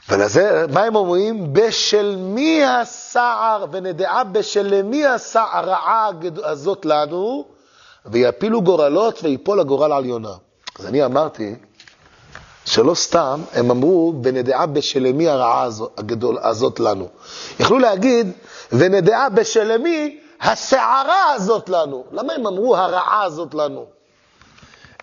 ולזה, 0.09 0.65
מה 0.73 0.83
הם 0.83 0.97
אומרים? 0.97 1.53
בשל 1.53 2.17
מי 2.19 2.65
הסער, 2.65 3.65
ונדעה 3.71 4.25
בשל 4.25 4.83
מי 4.83 5.07
הסער 5.07 5.49
הרעה 5.53 6.11
הזאת 6.45 6.85
לנו, 6.85 7.45
ויפילו 8.07 8.63
גורלות 8.63 9.21
ויפול 9.23 9.61
הגורל 9.61 9.93
על 9.93 10.05
יונה. 10.05 10.35
אז 10.79 10.87
אני 10.87 11.05
אמרתי, 11.05 11.55
שלא 12.71 12.95
סתם, 12.95 13.43
הם 13.53 13.71
אמרו, 13.71 14.15
ונדעה 14.23 14.67
בשלמי 14.67 15.29
הרעה 15.29 15.63
הזאת, 15.63 15.99
הגדול, 15.99 16.39
הזאת 16.43 16.81
לנו. 16.81 17.09
יכלו 17.61 17.79
להגיד, 17.79 18.33
ונדעה 18.73 19.29
בשלמי 19.29 20.19
הסערה 20.41 21.33
הזאת 21.33 21.69
לנו. 21.69 22.05
למה 22.13 22.33
הם 22.33 22.47
אמרו 22.47 22.77
הרעה 22.77 23.23
הזאת 23.23 23.55
לנו? 23.55 23.85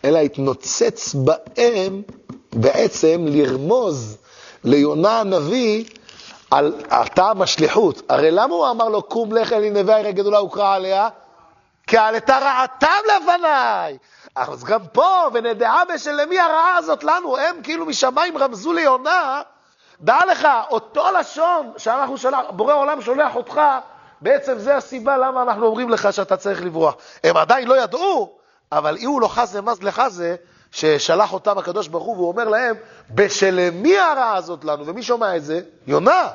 אלא 0.06 0.20
התנוצץ 0.20 1.16
בהם 1.16 2.02
בעצם 2.54 3.26
לרמוז 3.28 4.18
ליונה 4.64 5.20
הנביא 5.20 5.86
על 6.52 6.74
הטעם 6.90 7.42
השליחות. 7.42 8.02
הרי 8.10 8.32
למה 8.32 8.56
הוא 8.56 8.70
אמר 8.70 8.90
לו, 8.90 9.02
קום 9.04 9.34
לך 9.34 9.54
אל 9.54 9.70
ננבי 9.70 9.94
העיר 9.94 10.08
הגדולה 10.08 10.42
וקרא 10.42 10.74
עליה? 10.76 11.10
כי 11.88 11.98
עלתה 11.98 12.38
רעתם 12.38 12.88
לפניי. 13.08 13.98
אז 14.38 14.64
גם 14.64 14.80
פה, 14.92 15.30
ונדעה 15.34 15.84
בשל 15.94 16.12
למי 16.12 16.40
הרעה 16.40 16.78
הזאת 16.78 17.04
לנו, 17.04 17.38
הם 17.38 17.56
כאילו 17.64 17.86
משמיים 17.86 18.38
רמזו 18.38 18.74
ליונה, 18.74 19.42
דע 20.02 20.20
לך, 20.32 20.48
אותו 20.70 21.06
לשון 21.20 21.72
שאנחנו 21.78 22.18
שלח, 22.18 22.40
בורא 22.50 22.74
עולם 22.74 23.02
שולח 23.02 23.36
אותך, 23.36 23.62
בעצם 24.22 24.60
זה 24.60 24.76
הסיבה 24.76 25.18
למה 25.18 25.42
אנחנו 25.42 25.66
אומרים 25.66 25.90
לך 25.90 26.14
שאתה 26.14 26.38
צריך 26.38 26.62
לברוח. 26.62 26.96
הם 27.24 27.38
עדיין 27.38 27.68
לא 27.68 27.84
ידעו, 27.84 28.38
אבל 28.72 28.96
אי 28.96 29.06
הוא 29.06 29.22
לא 29.22 29.28
חזה 29.28 29.62
מז 29.62 29.84
לחזה, 29.84 30.36
ששלח 30.72 31.34
אותם 31.34 31.58
הקדוש 31.58 31.88
ברוך 31.88 32.06
הוא, 32.06 32.16
והוא 32.16 32.28
אומר 32.28 32.48
להם, 32.48 32.76
בשל 33.10 33.70
מי 33.74 34.00
הרעה 34.00 34.36
הזאת 34.36 34.66
לנו? 34.66 34.88
ומי 34.88 35.04
שומע 35.04 35.36
את 35.36 35.44
זה? 35.44 35.62
יונה. 35.88 36.28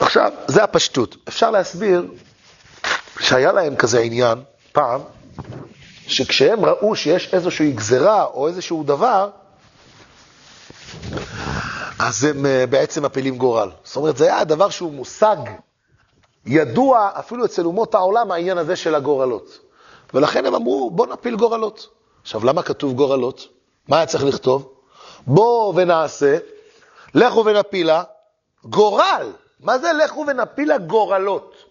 עכשיו, 0.00 0.32
זה 0.46 0.64
הפשטות. 0.64 1.16
אפשר 1.28 1.50
להסביר 1.50 2.06
שהיה 3.20 3.52
להם 3.52 3.76
כזה 3.76 4.00
עניין, 4.00 4.42
פעם, 4.72 5.00
שכשהם 6.06 6.64
ראו 6.64 6.96
שיש 6.96 7.34
איזושהי 7.34 7.72
גזרה 7.72 8.24
או 8.24 8.48
איזשהו 8.48 8.82
דבר, 8.82 9.30
אז 11.98 12.24
הם 12.24 12.46
אה, 12.46 12.66
בעצם 12.66 13.04
מפילים 13.04 13.36
גורל. 13.36 13.70
זאת 13.84 13.96
אומרת, 13.96 14.16
זה 14.16 14.34
היה 14.34 14.44
דבר 14.44 14.68
שהוא 14.68 14.92
מושג 14.92 15.36
ידוע 16.46 17.10
אפילו 17.12 17.44
אצל 17.44 17.64
אומות 17.64 17.94
העולם, 17.94 18.32
העניין 18.32 18.58
הזה 18.58 18.76
של 18.76 18.94
הגורלות. 18.94 19.58
ולכן 20.14 20.46
הם 20.46 20.54
אמרו, 20.54 20.90
בוא 20.90 21.06
נפיל 21.06 21.36
גורלות. 21.36 21.88
עכשיו, 22.22 22.44
למה 22.44 22.62
כתוב 22.62 22.92
גורלות? 22.92 23.48
מה 23.88 23.96
היה 23.96 24.06
צריך 24.06 24.24
לכתוב? 24.24 24.72
בוא 25.26 25.72
ונעשה, 25.76 26.38
לכו 27.14 27.44
ונפילה, 27.44 28.02
גורל. 28.64 29.32
מה 29.60 29.78
זה 29.78 29.92
לכו 29.92 30.24
ונפילה 30.28 30.78
גורלות? 30.78 31.61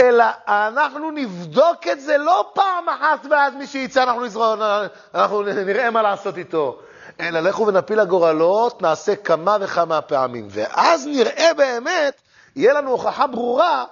אלא 0.00 0.24
אנחנו 0.48 1.10
נבדוק 1.10 1.86
את 1.92 2.00
זה 2.00 2.18
לא 2.18 2.50
פעם 2.54 2.88
אחת 2.88 3.26
ואז 3.30 3.54
מי 3.54 3.66
שיצא 3.66 4.02
אנחנו, 4.02 4.24
נזרון, 4.24 4.58
אנחנו 5.14 5.42
נראה 5.42 5.90
מה 5.90 6.02
לעשות 6.02 6.36
איתו. 6.38 6.78
אלא 7.20 7.40
לכו 7.40 7.66
ונפיל 7.66 8.00
הגורלות, 8.00 8.82
נעשה 8.82 9.16
כמה 9.16 9.56
וכמה 9.60 10.00
פעמים. 10.00 10.48
ואז 10.50 11.06
נראה 11.06 11.50
באמת, 11.56 12.20
יהיה 12.56 12.72
לנו 12.74 12.90
הוכחה 12.90 13.26
ברורה 13.26 13.84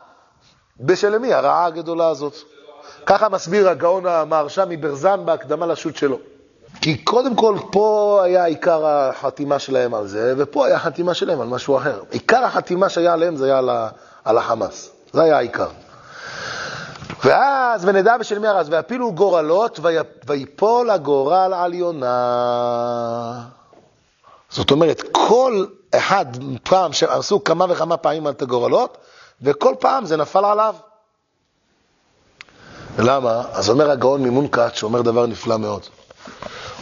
בשל 0.81 1.19
מי 1.19 1.35
הרעה 1.35 1.65
הגדולה 1.65 2.09
הזאת. 2.09 2.35
ככה 3.07 3.29
מסביר 3.29 3.69
הגאון 3.69 4.07
המהרשע 4.07 4.65
מברזן 4.69 5.21
בהקדמה 5.25 5.67
לשו"ת 5.67 5.97
שלו. 5.97 6.19
כי 6.81 7.05
קודם 7.05 7.35
כל, 7.35 7.57
פה 7.73 8.21
היה 8.25 8.45
עיקר 8.45 8.87
החתימה 8.87 9.59
שלהם 9.59 9.95
על 9.95 10.07
זה, 10.07 10.35
ופה 10.37 10.67
היה 10.67 10.77
החתימה 10.77 11.15
שלהם 11.15 11.41
על 11.41 11.47
משהו 11.47 11.77
אחר. 11.77 12.03
עיקר 12.11 12.45
החתימה 12.45 12.89
שהיה 12.89 13.13
עליהם 13.13 13.37
זה 13.37 13.45
היה 13.45 13.89
על 14.25 14.39
החמאס. 14.39 14.91
זה 15.13 15.23
היה 15.23 15.37
העיקר. 15.37 15.69
ואז 17.25 17.85
ונדע 17.85 18.17
בשל 18.17 18.39
מי 18.39 18.47
הרז, 18.47 18.69
ויפילו 18.69 19.13
גורלות, 19.13 19.81
ויפול 20.27 20.91
הגורל 20.91 21.55
על 21.55 21.75
יונה. 21.75 23.41
זאת 24.51 24.71
אומרת, 24.71 25.03
כל 25.13 25.65
אחד 25.95 26.27
פעם 26.63 26.93
שעשו 26.93 27.45
כמה 27.45 27.67
וכמה 27.69 27.97
פעמים 27.97 28.29
את 28.29 28.43
הגורלות, 28.43 28.99
וכל 29.43 29.75
פעם 29.81 30.07
זה 30.07 30.17
נפל 30.17 30.45
עליו. 30.45 30.75
למה? 32.99 33.43
אז 33.53 33.71
אומר 33.71 33.91
הגאון 33.91 34.23
ממונקת, 34.23 34.75
שאומר 34.75 35.03
דבר 35.03 35.27
נפלא 35.27 35.57
מאוד. 35.57 35.83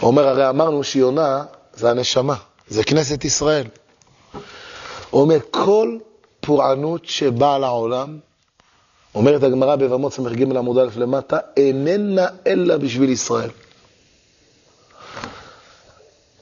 הוא 0.01 0.11
אומר, 0.11 0.29
הרי 0.29 0.49
אמרנו 0.49 0.85
שיונה 0.85 1.45
זה 1.75 1.91
הנשמה, 1.91 2.35
זה 2.69 2.85
כנסת 2.85 3.25
ישראל. 3.25 3.67
הוא 5.11 5.21
אומר, 5.23 5.39
כל 5.51 5.99
פורענות 6.41 7.05
שבאה 7.05 7.59
לעולם, 7.59 8.19
אומרת 9.15 9.43
הגמרא 9.43 9.77
בבמות 9.77 10.13
ס"ג 10.13 10.43
עמוד 10.57 10.79
א' 10.79 10.89
למטה, 10.97 11.39
איננה 11.57 12.27
אלא 12.47 12.77
בשביל 12.77 13.11
ישראל. 13.11 13.51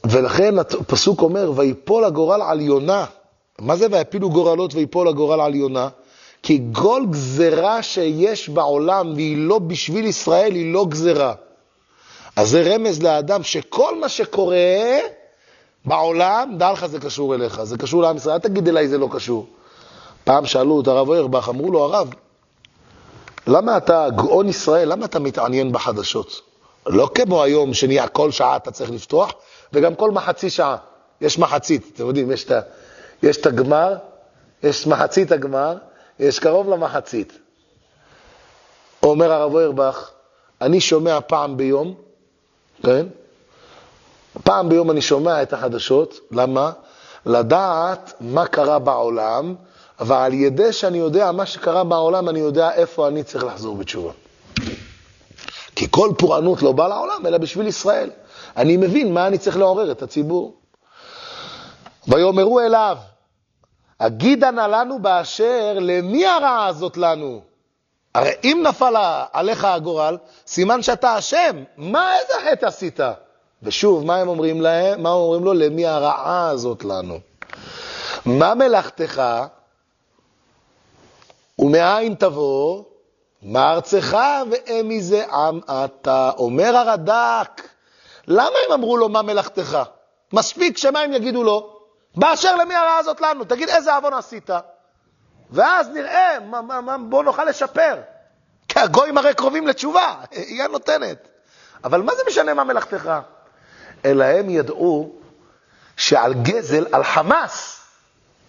ולכן 0.05 0.59
הפסוק 0.59 1.23
אומר, 1.23 1.53
ויפול 1.57 2.05
הגורל 2.05 2.43
על 2.43 2.61
יונה. 2.61 3.05
מה 3.59 3.77
זה 3.77 3.87
ויפילו 3.91 4.31
גורלות 4.31 4.75
ויפול 4.75 5.09
הגורל 5.09 5.41
על 5.41 5.55
יונה? 5.55 5.89
כי 6.43 6.63
כל 6.73 7.03
גזרה 7.11 7.83
שיש 7.83 8.49
בעולם 8.49 9.13
והיא 9.15 9.37
לא 9.37 9.59
בשביל 9.59 10.07
ישראל, 10.07 10.55
היא 10.55 10.73
לא 10.73 10.87
גזרה. 10.89 11.35
אז 12.37 12.51
זה 12.51 12.75
רמז 12.75 13.03
לאדם 13.03 13.43
שכל 13.43 14.01
מה 14.01 14.09
שקורה 14.09 14.99
בעולם, 15.85 16.55
דע 16.59 16.73
לך 16.73 16.87
זה 16.87 17.01
קשור 17.01 17.35
אליך, 17.35 17.63
זה 17.63 17.79
קשור 17.79 18.03
לעם 18.03 18.17
ישראל, 18.17 18.35
אל 18.35 18.41
תגיד 18.41 18.69
אליי 18.69 18.89
זה 18.89 18.99
לא 18.99 19.09
קשור. 19.13 19.47
פעם 20.25 20.47
שאלו 20.47 20.81
את 20.81 20.89
הרב 20.89 21.09
אוירבך, 21.09 21.49
אמרו 21.49 21.71
לו, 21.71 21.85
הרב, 21.85 22.11
למה 23.47 23.77
אתה, 23.77 24.07
גאון 24.17 24.49
ישראל, 24.49 24.93
למה 24.93 25.05
אתה 25.05 25.19
מתעניין 25.19 25.73
בחדשות? 25.73 26.41
לא 26.87 27.11
כמו 27.15 27.43
היום 27.43 27.75
שנהיה 27.75 28.09
כל 28.09 28.31
שעה 28.31 28.57
אתה 28.57 28.71
צריך 28.71 28.91
לפתוח, 28.91 29.33
וגם 29.73 29.95
כל 29.95 30.11
מחצי 30.11 30.51
שעה. 30.51 30.77
יש 31.21 31.39
מחצית, 31.39 31.91
אתם 31.95 32.07
יודעים, 32.07 32.31
יש, 32.31 32.45
את, 32.45 32.53
יש 33.23 33.37
את 33.37 33.47
הגמר, 33.47 33.97
יש 34.63 34.87
מחצית 34.87 35.33
הגמר, 35.33 35.77
יש 36.19 36.39
קרוב 36.39 36.69
למחצית. 36.71 37.39
אומר 39.03 39.33
הרב 39.33 39.55
אוירבך, 39.55 40.11
אני 40.61 40.81
שומע 40.81 41.19
פעם 41.27 41.57
ביום, 41.57 41.95
כן? 42.83 43.07
פעם 44.45 44.69
ביום 44.69 44.91
אני 44.91 45.03
שומע 45.03 45.43
את 45.43 45.53
החדשות, 45.53 46.21
למה? 46.31 46.73
לדעת 47.27 48.13
מה 48.21 48.47
קרה 48.47 48.79
בעולם, 48.79 49.55
אבל 50.01 50.17
על 50.17 50.33
ידי 50.35 50.73
שאני 50.73 50.99
יודע 50.99 51.33
מה 51.33 51.47
שקרה 51.47 51.85
בעולם, 51.85 52.29
אני 52.29 52.39
יודע 52.39 52.73
איפה 52.73 53.09
אני 53.09 53.23
צריך 53.23 53.45
לחזור 53.45 53.77
בתשובה. 53.77 54.13
כי 55.77 55.87
כל 55.91 56.11
פורענות 56.19 56.63
לא 56.63 56.73
באה 56.73 56.89
לעולם, 56.89 57.27
אלא 57.27 57.39
בשביל 57.39 57.67
ישראל. 57.67 58.11
אני 58.57 58.77
מבין 58.77 59.15
מה 59.15 59.27
אני 59.27 59.39
צריך 59.39 59.57
לעורר 59.57 59.93
את 59.93 60.03
הציבור. 60.03 60.55
ויאמרו 62.09 62.61
אליו, 62.61 62.97
הגידה 64.01 64.51
נא 64.51 64.61
לנו 64.61 64.99
באשר 64.99 65.79
למי 65.81 66.27
הרעה 66.27 66.67
הזאת 66.67 66.97
לנו? 66.97 67.41
הרי 68.15 68.33
אם 68.45 68.65
נפל 68.67 68.95
עליך 69.33 69.65
הגורל, 69.65 70.17
סימן 70.47 70.83
שאתה 70.83 71.19
אשם. 71.19 71.65
מה, 71.77 72.17
איזה 72.19 72.33
חטא 72.51 72.67
עשית? 72.67 73.01
ושוב, 73.63 74.05
מה 74.05 74.17
הם 74.17 74.29
אומרים 74.29 74.61
להם? 74.61 75.03
מה 75.03 75.11
אומרים 75.11 75.45
לו? 75.45 75.53
למי 75.53 75.87
הרעה 75.87 76.49
הזאת 76.49 76.85
לנו? 76.85 77.19
מה 78.27 78.55
מלאכתך? 78.55 79.23
ומאין 81.61 82.15
תבוא? 82.15 82.85
מארצך 83.43 84.19
ואמי 84.51 85.03
זה 85.03 85.27
עם 85.27 85.61
אתה. 85.69 86.31
אומר 86.39 86.77
הרד"ק, 86.77 87.63
למה 88.27 88.57
הם 88.67 88.73
אמרו 88.73 88.97
לו 88.97 89.09
מה 89.09 89.23
מלאכתך? 89.23 89.79
מספיק 90.33 90.79
שמה 90.79 91.01
הם 91.01 91.13
יגידו 91.13 91.45
לו? 91.45 91.77
באשר 92.17 92.57
למי 92.57 92.75
הרעה 92.75 92.99
הזאת 92.99 93.21
לנו, 93.21 93.45
תגיד 93.45 93.69
איזה 93.69 93.95
עוון 93.95 94.15
עשית. 94.15 94.51
ואז 95.51 95.89
נראה, 95.89 96.41
מה, 96.41 96.63
מה, 96.63 96.81
מה, 96.81 96.99
בוא 96.99 97.25
נוכל 97.25 97.45
לשפר. 97.45 97.97
כי 98.69 98.81
הגויים 98.81 99.19
הרי 99.19 99.35
קרובים 99.35 99.67
לתשובה, 99.67 100.15
היא 100.31 100.63
הנותנת. 100.63 101.29
אבל 101.85 102.03
מה 102.03 102.15
זה 102.15 102.23
משנה 102.27 102.55
מה 102.55 102.65
מלאכתך? 102.65 103.11
אלא 104.05 104.25
הם 104.25 104.51
ידעו 104.51 105.13
שעל 105.97 106.35
גזל, 106.35 106.87
על 106.93 107.05
חמאס, 107.05 107.81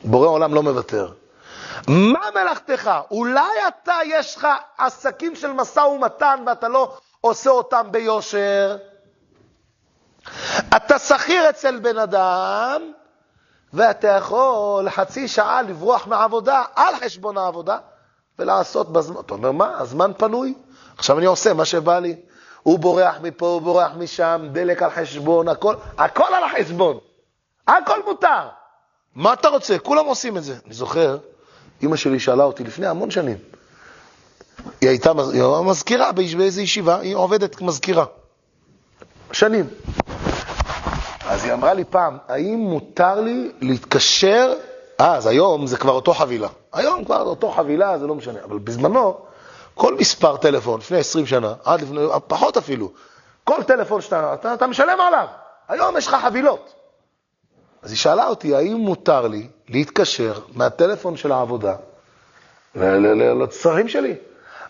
בורא 0.03 0.27
עולם 0.27 0.53
לא 0.53 0.63
מוותר. 0.63 1.11
מה 1.87 2.19
מלאכתך? 2.35 2.91
אולי 3.11 3.67
אתה, 3.67 3.95
יש 4.05 4.37
לך 4.37 4.47
עסקים 4.77 5.35
של 5.35 5.51
משא 5.51 5.79
ומתן 5.79 6.43
ואתה 6.45 6.67
לא 6.67 6.97
עושה 7.21 7.49
אותם 7.49 7.87
ביושר. 7.91 8.77
אתה 10.75 10.99
שכיר 10.99 11.49
אצל 11.49 11.79
בן 11.79 11.97
אדם, 11.97 12.81
ואתה 13.73 14.07
יכול 14.07 14.89
חצי 14.89 15.27
שעה 15.27 15.61
לברוח 15.61 16.07
מעבודה 16.07 16.63
על 16.75 16.95
חשבון 16.95 17.37
העבודה, 17.37 17.77
ולעשות 18.39 18.93
בזמן. 18.93 19.19
אתה 19.25 19.33
אומר, 19.33 19.51
מה, 19.51 19.79
הזמן 19.79 20.11
פנוי? 20.17 20.53
עכשיו 20.97 21.17
אני 21.17 21.25
עושה 21.25 21.53
מה 21.53 21.65
שבא 21.65 21.99
לי. 21.99 22.15
הוא 22.63 22.79
בורח 22.79 23.15
מפה, 23.21 23.45
הוא 23.45 23.61
בורח 23.61 23.91
משם, 23.97 24.47
דלק 24.51 24.83
על 24.83 24.89
חשבון, 24.89 25.47
הכל, 25.47 25.75
הכל 25.97 26.33
על 26.33 26.43
החשבון. 26.43 26.97
הכל 27.67 28.03
מותר. 28.05 28.47
מה 29.15 29.33
אתה 29.33 29.47
רוצה? 29.49 29.79
כולם 29.79 30.05
עושים 30.05 30.37
את 30.37 30.43
זה. 30.43 30.55
אני 30.65 30.73
זוכר, 30.73 31.17
אמא 31.83 31.95
שלי 31.95 32.19
שאלה 32.19 32.43
אותי 32.43 32.63
לפני 32.63 32.87
המון 32.87 33.11
שנים. 33.11 33.37
היא 34.81 34.89
הייתה 34.89 35.11
מזכירה 35.65 36.11
באיזו 36.11 36.61
ישיבה, 36.61 36.99
היא 36.99 37.15
עובדת 37.15 37.55
כמזכירה. 37.55 38.05
שנים. 39.31 39.67
אז 41.25 41.43
היא 41.43 41.53
אמרה 41.53 41.73
לי 41.73 41.83
פעם, 41.83 42.17
האם 42.27 42.59
מותר 42.59 43.21
לי 43.21 43.51
להתקשר, 43.61 44.53
אה, 45.01 45.15
אז 45.15 45.27
היום 45.27 45.67
זה 45.67 45.77
כבר 45.77 45.91
אותו 45.91 46.13
חבילה. 46.13 46.47
היום 46.73 47.05
כבר 47.05 47.21
אותו 47.21 47.51
חבילה, 47.51 47.99
זה 47.99 48.07
לא 48.07 48.15
משנה. 48.15 48.39
אבל 48.43 48.59
בזמנו, 48.59 49.17
כל 49.75 49.95
מספר 49.95 50.37
טלפון, 50.37 50.79
לפני 50.79 50.97
20 50.97 51.25
שנה, 51.25 51.53
עד 51.63 51.81
לפני, 51.81 51.99
פחות 52.27 52.57
אפילו, 52.57 52.91
כל 53.43 53.63
טלפון 53.63 54.01
שאתה, 54.01 54.33
אתה, 54.33 54.53
אתה 54.53 54.67
משלם 54.67 55.01
עליו. 55.07 55.27
היום 55.67 55.97
יש 55.97 56.07
לך 56.07 56.15
חבילות. 56.23 56.73
אז 57.81 57.91
היא 57.91 57.97
שאלה 57.97 58.27
אותי, 58.27 58.55
האם 58.55 58.77
מותר 58.77 59.27
לי 59.27 59.47
להתקשר 59.71 60.39
מהטלפון 60.53 61.17
של 61.17 61.31
העבודה 61.31 61.75
לצרכים 62.75 63.87
שלי? 63.87 64.15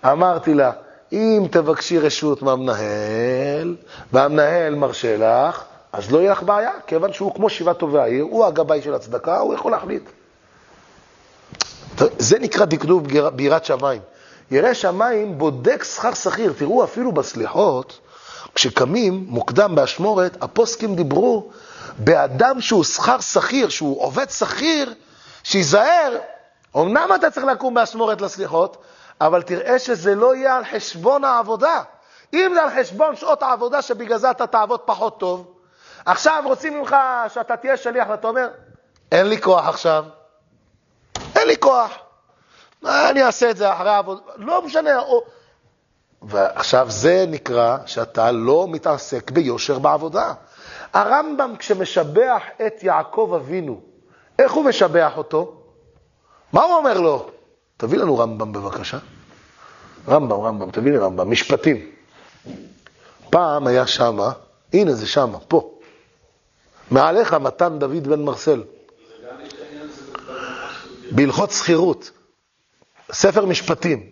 אמרתי 0.05 0.53
לה, 0.53 0.71
אם 1.11 1.43
תבקשי 1.51 1.99
רשות 1.99 2.41
מהמנהל, 2.41 3.75
והמנהל 4.13 4.75
מרשה 4.75 5.17
לך, 5.17 5.63
אז 5.93 6.11
לא 6.11 6.19
יהיה 6.19 6.31
לך 6.31 6.43
בעיה, 6.43 6.71
כיוון 6.87 7.13
שהוא 7.13 7.35
כמו 7.35 7.49
שבעת 7.49 7.77
טובי 7.77 7.99
העיר, 7.99 8.23
הוא 8.23 8.45
הגבאי 8.45 8.81
של 8.81 8.93
הצדקה, 8.93 9.39
הוא 9.39 9.53
יכול 9.53 9.71
להחליט. 9.71 10.03
זה 12.17 12.39
נקרא 12.39 12.65
דקדוק 12.65 13.03
ביראת 13.35 13.65
שמיים. 13.65 14.01
ירא 14.51 14.73
שמיים 14.73 15.37
בודק 15.37 15.83
שכר 15.83 16.13
שכיר. 16.13 16.53
תראו, 16.57 16.83
אפילו 16.83 17.11
בסליחות, 17.11 17.99
כשקמים 18.55 19.25
מוקדם 19.27 19.75
באשמורת, 19.75 20.37
הפוסקים 20.41 20.95
דיברו 20.95 21.49
באדם 22.03 22.61
שהוא 22.61 22.83
שכר 22.83 23.19
שכיר, 23.19 23.69
שהוא 23.69 24.01
עובד 24.01 24.29
שכיר, 24.29 24.93
שייזהר. 25.43 26.17
אמנם 26.77 27.09
אתה 27.15 27.31
צריך 27.31 27.45
לקום 27.45 27.73
באשמורת 27.73 28.21
לסליחות, 28.21 28.77
אבל 29.21 29.41
תראה 29.41 29.79
שזה 29.79 30.15
לא 30.15 30.35
יהיה 30.35 30.57
על 30.57 30.63
חשבון 30.65 31.23
העבודה. 31.23 31.81
אם 32.33 32.51
זה 32.53 32.63
על 32.63 32.69
חשבון 32.79 33.15
שעות 33.15 33.43
העבודה 33.43 33.81
שבגלל 33.81 34.17
זה 34.17 34.31
אתה 34.31 34.47
תעבוד 34.47 34.79
פחות 34.79 35.19
טוב, 35.19 35.53
עכשיו 36.05 36.43
רוצים 36.45 36.79
ממך 36.79 36.95
שאתה 37.33 37.57
תהיה 37.57 37.77
שליח, 37.77 38.07
ואתה 38.09 38.27
אומר, 38.27 38.47
אין 39.11 39.27
לי 39.27 39.41
כוח 39.41 39.67
עכשיו, 39.67 40.05
אין 41.35 41.47
לי 41.47 41.57
כוח. 41.57 41.91
מה 42.81 43.09
אני 43.09 43.23
אעשה 43.23 43.49
את 43.49 43.57
זה 43.57 43.73
אחרי 43.73 43.89
העבודה? 43.89 44.21
לא 44.37 44.61
משנה. 44.61 44.99
או... 44.99 45.23
ועכשיו 46.21 46.91
זה 46.91 47.25
נקרא 47.27 47.77
שאתה 47.85 48.31
לא 48.31 48.67
מתעסק 48.69 49.31
ביושר 49.31 49.79
בעבודה. 49.79 50.33
הרמב"ם, 50.93 51.55
כשמשבח 51.59 52.41
את 52.67 52.83
יעקב 52.83 53.33
אבינו, 53.35 53.81
איך 54.39 54.51
הוא 54.51 54.65
משבח 54.65 55.11
אותו? 55.17 55.61
מה 56.53 56.63
הוא 56.63 56.73
אומר 56.73 56.99
לו? 56.99 57.29
תביא 57.77 57.99
לנו 57.99 58.17
רמב"ם 58.17 58.53
בבקשה. 58.53 58.97
רמב"ם, 60.07 60.41
רמב"ם, 60.41 60.71
תביא 60.71 60.91
לי 60.91 60.97
רמב"ם, 60.97 61.31
משפטים. 61.31 61.91
פעם 63.29 63.67
היה 63.67 63.87
שמה, 63.87 64.31
הנה 64.73 64.93
זה 64.93 65.07
שמה, 65.07 65.39
פה. 65.39 65.71
מעליך 66.91 67.33
מתן 67.33 67.79
דוד 67.79 68.07
בן 68.07 68.21
מרסל. 68.23 68.63
בהלכות 71.11 71.51
שכירות, 71.51 72.11
ספר 73.11 73.45
משפטים. 73.45 74.09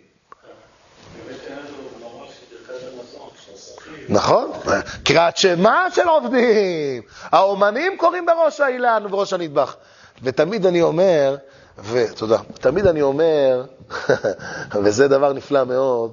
נכון? 4.10 4.50
קריאת 5.04 5.36
שמע 5.36 5.84
של 5.94 6.08
עובדים. 6.08 7.02
האומנים 7.22 7.96
קוראים 7.96 8.26
בראש 8.26 8.60
האילן 8.60 9.02
ובראש 9.06 9.32
הנדבך. 9.32 9.74
ותמיד 10.22 10.66
אני 10.66 10.82
אומר, 10.82 11.36
ותודה, 11.78 12.38
תמיד 12.54 12.86
אני 12.86 13.02
אומר, 13.02 13.64
וזה 14.82 15.08
דבר 15.08 15.32
נפלא 15.32 15.64
מאוד, 15.64 16.12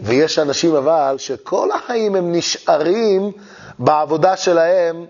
ויש 0.00 0.38
אנשים 0.38 0.74
אבל 0.74 1.14
שכל 1.18 1.68
החיים 1.72 2.14
הם 2.14 2.32
נשארים 2.32 3.32
בעבודה 3.78 4.36
שלהם, 4.36 5.06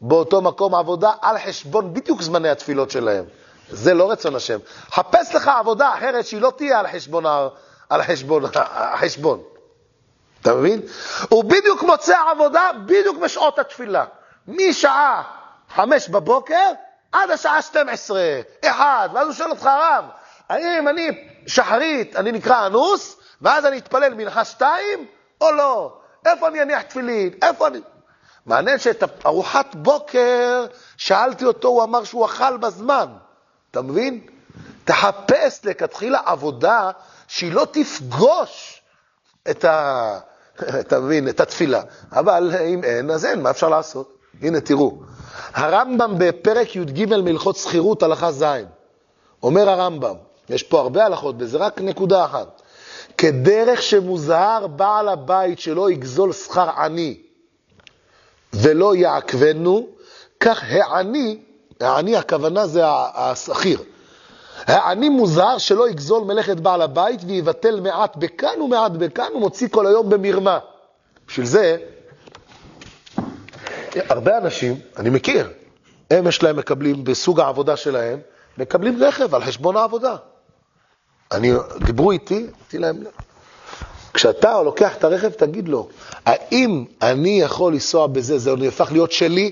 באותו 0.00 0.42
מקום 0.42 0.74
עבודה, 0.74 1.12
על 1.22 1.36
חשבון 1.38 1.94
בדיוק 1.94 2.22
זמני 2.22 2.48
התפילות 2.48 2.90
שלהם. 2.90 3.24
זה 3.70 3.94
לא 3.94 4.10
רצון 4.10 4.34
השם. 4.34 4.58
חפש 4.90 5.34
לך 5.34 5.50
עבודה 5.60 5.94
אחרת 5.98 6.26
שהיא 6.26 6.40
לא 6.40 6.52
תהיה 6.56 6.80
על 6.80 6.86
חשבון, 6.92 7.24
על 7.88 8.02
חשבון, 8.02 8.42
החשבון. 8.54 9.42
אתה 10.46 10.54
מבין? 10.54 10.80
הוא 11.28 11.44
בדיוק 11.44 11.82
מוצא 11.82 12.18
עבודה 12.30 12.70
בדיוק 12.86 13.16
בשעות 13.18 13.58
התפילה. 13.58 14.04
משעה 14.48 15.22
חמש 15.74 16.08
בבוקר 16.08 16.72
עד 17.12 17.30
השעה 17.30 17.62
12, 17.62 18.20
אחד, 18.64 19.08
ואז 19.14 19.26
הוא 19.26 19.34
שואל 19.34 19.50
אותך, 19.50 19.66
הרב, 19.66 20.04
האם 20.48 20.88
אני 20.88 21.28
שחרית, 21.46 22.16
אני 22.16 22.32
נקרא 22.32 22.66
אנוס, 22.66 23.16
ואז 23.42 23.66
אני 23.66 23.78
אתפלל 23.78 24.14
מנחה 24.14 24.44
שתיים, 24.44 25.06
או 25.40 25.52
לא? 25.52 25.98
איפה 26.26 26.48
אני 26.48 26.62
אניח 26.62 26.82
תפילין? 26.82 27.30
איפה 27.42 27.66
אני... 27.66 27.80
מעניין 28.46 28.78
שאת 28.78 29.02
ארוחת 29.26 29.74
בוקר, 29.74 30.66
שאלתי 30.96 31.44
אותו, 31.44 31.68
הוא 31.68 31.82
אמר 31.82 32.04
שהוא 32.04 32.26
אכל 32.26 32.56
בזמן. 32.56 33.06
אתה 33.70 33.82
מבין? 33.82 34.26
תחפש 34.84 35.60
לכתחילה 35.64 36.20
עבודה 36.24 36.90
שהיא 37.28 37.52
לא 37.52 37.66
תפגוש 37.72 38.82
את 39.50 39.64
ה... 39.64 40.18
אתה 40.80 41.00
מבין? 41.00 41.28
את 41.28 41.40
התפילה. 41.40 41.82
אבל 42.12 42.52
אם 42.66 42.84
אין, 42.84 43.10
אז 43.10 43.24
אין, 43.24 43.42
מה 43.42 43.50
אפשר 43.50 43.68
לעשות? 43.68 44.18
הנה, 44.42 44.60
תראו. 44.60 44.98
הרמב"ם 45.54 46.14
בפרק 46.18 46.76
י"ג 46.76 47.14
מהלכות 47.16 47.56
שכירות, 47.56 48.02
הלכה 48.02 48.32
ז', 48.32 48.44
אומר 49.42 49.70
הרמב"ם, 49.70 50.14
יש 50.48 50.62
פה 50.62 50.80
הרבה 50.80 51.04
הלכות, 51.04 51.34
וזה 51.38 51.58
רק 51.58 51.80
נקודה 51.80 52.24
אחת. 52.24 52.62
כדרך 53.18 53.82
שמוזהר 53.82 54.66
בעל 54.66 55.08
הבית 55.08 55.58
שלא 55.58 55.90
יגזול 55.90 56.32
שכר 56.32 56.70
עני 56.70 57.16
ולא 58.52 58.96
יעכבנו, 58.96 59.86
כך 60.40 60.62
העני, 60.70 61.38
העני 61.80 62.16
הכוונה 62.16 62.66
זה 62.66 62.82
השכיר. 63.14 63.82
העני 64.66 65.08
מוזהר 65.08 65.58
שלא 65.58 65.88
יגזול 65.88 66.24
מלאכת 66.24 66.56
בעל 66.60 66.82
הבית 66.82 67.20
ויבטל 67.26 67.80
מעט 67.80 68.16
בכאן 68.16 68.60
ומעט 68.62 68.92
בכאן 68.92 69.32
ומוציא 69.34 69.68
כל 69.68 69.86
היום 69.86 70.10
במרמה. 70.10 70.58
בשביל 71.28 71.46
זה 71.46 71.76
הרבה 73.96 74.38
אנשים, 74.38 74.80
אני 74.96 75.10
מכיר, 75.10 75.50
הם 76.10 76.26
יש 76.26 76.42
להם, 76.42 76.56
מקבלים, 76.56 77.04
בסוג 77.04 77.40
העבודה 77.40 77.76
שלהם, 77.76 78.20
מקבלים 78.58 79.02
רכב 79.02 79.34
על 79.34 79.44
חשבון 79.44 79.76
העבודה. 79.76 80.16
אני, 81.32 81.52
דיברו 81.80 82.10
איתי, 82.10 82.46
אמרתי 82.58 82.78
להם, 82.78 83.04
כשאתה 84.14 84.62
לוקח 84.62 84.96
את 84.96 85.04
הרכב, 85.04 85.30
תגיד 85.30 85.68
לו, 85.68 85.88
האם 86.26 86.84
אני 87.02 87.40
יכול 87.40 87.72
לנסוע 87.72 88.06
בזה, 88.06 88.38
זה 88.38 88.56
נהפך 88.56 88.88
להיות 88.92 89.12
שלי? 89.12 89.50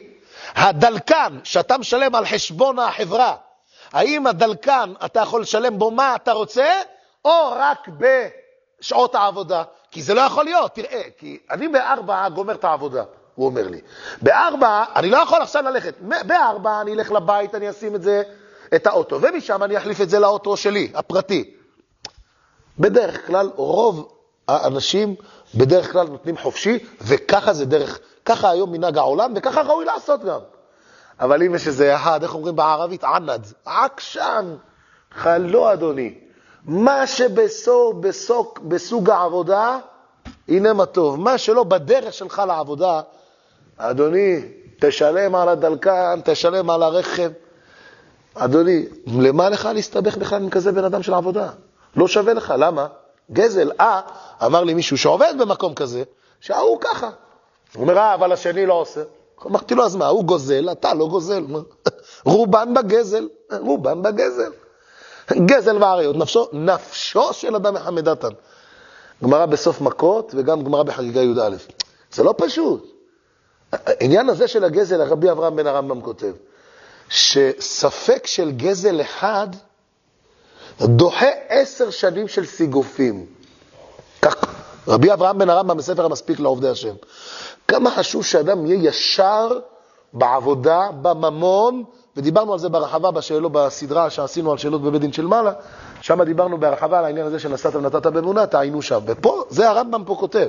הדלקן 0.54 1.38
שאתה 1.44 1.78
משלם 1.78 2.14
על 2.14 2.26
חשבון 2.26 2.78
החברה, 2.78 3.34
האם 3.94 4.26
הדלקן, 4.26 4.92
אתה 5.04 5.20
יכול 5.20 5.42
לשלם 5.42 5.78
בו 5.78 5.90
מה 5.90 6.14
אתה 6.14 6.32
רוצה, 6.32 6.72
או 7.24 7.52
רק 7.56 7.88
בשעות 8.80 9.14
העבודה? 9.14 9.62
כי 9.90 10.02
זה 10.02 10.14
לא 10.14 10.20
יכול 10.20 10.44
להיות, 10.44 10.74
תראה, 10.74 11.02
כי 11.18 11.38
אני 11.50 11.68
בארבע 11.68 12.28
גומר 12.28 12.54
את 12.54 12.64
העבודה. 12.64 13.04
הוא 13.34 13.46
אומר 13.46 13.68
לי. 13.68 13.80
בארבע, 14.22 14.84
אני 14.96 15.10
לא 15.10 15.16
יכול 15.16 15.42
עכשיו 15.42 15.62
ללכת. 15.62 15.94
בארבע 16.00 16.80
אני 16.80 16.92
אלך 16.92 17.12
לבית, 17.12 17.54
אני 17.54 17.70
אשים 17.70 17.94
את 17.94 18.02
זה, 18.02 18.22
את 18.74 18.86
האוטו, 18.86 19.18
ומשם 19.22 19.62
אני 19.62 19.78
אחליף 19.78 20.00
את 20.00 20.10
זה 20.10 20.18
לאוטו 20.18 20.56
שלי, 20.56 20.92
הפרטי. 20.94 21.54
בדרך 22.78 23.26
כלל, 23.26 23.50
רוב 23.56 24.14
האנשים 24.48 25.14
בדרך 25.54 25.92
כלל 25.92 26.06
נותנים 26.06 26.36
חופשי, 26.36 26.78
וככה 27.00 27.52
זה 27.52 27.66
דרך, 27.66 27.98
ככה 28.24 28.50
היום 28.50 28.72
מנהג 28.72 28.98
העולם, 28.98 29.32
וככה 29.36 29.62
ראוי 29.62 29.84
לעשות 29.84 30.24
גם. 30.24 30.40
אבל 31.20 31.42
אם 31.42 31.54
יש 31.54 31.66
איזה 31.66 31.96
אחד, 31.96 32.22
איך 32.22 32.34
אומרים 32.34 32.56
בערבית? 32.56 33.04
ענד, 33.04 33.52
עקשן. 33.64 34.54
חלו, 35.12 35.72
אדוני. 35.72 36.14
מה 36.64 37.06
שבסוג, 37.06 38.02
בסוג, 38.02 38.58
בסוג 38.62 39.10
העבודה, 39.10 39.78
הנה 40.48 40.72
מה 40.72 40.86
טוב. 40.86 41.20
מה 41.20 41.38
שלא 41.38 41.64
בדרך 41.64 42.12
שלך 42.12 42.42
לעבודה, 42.46 43.00
אדוני, 43.76 44.40
תשלם 44.80 45.34
על 45.34 45.48
הדלקן, 45.48 46.20
תשלם 46.24 46.70
על 46.70 46.82
הרכב. 46.82 47.30
אדוני, 48.34 48.86
למה 49.06 49.48
לך 49.48 49.68
להסתבך 49.74 50.16
בכלל 50.16 50.42
עם 50.42 50.50
כזה 50.50 50.72
בן 50.72 50.84
אדם 50.84 51.02
של 51.02 51.14
עבודה? 51.14 51.50
לא 51.96 52.08
שווה 52.08 52.34
לך, 52.34 52.54
למה? 52.58 52.86
גזל, 53.32 53.70
אה, 53.80 54.00
אמר 54.46 54.64
לי 54.64 54.74
מישהו 54.74 54.98
שעובד 54.98 55.34
במקום 55.38 55.74
כזה, 55.74 56.02
שההוא 56.40 56.80
ככה. 56.80 57.10
הוא 57.74 57.82
אומר, 57.82 57.98
אה, 57.98 58.14
אבל 58.14 58.32
השני 58.32 58.66
לא 58.66 58.74
עושה. 58.74 59.00
אמרתי 59.46 59.74
לו, 59.74 59.84
אז 59.84 59.96
מה, 59.96 60.06
הוא 60.06 60.24
גוזל, 60.24 60.68
אתה 60.72 60.94
לא 60.94 61.08
גוזל. 61.08 61.44
רובן 62.24 62.74
בגזל, 62.74 63.28
רובן 63.60 64.02
בגזל. 64.02 64.52
גזל 65.32 65.82
ואריות, 65.82 66.16
נפשו, 66.16 66.48
נפשו 66.52 67.32
של 67.32 67.56
אדם 67.56 67.74
מחמדתן. 67.74 68.28
גמרא 69.24 69.46
בסוף 69.46 69.80
מכות 69.80 70.34
וגם 70.36 70.64
גמרא 70.64 70.82
בחגיגה 70.82 71.22
י"א. 71.22 71.56
זה 72.12 72.22
לא 72.22 72.34
פשוט. 72.38 72.94
העניין 73.72 74.28
הזה 74.28 74.48
של 74.48 74.64
הגזל, 74.64 75.02
רבי 75.02 75.30
אברהם 75.30 75.56
בן 75.56 75.66
הרמב"ם 75.66 76.00
כותב, 76.00 76.32
שספק 77.08 78.26
של 78.26 78.50
גזל 78.50 79.00
אחד 79.00 79.48
דוחה 80.80 81.26
עשר 81.48 81.90
שנים 81.90 82.28
של 82.28 82.46
סיגופים. 82.46 83.26
כך, 84.22 84.34
רבי 84.88 85.12
אברהם 85.12 85.38
בן 85.38 85.50
הרמב"ם 85.50 85.76
בספר 85.76 86.04
המספיק 86.04 86.40
לעובדי 86.40 86.68
השם. 86.68 86.94
כמה 87.68 87.90
חשוב 87.90 88.24
שאדם 88.24 88.66
יהיה 88.66 88.88
ישר 88.88 89.58
בעבודה, 90.12 90.80
בממון, 91.02 91.84
ודיברנו 92.16 92.52
על 92.52 92.58
זה 92.58 92.68
ברחבה 92.68 93.10
בשאלות, 93.10 93.52
בסדרה 93.52 94.10
שעשינו 94.10 94.52
על 94.52 94.58
שאלות 94.58 94.82
בבית 94.82 95.00
דין 95.00 95.12
של 95.12 95.26
מעלה, 95.26 95.52
שם 96.00 96.22
דיברנו 96.22 96.58
בהרחבה 96.58 96.98
על 96.98 97.04
העניין 97.04 97.26
הזה 97.26 97.38
שנשאת 97.38 97.74
ונתת 97.74 98.06
באמונה, 98.06 98.46
תעיינו 98.46 98.82
שם. 98.82 99.00
ופה, 99.06 99.44
זה 99.48 99.70
הרמב"ם 99.70 100.04
פה 100.04 100.16
כותב. 100.20 100.48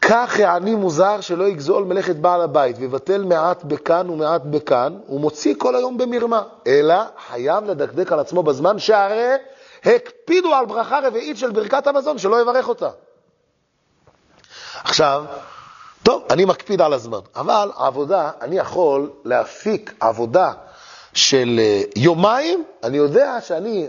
כך 0.00 0.40
העני 0.40 0.74
מוזר 0.74 1.20
שלא 1.20 1.44
יגזול 1.44 1.84
מלאכת 1.84 2.16
בעל 2.16 2.40
הבית, 2.40 2.76
ויבטל 2.78 3.24
מעט 3.24 3.64
בכאן 3.64 4.10
ומעט 4.10 4.42
בכאן, 4.44 4.98
ומוציא 5.08 5.54
כל 5.58 5.76
היום 5.76 5.98
במרמה. 5.98 6.42
אלא 6.66 6.94
חייב 7.28 7.64
לדקדק 7.64 8.12
על 8.12 8.18
עצמו 8.18 8.42
בזמן 8.42 8.78
שהרי 8.78 9.32
הקפידו 9.84 10.54
על 10.54 10.66
ברכה 10.66 11.00
רביעית 11.04 11.36
של 11.36 11.50
ברכת 11.50 11.86
המזון, 11.86 12.18
שלא 12.18 12.42
יברך 12.42 12.68
אותה. 12.68 12.90
עכשיו, 14.84 15.24
טוב, 16.02 16.22
אני 16.30 16.44
מקפיד 16.44 16.80
על 16.80 16.92
הזמן, 16.92 17.18
אבל 17.36 17.70
עבודה, 17.76 18.30
אני 18.40 18.58
יכול 18.58 19.10
להפיק 19.24 19.94
עבודה 20.00 20.52
של 21.14 21.56
אה, 21.58 21.82
יומיים, 21.96 22.64
אני 22.82 22.96
יודע 22.96 23.40
שאני 23.40 23.88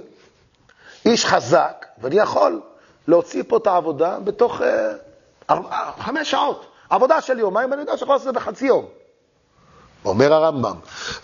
איש 1.05 1.25
חזק, 1.25 1.85
ואני 2.01 2.15
יכול 2.15 2.61
להוציא 3.07 3.43
פה 3.47 3.57
את 3.57 3.67
העבודה 3.67 4.19
בתוך 4.19 4.61
uh, 5.49 5.53
חמש 5.99 6.31
שעות. 6.31 6.65
עבודה 6.89 7.21
של 7.21 7.39
יומיים, 7.39 7.73
אני 7.73 7.81
יודע 7.81 7.97
שיכול 7.97 8.15
לעשות 8.15 8.27
את 8.27 8.33
זה 8.33 8.39
בחצי 8.39 8.65
יום. 8.65 8.85
אומר 10.05 10.33
הרמב"ם, 10.33 10.75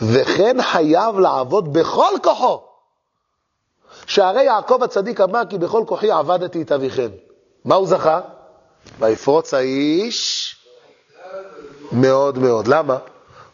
וכן 0.01 0.61
חייב 0.61 1.19
לעבוד 1.19 1.73
בכל 1.73 2.13
כוחו. 2.23 2.63
שהרי 4.05 4.43
יעקב 4.43 4.83
הצדיק 4.83 5.21
אמר 5.21 5.41
כי 5.49 5.57
בכל 5.57 5.83
כוחי 5.87 6.11
עבדתי 6.11 6.61
את 6.61 6.71
אביכם. 6.71 7.09
מה 7.65 7.75
הוא 7.75 7.87
זכה? 7.87 8.19
ויפרוץ 8.99 9.53
האיש 9.53 10.55
מאוד 11.91 12.37
מאוד. 12.37 12.67
למה? 12.67 12.97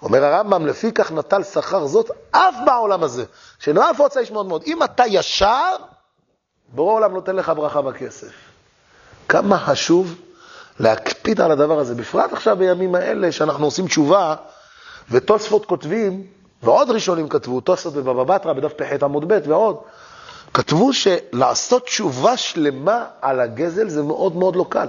אומר 0.01 0.23
הרמב"ם, 0.25 0.65
לפי 0.65 0.91
כך 0.91 1.11
נטל 1.11 1.43
שכר 1.43 1.85
זאת 1.85 2.11
אף 2.31 2.55
בעולם 2.65 3.03
הזה, 3.03 3.25
שלא 3.59 3.91
יפרוץ 3.91 4.17
האיש 4.17 4.31
מאוד 4.31 4.45
מאוד. 4.45 4.63
אם 4.67 4.83
אתה 4.83 5.03
ישר, 5.07 5.75
בורא 6.73 6.93
עולם 6.93 7.13
נותן 7.13 7.35
לך 7.35 7.51
ברכה 7.55 7.81
בכסף. 7.81 8.31
כמה 9.29 9.59
חשוב 9.59 10.15
להקפיד 10.79 11.41
על 11.41 11.51
הדבר 11.51 11.79
הזה, 11.79 11.95
בפרט 11.95 12.33
עכשיו 12.33 12.55
בימים 12.57 12.95
האלה 12.95 13.31
שאנחנו 13.31 13.65
עושים 13.65 13.87
תשובה, 13.87 14.35
ותוספות 15.11 15.65
כותבים, 15.65 16.23
ועוד 16.63 16.89
ראשונים 16.89 17.29
כתבו, 17.29 17.61
תוספות 17.61 17.93
בבבא 17.93 18.23
בתרא, 18.23 18.53
בדף 18.53 18.73
פ"ח 18.73 19.03
עמוד 19.03 19.33
ב' 19.33 19.39
ועוד, 19.47 19.77
כתבו 20.53 20.93
שלעשות 20.93 21.83
תשובה 21.83 22.37
שלמה 22.37 23.05
על 23.21 23.39
הגזל 23.39 23.89
זה 23.89 24.03
מאוד 24.03 24.35
מאוד 24.35 24.55
לא 24.55 24.65
קל. 24.69 24.87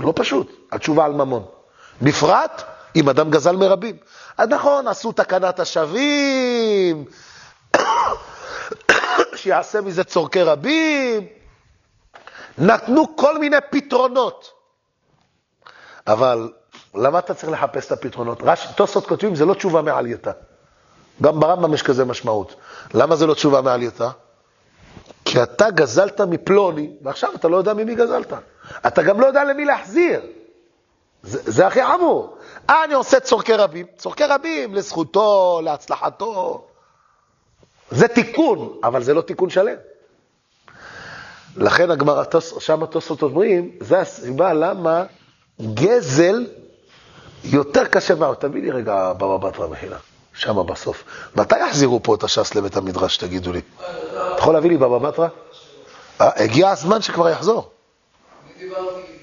לא 0.00 0.12
פשוט, 0.16 0.52
התשובה 0.72 1.04
על 1.04 1.12
ממון. 1.12 1.44
בפרט 2.02 2.62
אם 2.96 3.08
אדם 3.08 3.30
גזל 3.30 3.56
מרבים. 3.56 3.96
אז 4.38 4.48
נכון, 4.48 4.88
עשו 4.88 5.12
תקנת 5.12 5.60
השבים, 5.60 7.04
שיעשה 9.36 9.80
מזה 9.80 10.04
צורכי 10.04 10.42
רבים, 10.42 11.26
נתנו 12.58 13.16
כל 13.16 13.38
מיני 13.38 13.56
פתרונות. 13.70 14.50
אבל 16.06 16.52
למה 16.94 17.18
אתה 17.18 17.34
צריך 17.34 17.52
לחפש 17.52 17.86
את 17.86 17.92
הפתרונות? 17.92 18.42
תוספות 18.76 19.06
כותבים, 19.06 19.34
זה 19.34 19.44
לא 19.44 19.54
תשובה 19.54 19.82
מעלייתה. 19.82 20.30
גם 21.22 21.40
ברמב"ם 21.40 21.74
יש 21.74 21.82
כזה 21.82 22.04
משמעות. 22.04 22.54
למה 22.94 23.16
זה 23.16 23.26
לא 23.26 23.34
תשובה 23.34 23.60
מעלייתה? 23.60 24.10
כי 25.24 25.42
אתה 25.42 25.70
גזלת 25.70 26.20
מפלוני, 26.20 26.90
ועכשיו 27.02 27.30
אתה 27.34 27.48
לא 27.48 27.56
יודע 27.56 27.74
ממי 27.74 27.94
גזלת. 27.94 28.32
אתה 28.86 29.02
גם 29.02 29.20
לא 29.20 29.26
יודע 29.26 29.44
למי 29.44 29.64
להחזיר. 29.64 30.20
זה, 31.24 31.66
הכי 31.66 31.80
חמור. 31.84 32.36
אה, 32.70 32.84
אני 32.84 32.94
עושה 32.94 33.20
צורכי 33.20 33.52
רבים. 33.52 33.86
צורכי 33.96 34.24
רבים 34.24 34.74
לזכותו, 34.74 35.60
להצלחתו. 35.64 36.64
זה 37.90 38.08
תיקון, 38.08 38.78
אבל 38.84 39.02
זה 39.02 39.14
לא 39.14 39.20
תיקון 39.20 39.50
שלם. 39.50 39.76
לכן 41.56 41.90
הגמרא, 41.90 42.24
שם 42.58 42.82
התוספות 42.82 43.22
אומרים, 43.22 43.70
זה 43.80 44.00
הסיבה 44.00 44.52
למה 44.52 45.04
גזל 45.74 46.46
יותר 47.44 47.84
קשה 47.84 48.14
מה... 48.14 48.34
תביא 48.34 48.62
לי 48.62 48.70
רגע 48.70 49.12
בבא 49.12 49.36
בתרא 49.36 49.66
מחילה, 49.66 49.96
שם 50.34 50.66
בסוף. 50.66 51.04
מתי 51.36 51.58
יחזירו 51.58 52.02
פה 52.02 52.14
את 52.14 52.24
הש"ס 52.24 52.54
לבית 52.54 52.76
המדרש, 52.76 53.16
תגידו 53.16 53.52
לי? 53.52 53.60
אתה 53.80 54.36
יכול 54.38 54.54
להביא 54.54 54.70
לי 54.70 54.76
בבא 54.76 54.98
בתרא? 54.98 55.28
אה, 56.20 56.30
הגיע 56.44 56.70
הזמן 56.70 57.02
שכבר 57.02 57.28
יחזור. 57.28 57.70
אני 58.46 58.68
דיברתי 58.68 59.14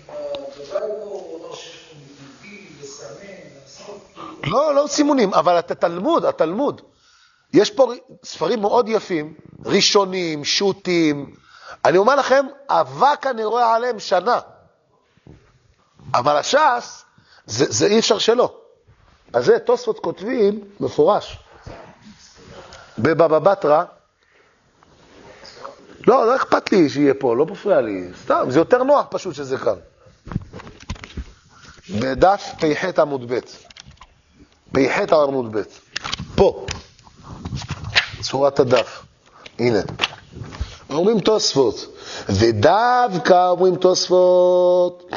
לא, 4.44 4.76
לא 4.76 4.88
סימונים, 4.88 5.34
אבל 5.34 5.58
התלמוד, 5.58 6.26
התלמוד. 6.26 6.82
יש 7.54 7.72
פה 7.72 7.94
ספרים 8.24 8.62
מאוד 8.62 8.90
יפים, 8.90 9.34
ראשונים, 9.66 10.46
שו"תים. 10.46 11.36
אני 11.86 11.98
אומר 11.98 12.16
לכם, 12.16 12.46
אבק 12.70 13.28
אני 13.28 13.44
רואה 13.46 13.76
עליהם 13.76 14.00
שנה. 14.00 14.40
אבל 16.14 16.38
הש"ס, 16.38 17.06
זה, 17.46 17.66
זה 17.70 17.86
אי 17.86 18.00
אפשר 18.00 18.18
שלא. 18.18 18.56
אז 19.34 19.46
זה 19.46 19.60
תוספות 19.60 20.00
כותבים 20.00 20.60
מפורש. 20.80 21.40
בבבא 23.00 23.40
בתרא, 23.40 23.84
לא, 26.08 26.26
לא 26.26 26.36
אכפת 26.36 26.72
לי 26.72 26.90
שיהיה 26.90 27.14
פה, 27.14 27.36
לא 27.36 27.46
מפריע 27.46 27.82
לי, 27.82 28.10
סתם, 28.24 28.46
זה 28.50 28.60
יותר 28.60 28.84
נוח 28.84 29.06
פשוט 29.10 29.36
שזה 29.36 29.58
כאן. 29.58 29.76
בדף 32.00 32.54
פ"ח 32.60 33.00
עמוד 33.00 33.34
ב'. 33.34 33.40
פ"ח 34.74 35.14
עמוד 35.14 35.58
ב', 35.58 35.62
פה, 36.36 36.66
צורת 38.22 38.60
הדף, 38.60 39.04
הנה. 39.60 39.80
אומרים 40.90 41.20
תוספות, 41.20 41.98
ודווקא 42.30 43.50
אומרים 43.50 43.76
תוספות, 43.76 45.12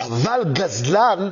אבל 0.00 0.44
גזלן 0.52 1.30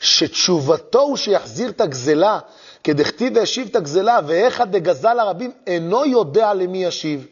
שתשובתו 0.00 1.00
הוא 1.00 1.16
שיחזיר 1.16 1.70
את 1.70 1.80
הגזלה, 1.80 2.38
כדכתיב 2.84 3.36
והשיב 3.36 3.68
את 3.70 3.76
הגזלה, 3.76 4.18
ואיכא 4.26 4.64
דגזל 4.64 5.18
הרבים 5.18 5.50
אינו 5.66 6.04
יודע 6.04 6.54
למי 6.54 6.84
ישיב. 6.84 7.26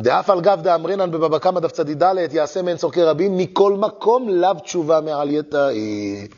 דאף 0.00 0.30
על 0.30 0.40
גב 0.40 0.60
דאמרינן 0.62 1.10
בבבא 1.10 1.38
קמא 1.38 1.60
דף 1.60 1.72
צדיד 1.72 2.04
יעשה 2.32 2.62
מעין 2.62 2.76
צורכי 2.76 3.02
רבים, 3.02 3.36
מכל 3.36 3.72
מקום 3.72 4.28
לאו 4.28 4.54
תשובה 4.54 5.00
מעל 5.00 5.30
יתאי. 5.30 6.28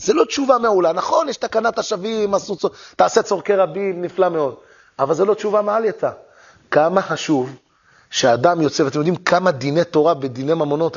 זה 0.00 0.14
לא 0.14 0.24
תשובה 0.24 0.58
מעולה. 0.58 0.92
נכון, 0.92 1.28
יש 1.28 1.36
תקנת 1.36 1.78
השבים, 1.78 2.34
תעשה 2.96 3.22
צורכי 3.22 3.54
רבים, 3.54 4.02
נפלא 4.02 4.28
מאוד. 4.28 4.54
אבל 4.98 5.14
זה 5.14 5.24
לא 5.24 5.34
תשובה 5.34 5.62
מעלייתא. 5.62 6.10
כמה 6.70 7.02
חשוב 7.02 7.56
שאדם 8.10 8.60
יוצא, 8.60 8.82
ואתם 8.82 8.98
יודעים 8.98 9.16
כמה 9.16 9.50
דיני 9.50 9.84
תורה 9.84 10.14
בדיני 10.14 10.54
ממונות. 10.54 10.96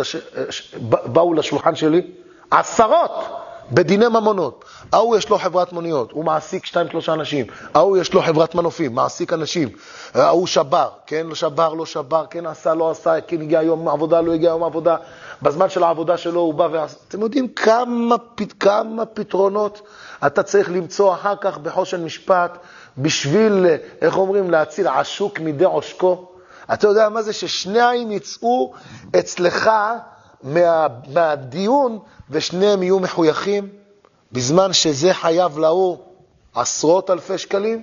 באו 0.89 1.34
לשולחן 1.34 1.76
שלי? 1.76 2.12
עשרות 2.51 3.43
בדיני 3.72 4.07
ממונות. 4.07 4.66
ההוא 4.93 5.18
יש 5.18 5.30
לו 5.30 5.38
חברת 5.38 5.74
מוניות, 5.74 6.11
הוא 6.11 6.26
מעסיק 6.26 6.66
שתיים, 6.66 6.89
שלושה 6.89 7.14
אנשים. 7.14 7.45
ההוא 7.74 7.97
יש 7.97 8.14
לו 8.14 8.22
חברת 8.22 8.55
מנופים, 8.55 8.95
מעסיק 8.95 9.34
אנשים. 9.34 9.70
ההוא 10.14 10.47
שבר, 10.47 10.89
כן, 11.05 11.28
לא 11.28 11.36
שבר, 11.36 11.74
לא 11.74 11.86
שבר, 11.86 12.26
כן 12.30 12.45
עשה, 12.45 12.74
לא 12.74 12.91
עשה, 12.91 13.22
כן 13.22 13.41
הגיע 13.41 13.61
יום 13.61 13.88
עבודה, 13.88 14.22
לא 14.22 14.34
הגיע 14.34 14.49
יום 14.49 14.64
עבודה. 14.64 14.95
בזמן 15.41 15.70
של 15.70 15.84
העבודה 15.84 16.18
שלו 16.18 16.39
הוא 16.41 16.53
בא 16.53 16.68
ועשה. 16.72 16.97
אתם 17.07 17.22
יודעים 17.22 17.47
כמה, 17.47 18.16
כמה 18.59 19.05
פתרונות 19.05 19.82
אתה 20.28 20.43
צריך 20.43 20.72
למצוא 20.72 21.14
אחר 21.14 21.36
כך 21.41 21.57
בחושן 21.57 22.03
משפט 22.03 22.57
בשביל, 22.97 23.66
איך 24.01 24.18
אומרים, 24.18 24.51
להציל 24.51 24.88
עשוק 24.88 25.39
מידי 25.39 25.66
עושקו? 25.66 26.30
אתה 26.74 26.88
יודע 26.88 27.09
מה 27.09 27.22
זה 27.22 27.34
ששניים 27.34 28.11
יצאו 28.11 28.74
אצלך 29.20 29.72
מה, 30.44 30.88
מהדיון 31.14 32.00
ושניהם 32.30 32.84
יהיו 32.84 33.00
מחויכים, 33.00 33.70
בזמן 34.32 34.74
שזה 34.74 35.14
חייב 35.14 35.60
להוא 35.60 35.98
עשרות 36.56 37.10
אלפי 37.10 37.38
שקלים, 37.38 37.82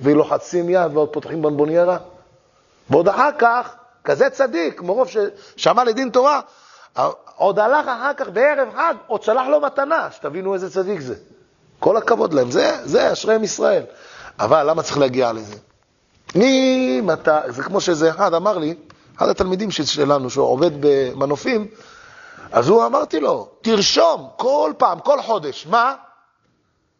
ולוחצים 0.00 0.68
יד 0.68 0.94
ועוד 0.94 1.08
פותחים 1.08 1.42
בנבוניירה? 1.42 1.98
ועוד 2.90 3.08
אחר 3.08 3.30
כך, 3.38 3.74
כזה 4.04 4.30
צדיק, 4.30 4.82
מרוב 4.82 5.08
ששמע 5.08 5.84
לדין 5.84 6.10
תורה, 6.10 6.40
עוד 7.36 7.58
הלך 7.58 7.88
אחר 7.88 8.14
כך 8.16 8.28
בערב 8.28 8.68
חג, 8.76 8.94
עוד 9.06 9.22
שלח 9.22 9.46
לו 9.50 9.60
מתנה, 9.60 10.08
שתבינו 10.10 10.54
איזה 10.54 10.70
צדיק 10.70 11.00
זה. 11.00 11.14
כל 11.78 11.96
הכבוד 11.96 12.34
להם, 12.34 12.50
זה, 12.50 12.78
זה 12.84 13.12
אשריהם 13.12 13.44
ישראל. 13.44 13.82
אבל 14.38 14.70
למה 14.70 14.82
צריך 14.82 14.98
להגיע 14.98 15.32
לזה? 15.32 15.56
ממתי, 16.34 17.30
זה 17.48 17.62
כמו 17.62 17.80
שאיזה 17.80 18.10
אחד 18.10 18.34
אמר 18.34 18.58
לי, 18.58 18.74
אחד 19.20 19.28
התלמידים 19.28 19.70
שלנו, 19.70 20.30
שהוא 20.30 20.46
עובד 20.46 20.70
במנופים, 20.80 21.68
אז 22.52 22.68
הוא 22.68 22.86
אמרתי 22.86 23.20
לו, 23.20 23.48
תרשום 23.62 24.28
כל 24.36 24.72
פעם, 24.78 25.00
כל 25.00 25.22
חודש, 25.22 25.66
מה? 25.66 25.94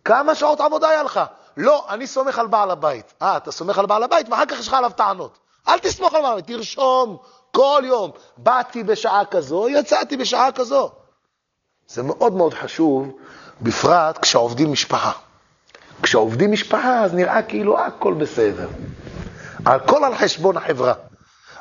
כמה 0.04 0.34
שעות 0.34 0.60
עבודה 0.60 0.88
היה 0.88 1.02
לך? 1.02 1.20
לא, 1.56 1.86
אני 1.88 2.06
סומך 2.06 2.38
על 2.38 2.46
בעל 2.46 2.70
הבית. 2.70 3.12
אה, 3.22 3.36
אתה 3.36 3.52
סומך 3.52 3.78
על 3.78 3.86
בעל 3.86 4.02
הבית, 4.02 4.28
ואחר 4.28 4.46
כך 4.46 4.60
יש 4.60 4.68
לך 4.68 4.74
עליו 4.74 4.90
טענות. 4.96 5.38
אל 5.68 5.78
תסמוך 5.78 6.14
על 6.14 6.22
בעל 6.22 6.32
הבית, 6.32 6.46
תרשום 6.46 7.16
כל 7.52 7.82
יום. 7.84 8.10
באתי 8.36 8.82
בשעה 8.82 9.24
כזו, 9.24 9.68
יצאתי 9.68 10.16
בשעה 10.16 10.52
כזו. 10.52 10.90
זה 11.88 12.02
מאוד 12.02 12.32
מאוד 12.32 12.54
חשוב, 12.54 13.12
בפרט 13.60 14.18
כשעובדים 14.18 14.72
משפחה. 14.72 15.12
כשעובדים 16.02 16.52
משפחה, 16.52 17.00
אז 17.00 17.14
נראה 17.14 17.42
כאילו 17.42 17.78
הכל 17.78 18.14
בסדר. 18.14 18.68
על 19.64 19.80
כל 19.80 20.04
על 20.04 20.14
חשבון 20.14 20.56
החברה. 20.56 20.94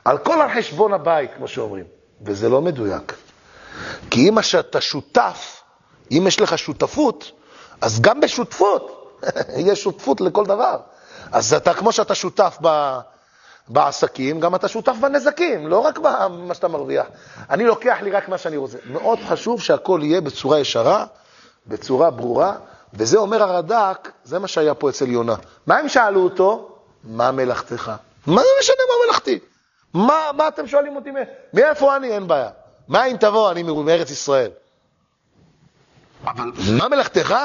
על 0.05 0.17
כל 0.17 0.41
על 0.41 0.49
חשבון 0.57 0.93
הבית, 0.93 1.31
כמו 1.37 1.47
שאומרים. 1.47 1.85
וזה 2.21 2.49
לא 2.49 2.61
מדויק. 2.61 3.13
כי 4.09 4.29
אם 4.29 4.39
אתה 4.39 4.81
שותף, 4.81 5.61
אם 6.11 6.23
יש 6.27 6.41
לך 6.41 6.57
שותפות, 6.57 7.31
אז 7.81 8.01
גם 8.01 8.21
בשותפות, 8.21 9.19
יש 9.67 9.83
שותפות 9.83 10.21
לכל 10.21 10.45
דבר. 10.45 10.77
אז 11.31 11.53
אתה, 11.53 11.73
כמו 11.73 11.91
שאתה 11.91 12.15
שותף 12.15 12.57
ב, 12.61 12.97
בעסקים, 13.67 14.39
גם 14.39 14.55
אתה 14.55 14.67
שותף 14.67 14.95
בנזקים, 15.01 15.67
לא 15.67 15.79
רק 15.79 15.97
במה 15.97 16.53
שאתה 16.53 16.67
מרוויח. 16.67 17.05
אני 17.49 17.65
לוקח 17.65 17.97
לי 18.01 18.11
רק 18.11 18.29
מה 18.29 18.37
שאני 18.37 18.57
רוצה. 18.57 18.77
מאוד 18.85 19.19
חשוב 19.27 19.61
שהכל 19.61 19.99
יהיה 20.03 20.21
בצורה 20.21 20.59
ישרה, 20.59 21.05
בצורה 21.67 22.11
ברורה, 22.11 22.55
וזה 22.93 23.17
אומר 23.17 23.43
הרד"ק, 23.43 24.11
זה 24.23 24.39
מה 24.39 24.47
שהיה 24.47 24.73
פה 24.73 24.89
אצל 24.89 25.07
יונה. 25.07 25.35
מה 25.67 25.77
הם 25.77 25.89
שאלו 25.89 26.23
אותו? 26.23 26.75
מה 27.03 27.31
מלאכתך? 27.31 27.91
מה 28.27 28.41
זה 28.41 28.47
משנה 28.59 28.75
מה 28.89 29.05
מלאכתי? 29.05 29.39
מה, 29.93 30.29
מה 30.37 30.47
אתם 30.47 30.67
שואלים 30.67 30.95
אותי? 30.95 31.09
מאיפה 31.53 31.95
אני? 31.95 32.07
אין 32.07 32.27
בעיה. 32.27 32.49
מה 32.87 33.05
אם 33.05 33.17
תבוא? 33.17 33.51
אני 33.51 33.63
מארץ 33.63 34.11
ישראל. 34.11 34.51
אבל 36.25 36.51
מה 36.77 36.87
מלאכתך? 36.87 37.35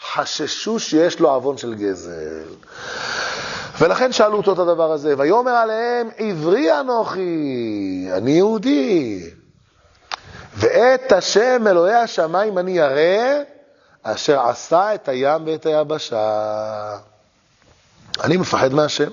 חששו 0.00 0.78
שיש 0.78 1.20
לו 1.20 1.30
עוון 1.30 1.58
של 1.58 1.74
גזל. 1.74 2.44
ולכן 3.78 4.12
שאלו 4.12 4.36
אותו 4.36 4.52
את 4.52 4.58
הדבר 4.58 4.92
הזה, 4.92 5.14
ויאמר 5.18 5.50
עליהם, 5.50 6.08
עברי 6.16 6.80
אנוכי, 6.80 8.08
אני 8.12 8.30
יהודי. 8.30 9.30
ואת 10.56 11.12
השם 11.12 11.66
אלוהי 11.66 11.94
השמיים 11.94 12.58
אני 12.58 12.78
ירא, 12.78 13.42
אשר 14.02 14.40
עשה 14.40 14.94
את 14.94 15.08
הים 15.08 15.46
ואת 15.46 15.66
היבשה. 15.66 16.96
אני 18.24 18.36
מפחד 18.36 18.72
מהשם. 18.72 19.10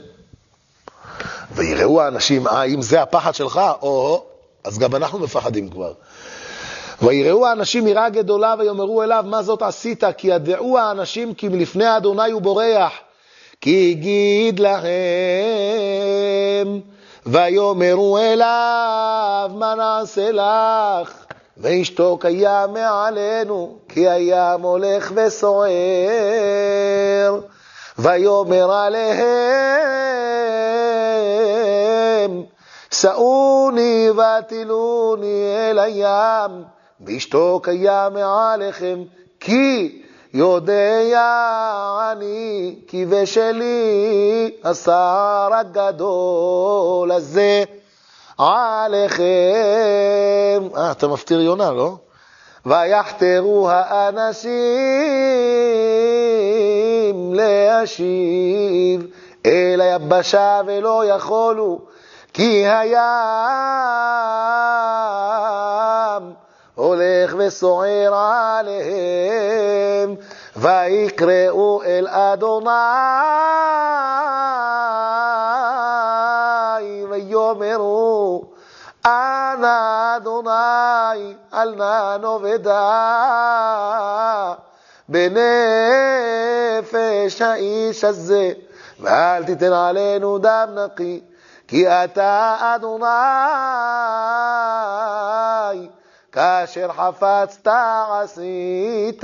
ויראו 1.60 2.02
האנשים, 2.02 2.48
אה, 2.48 2.64
אם 2.64 2.82
זה 2.82 3.02
הפחד 3.02 3.36
שלך, 3.36 3.62
או, 3.82 4.24
אז 4.64 4.80
גם 4.80 4.96
אנחנו 4.96 5.20
מפחדים 5.20 5.70
כבר. 5.70 5.94
ויראו 7.02 7.48
האנשים 7.48 7.88
יראה 7.88 8.10
גדולה 8.10 8.56
ויאמרו 8.60 9.04
אליו, 9.04 9.26
מה 9.28 9.44
זאת 9.44 9.62
עשית? 9.62 10.04
כי 10.18 10.28
ידעו 10.28 10.78
האנשים 10.78 11.34
כי 11.34 11.48
מלפני 11.48 11.98
אדוני 11.98 12.32
הוא 12.32 12.42
בורח. 12.42 12.92
כי 13.62 13.96
הגיד 13.98 14.60
להם, 14.60 14.82
ויאמרו 17.26 18.18
אליו, 18.18 19.52
מה 19.56 19.76
נעשה 19.76 20.32
לך? 20.32 21.14
וישתוק 21.58 22.26
הים 22.26 22.74
מעלינו, 22.74 23.78
כי 23.90 24.10
הים 24.10 24.62
הולך 24.62 25.12
וסוער. 25.16 25.70
ויאמר 28.00 28.72
עליהם, 28.72 30.09
שאוני 32.92 34.10
ותילוני 34.10 35.44
אל 35.56 35.80
הים, 35.80 36.64
וישתוק 37.02 37.70
הים 37.70 38.14
מעליכם, 38.14 39.00
כי 39.40 40.02
יודע 40.34 41.02
אני 42.12 42.76
כי 42.88 43.06
בשלי 43.06 44.52
השר 44.64 45.50
הגדול 45.54 47.12
הזה 47.12 47.64
עליכם. 48.38 49.24
אה, 50.78 50.92
אתה 50.92 51.08
מפטיר 51.08 51.42
יונה, 51.42 51.72
לא? 51.72 51.96
ויחתרו 52.66 53.70
האנשים 53.70 54.44
להשיב 57.34 59.08
אל 59.46 59.82
היבשה 59.82 60.62
ולא 60.66 61.04
יכולו, 61.06 61.82
כי 62.34 62.68
הים 62.68 62.98
הולך 66.76 67.36
וסוער 67.38 68.16
עליהם, 68.16 70.16
ויקראו 70.56 71.84
אל 71.84 72.08
אדוני, 72.08 72.70
ויאמרו, 77.10 78.44
אנא 79.06 80.18
אדוני, 80.18 81.34
אל 81.54 81.76
נא 81.76 82.18
נאבדה 82.18 82.94
בנפש 85.10 85.42
האיש 87.42 88.04
הזה, 88.04 88.52
ואל 89.00 89.44
תיתן 89.44 89.74
עלינו 89.74 90.38
דם 90.38 90.70
נקי, 90.76 91.22
כי 91.70 91.88
אתה 91.88 92.56
אדוני 92.60 93.06
כאשר 96.32 96.90
חפצת 96.92 97.68
עשית. 98.12 99.24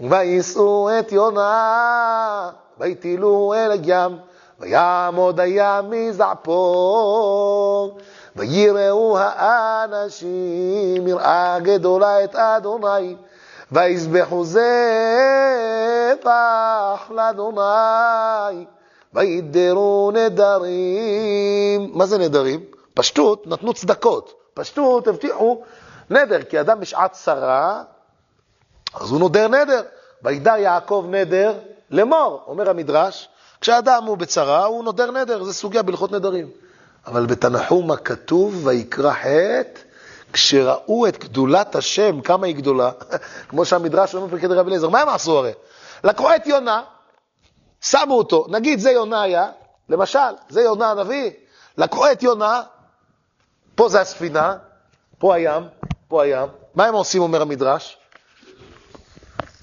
ויישאו 0.00 0.88
את 0.98 1.12
יונה, 1.12 2.50
ויטילו 2.78 3.54
אל 3.56 3.70
הים, 3.70 4.18
ויעמוד 4.60 5.40
הים 5.40 5.90
מזעפו. 5.90 6.54
ויראו 8.36 9.18
האנשים 9.18 11.08
יראה 11.08 11.58
גדולה 11.62 12.24
את 12.24 12.34
אדוני, 12.34 13.16
ויזבחו 13.72 14.44
זבח 14.44 14.60
לאדוני, 17.10 18.66
וידרו 19.14 20.10
נדרים. 20.14 21.90
מה 21.94 22.06
זה 22.06 22.18
נדרים? 22.18 22.60
פשטות, 22.94 23.46
נתנו 23.46 23.74
צדקות. 23.74 24.34
פשטות, 24.54 25.08
הבטיחו 25.08 25.62
נדר, 26.10 26.42
כי 26.42 26.60
אדם 26.60 26.80
בשעת 26.80 27.12
צרה, 27.12 27.82
אז 28.94 29.10
הוא 29.10 29.20
נודר 29.20 29.48
נדר. 29.48 29.82
וידע 30.22 30.58
יעקב 30.58 31.06
נדר 31.10 31.54
לאמור, 31.90 32.42
אומר 32.46 32.70
המדרש, 32.70 33.28
כשאדם 33.60 34.04
הוא 34.04 34.16
בצרה, 34.16 34.64
הוא 34.64 34.84
נודר 34.84 35.10
נדר, 35.10 35.44
זה 35.44 35.52
סוגיה 35.52 35.82
בהלכות 35.82 36.12
נדרים. 36.12 36.50
אבל 37.06 37.26
בתנחומה 37.26 37.96
כתוב, 37.96 38.66
ויקרא 38.66 39.12
חטא, 39.12 39.80
כשראו 40.32 41.06
את 41.06 41.18
גדולת 41.18 41.76
השם, 41.76 42.20
כמה 42.20 42.46
היא 42.46 42.56
גדולה, 42.56 42.90
כמו 43.48 43.64
שהמדרש 43.64 44.14
אומר 44.14 44.26
בפרקי 44.26 44.46
רבי 44.46 44.68
אליעזר, 44.68 44.88
מה 44.88 45.00
הם 45.00 45.08
עשו 45.08 45.38
הרי? 45.38 45.52
לקחו 46.04 46.34
את 46.34 46.46
יונה, 46.46 46.82
שמו 47.90 48.18
אותו, 48.18 48.46
נגיד 48.48 48.78
זה 48.78 48.90
יונה 48.90 49.22
היה, 49.22 49.50
למשל, 49.88 50.18
זה 50.48 50.62
יונה 50.62 50.90
הנביא, 50.90 51.30
לקחו 51.78 52.12
את 52.12 52.22
יונה, 52.22 52.62
פה 53.74 53.88
זה 53.88 54.00
הספינה, 54.00 54.56
פה 55.18 55.34
הים, 55.34 55.62
פה 56.08 56.22
הים. 56.22 56.48
מה 56.74 56.86
הם 56.86 56.94
עושים, 56.94 57.22
אומר 57.22 57.42
המדרש? 57.42 57.98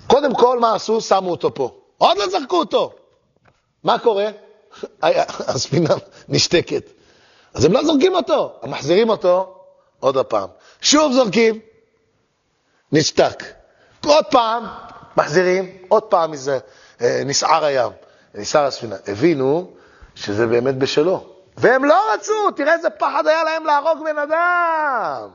קודם 0.07 0.35
כל, 0.35 0.59
מה 0.59 0.75
עשו? 0.75 1.01
שמו 1.01 1.31
אותו 1.31 1.53
פה. 1.53 1.79
עוד 1.97 2.17
לא 2.17 2.29
זרקו 2.29 2.57
אותו. 2.57 2.93
מה 3.83 3.99
קורה? 3.99 4.29
הספינה 5.47 5.95
נשתקת. 6.29 6.89
אז 7.53 7.65
הם 7.65 7.73
לא 7.73 7.83
זורקים 7.83 8.15
אותו, 8.15 8.53
הם 8.61 8.71
מחזירים 8.71 9.09
אותו 9.09 9.55
עוד 9.99 10.17
הפעם. 10.17 10.49
שוב 10.81 11.13
זורקים, 11.13 11.59
נשתק. 12.91 13.43
עוד 14.05 14.25
פעם, 14.31 14.63
מחזירים, 15.17 15.77
עוד 15.89 16.03
פעם 16.03 16.31
מזה, 16.31 16.59
אה, 17.01 17.21
נסער 17.25 17.65
הים, 17.65 17.91
נסער 18.35 18.65
הספינה. 18.65 18.95
הבינו 19.07 19.71
שזה 20.15 20.47
באמת 20.47 20.77
בשלו. 20.77 21.23
והם 21.57 21.85
לא 21.85 22.13
רצו, 22.13 22.51
תראה 22.51 22.73
איזה 22.73 22.89
פחד 22.89 23.27
היה 23.27 23.43
להם 23.43 23.65
להרוג 23.65 24.03
בן 24.03 24.17
אדם. 24.17 25.29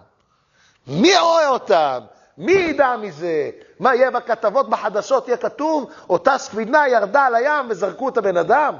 מי 0.86 1.18
רואה 1.18 1.48
אותם? 1.48 2.00
מי 2.38 2.52
ידע 2.52 2.96
מזה? 2.96 3.50
מה 3.80 3.94
יהיה 3.94 4.10
בכתבות, 4.10 4.70
בחדשות, 4.70 5.28
יהיה 5.28 5.36
כתוב, 5.36 5.90
אותה 6.10 6.38
ספינה 6.38 6.88
ירדה 6.88 7.26
על 7.26 7.34
הים 7.34 7.66
וזרקו 7.70 8.08
את 8.08 8.16
הבן 8.16 8.36
אדם? 8.36 8.74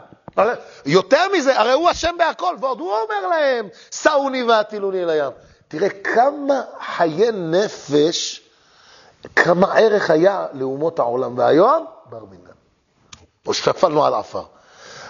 יותר 0.87 1.23
מזה, 1.33 1.61
הרי 1.61 1.73
הוא 1.73 1.91
אשם 1.91 2.15
בהכל, 2.19 2.57
ועוד 2.61 2.81
הוא 2.81 2.93
אומר 2.93 3.29
להם, 3.29 3.69
שאוני 3.91 4.43
והטילוני 4.43 5.03
אל 5.03 5.11
הים. 5.11 5.33
תראה 5.69 5.89
כמה 5.89 6.63
חיי 6.97 7.31
נפש, 7.33 8.43
כמה 9.37 9.75
ערך 9.75 10.11
היה 10.11 10.47
לאומות 10.53 10.99
העולם. 10.99 11.39
והיום, 11.39 11.87
בר 12.07 12.25
מינן. 12.31 12.48
או 13.49 13.55
שפלנו 13.55 14.07
על 14.07 14.15
עפר. 14.15 14.43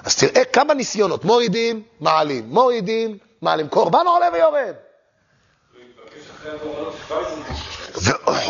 אז 0.05 0.17
תראה 0.17 0.45
כמה 0.45 0.75
ניסיונות, 0.75 1.25
מורידים, 1.25 1.83
מעלים, 2.01 2.49
מורידים, 2.49 3.19
מעלים, 3.43 3.69
קורבן 3.69 4.07
עולה 4.07 4.29
ויורד. 4.33 4.75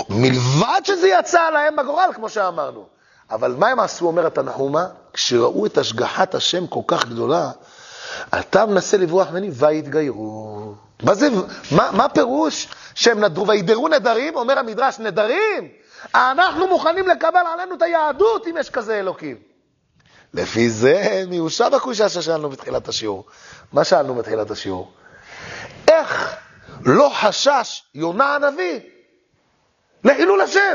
מלבד 0.09 0.81
שזה 0.85 1.09
יצא 1.09 1.51
להם 1.51 1.77
בגורל, 1.77 2.11
כמו 2.15 2.29
שאמרנו. 2.29 2.87
אבל 3.31 3.55
מה 3.59 3.69
הם 3.69 3.81
עשו, 3.81 4.07
אומר 4.07 4.27
התנחומה? 4.27 4.87
כשראו 5.13 5.67
את 5.67 5.79
השגחת 5.79 6.35
השם 6.35 6.67
כל 6.67 6.81
כך 6.87 7.07
גדולה, 7.07 7.51
אתה 8.39 8.67
מנסה 8.67 8.97
לברוח 8.97 9.31
ממני, 9.31 9.51
ויתגיירו. 9.53 10.75
מה 11.03 11.15
זה, 11.15 11.29
מה, 11.71 11.91
מה 11.93 12.09
פירוש 12.09 12.69
שהם 12.95 13.25
נדרו, 13.25 13.49
וידרו 13.49 13.89
נדרים? 13.89 14.37
אומר 14.37 14.59
המדרש, 14.59 14.99
נדרים? 14.99 15.69
אנחנו 16.15 16.67
מוכנים 16.67 17.09
לקבל 17.09 17.41
עלינו 17.55 17.75
את 17.75 17.83
היהדות 17.83 18.47
אם 18.47 18.57
יש 18.61 18.71
כזה 18.71 18.99
אלוקים. 18.99 19.48
לפי 20.35 20.71
זה 20.71 21.25
מיושב 21.29 21.75
הקושה 21.75 22.09
ששאלנו 22.09 22.51
בתחילת 22.51 22.89
השיעור. 22.89 23.27
מה 23.73 23.85
שאלנו 23.85 24.15
בתחילת 24.15 24.51
השיעור? 24.51 24.93
איך 25.89 26.37
לא 26.85 27.11
חשש 27.15 27.83
יונה 27.95 28.35
הנביא 28.35 28.81
לחילול 30.05 30.41
השם? 30.41 30.75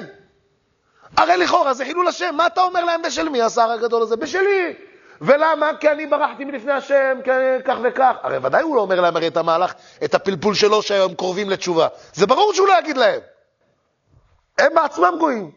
הרי 1.17 1.37
לכאורה 1.37 1.73
זה 1.73 1.85
חילול 1.85 2.07
השם, 2.07 2.35
מה 2.37 2.47
אתה 2.47 2.61
אומר 2.61 2.85
להם 2.85 3.01
בשל 3.01 3.29
מי 3.29 3.41
השר 3.41 3.71
הגדול 3.71 4.01
הזה? 4.01 4.15
בשלי. 4.15 4.73
ולמה? 5.21 5.71
כי 5.79 5.89
אני 5.91 6.05
ברחתי 6.05 6.45
מלפני 6.45 6.71
השם, 6.71 7.17
כך 7.65 7.75
וכך. 7.83 8.15
הרי 8.23 8.37
ודאי 8.37 8.61
הוא 8.61 8.75
לא 8.75 8.81
אומר 8.81 9.01
להם 9.01 9.15
הרי 9.15 9.27
את 9.27 9.37
המהלך, 9.37 9.73
את 10.03 10.15
הפלפול 10.15 10.53
שלו 10.53 10.81
שהם 10.81 11.13
קרובים 11.13 11.49
לתשובה. 11.49 11.87
זה 12.13 12.27
ברור 12.27 12.53
שהוא 12.53 12.67
לא 12.67 12.79
יגיד 12.79 12.97
להם. 12.97 13.19
הם 14.57 14.73
בעצמם 14.75 15.13
גויים. 15.19 15.51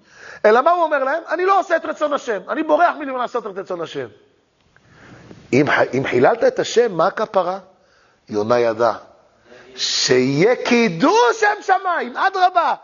אלא 0.47 0.62
מה 0.62 0.70
הוא 0.70 0.82
אומר 0.82 1.05
להם? 1.05 1.22
אני 1.28 1.47
לא 1.47 1.61
עושה 1.61 1.76
את 1.76 1.84
רצון 1.84 2.12
השם, 2.12 2.40
אני 2.49 2.62
בורח 2.62 2.97
מלעשות 2.99 3.47
את 3.47 3.59
רצון 3.59 3.80
השם. 3.80 4.07
אם, 5.53 5.64
אם 5.99 6.03
חיללת 6.07 6.44
את 6.44 6.59
השם, 6.59 6.92
מה 6.92 7.07
הכפרה? 7.07 7.59
יונה 8.28 8.59
ידע. 8.59 8.92
שיהיה 9.76 10.57
קידוש 10.57 11.40
שם 11.40 11.62
שמיים, 11.62 12.16
אדרבה. 12.16 12.74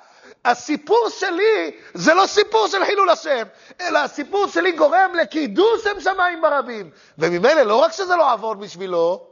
הסיפור 0.44 1.08
שלי 1.10 1.70
זה 1.94 2.14
לא 2.14 2.26
סיפור 2.26 2.68
של 2.68 2.84
חילול 2.84 3.10
השם, 3.10 3.42
אלא 3.80 3.98
הסיפור 3.98 4.46
שלי 4.46 4.72
גורם 4.72 5.10
לקידוש 5.14 5.84
שם 5.84 6.00
שמיים 6.00 6.42
ברבים. 6.42 6.90
וממילא 7.18 7.62
לא 7.62 7.76
רק 7.76 7.92
שזה 7.92 8.16
לא 8.16 8.32
עבוד 8.32 8.60
בשבילו, 8.60 9.26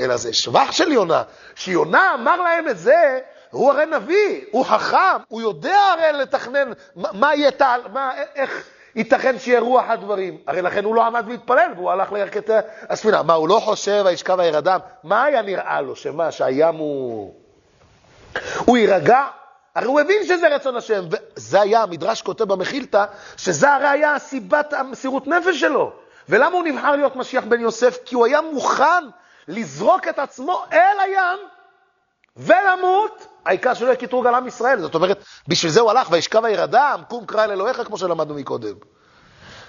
אלא 0.00 0.16
זה 0.16 0.32
שבח 0.32 0.72
של 0.72 0.92
יונה. 0.92 1.22
שיונה 1.54 2.14
אמר 2.14 2.42
להם 2.42 2.68
את 2.68 2.78
זה, 2.78 3.18
הוא 3.56 3.70
הרי 3.70 3.86
נביא, 3.86 4.44
הוא 4.50 4.64
חכם, 4.64 5.16
הוא 5.28 5.40
יודע 5.42 5.78
הרי 5.78 6.12
לתכנן 6.12 6.72
מה, 6.96 7.08
מה 7.12 7.34
יהיה, 7.34 7.50
מה, 7.92 8.12
איך 8.34 8.64
ייתכן 8.96 9.38
שיהיה 9.38 9.60
רוח 9.60 9.84
הדברים. 9.88 10.38
הרי 10.46 10.62
לכן 10.62 10.84
הוא 10.84 10.94
לא 10.94 11.06
עמד 11.06 11.24
והתפלל, 11.28 11.70
והוא 11.76 11.90
הלך 11.90 12.12
לירכת 12.12 12.50
הספינה. 12.88 13.22
מה, 13.22 13.34
הוא 13.34 13.48
לא 13.48 13.60
חושב, 13.60 14.02
וישכב 14.06 14.40
הירדם? 14.40 14.78
מה 15.04 15.24
היה 15.24 15.42
נראה 15.42 15.80
לו? 15.80 15.96
שמה, 15.96 16.32
שהים 16.32 16.74
הוא... 16.74 17.34
הוא 18.58 18.76
יירגע? 18.76 19.24
הרי 19.74 19.86
הוא 19.86 20.00
הבין 20.00 20.24
שזה 20.26 20.48
רצון 20.48 20.76
השם, 20.76 21.04
וזה 21.10 21.60
היה, 21.60 21.82
המדרש 21.82 22.22
כותב 22.22 22.44
במחילתא, 22.44 23.04
שזה 23.36 23.72
הרי 23.74 23.88
היה 23.88 24.18
סיבת 24.18 24.72
המסירות 24.72 25.26
נפש 25.26 25.60
שלו. 25.60 25.92
ולמה 26.28 26.56
הוא 26.56 26.64
נבחר 26.64 26.96
להיות 26.96 27.16
משיח 27.16 27.44
בן 27.44 27.60
יוסף? 27.60 27.98
כי 28.04 28.14
הוא 28.14 28.26
היה 28.26 28.40
מוכן 28.40 29.04
לזרוק 29.48 30.08
את 30.08 30.18
עצמו 30.18 30.64
אל 30.72 31.00
הים 31.04 31.38
ולמות, 32.36 33.26
העיקר 33.46 33.74
שלא 33.74 33.86
יהיה 33.86 33.96
קטרוג 33.96 34.26
על 34.26 34.34
עם 34.34 34.46
ישראל. 34.46 34.80
זאת 34.80 34.94
אומרת, 34.94 35.24
בשביל 35.48 35.72
זה 35.72 35.80
הוא 35.80 35.90
הלך, 35.90 36.08
וישכב 36.10 36.44
הירדם, 36.44 37.02
קום 37.08 37.26
קרא 37.26 37.44
אל 37.44 37.50
אלוהיך, 37.50 37.80
כמו 37.86 37.98
שלמדנו 37.98 38.34
מקודם. 38.34 38.74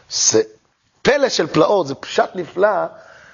זה 0.10 0.42
פלא 1.02 1.30
של 1.30 1.48
פלאות, 1.48 1.88
זה 1.88 1.96
פשט 1.96 2.30
נפלא 2.36 2.86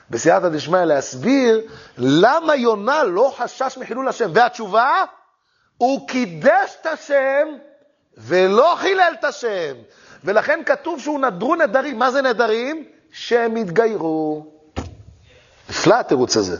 בסייעתא 0.09 0.49
דשמיא 0.49 0.79
להסביר 0.79 1.61
למה 1.97 2.55
יונה 2.55 3.03
לא 3.03 3.33
חשש 3.37 3.77
מחילול 3.77 4.07
השם. 4.07 4.31
והתשובה, 4.33 5.03
הוא 5.77 6.07
קידש 6.07 6.77
את 6.81 6.85
השם 6.85 7.47
ולא 8.17 8.75
חילל 8.77 9.13
את 9.19 9.23
השם. 9.23 9.73
ולכן 10.23 10.59
כתוב 10.65 10.99
שהוא 10.99 11.19
נדרו 11.19 11.55
נדרים. 11.55 11.99
מה 11.99 12.11
זה 12.11 12.21
נדרים? 12.21 12.85
שהם 13.11 13.55
התגיירו. 13.55 14.45
נפלא 15.69 15.99
התירוץ 15.99 16.37
הזה. 16.37 16.57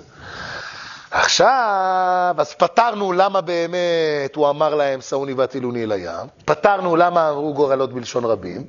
עכשיו, 1.13 2.35
אז 2.37 2.53
פתרנו 2.53 3.13
למה 3.13 3.41
באמת 3.41 4.35
הוא 4.35 4.49
אמר 4.49 4.75
להם, 4.75 5.01
שאוני 5.01 5.33
והטילוני 5.33 5.83
אל 5.83 5.91
הים. 5.91 6.27
פתרנו 6.45 6.95
למה 6.95 7.29
אמרו 7.29 7.53
גורלות 7.53 7.93
בלשון 7.93 8.25
רבים. 8.25 8.63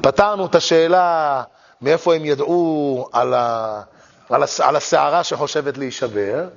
פתרנו 0.00 0.46
את 0.46 0.54
השאלה 0.54 1.42
מאיפה 1.82 2.14
הם 2.14 2.24
ידעו 2.24 3.08
על, 3.12 3.34
ה, 3.34 3.80
על, 4.30 4.42
הס, 4.42 4.60
על 4.60 4.76
הסערה 4.76 5.24
שחושבת 5.24 5.78
להישבר, 5.78 6.48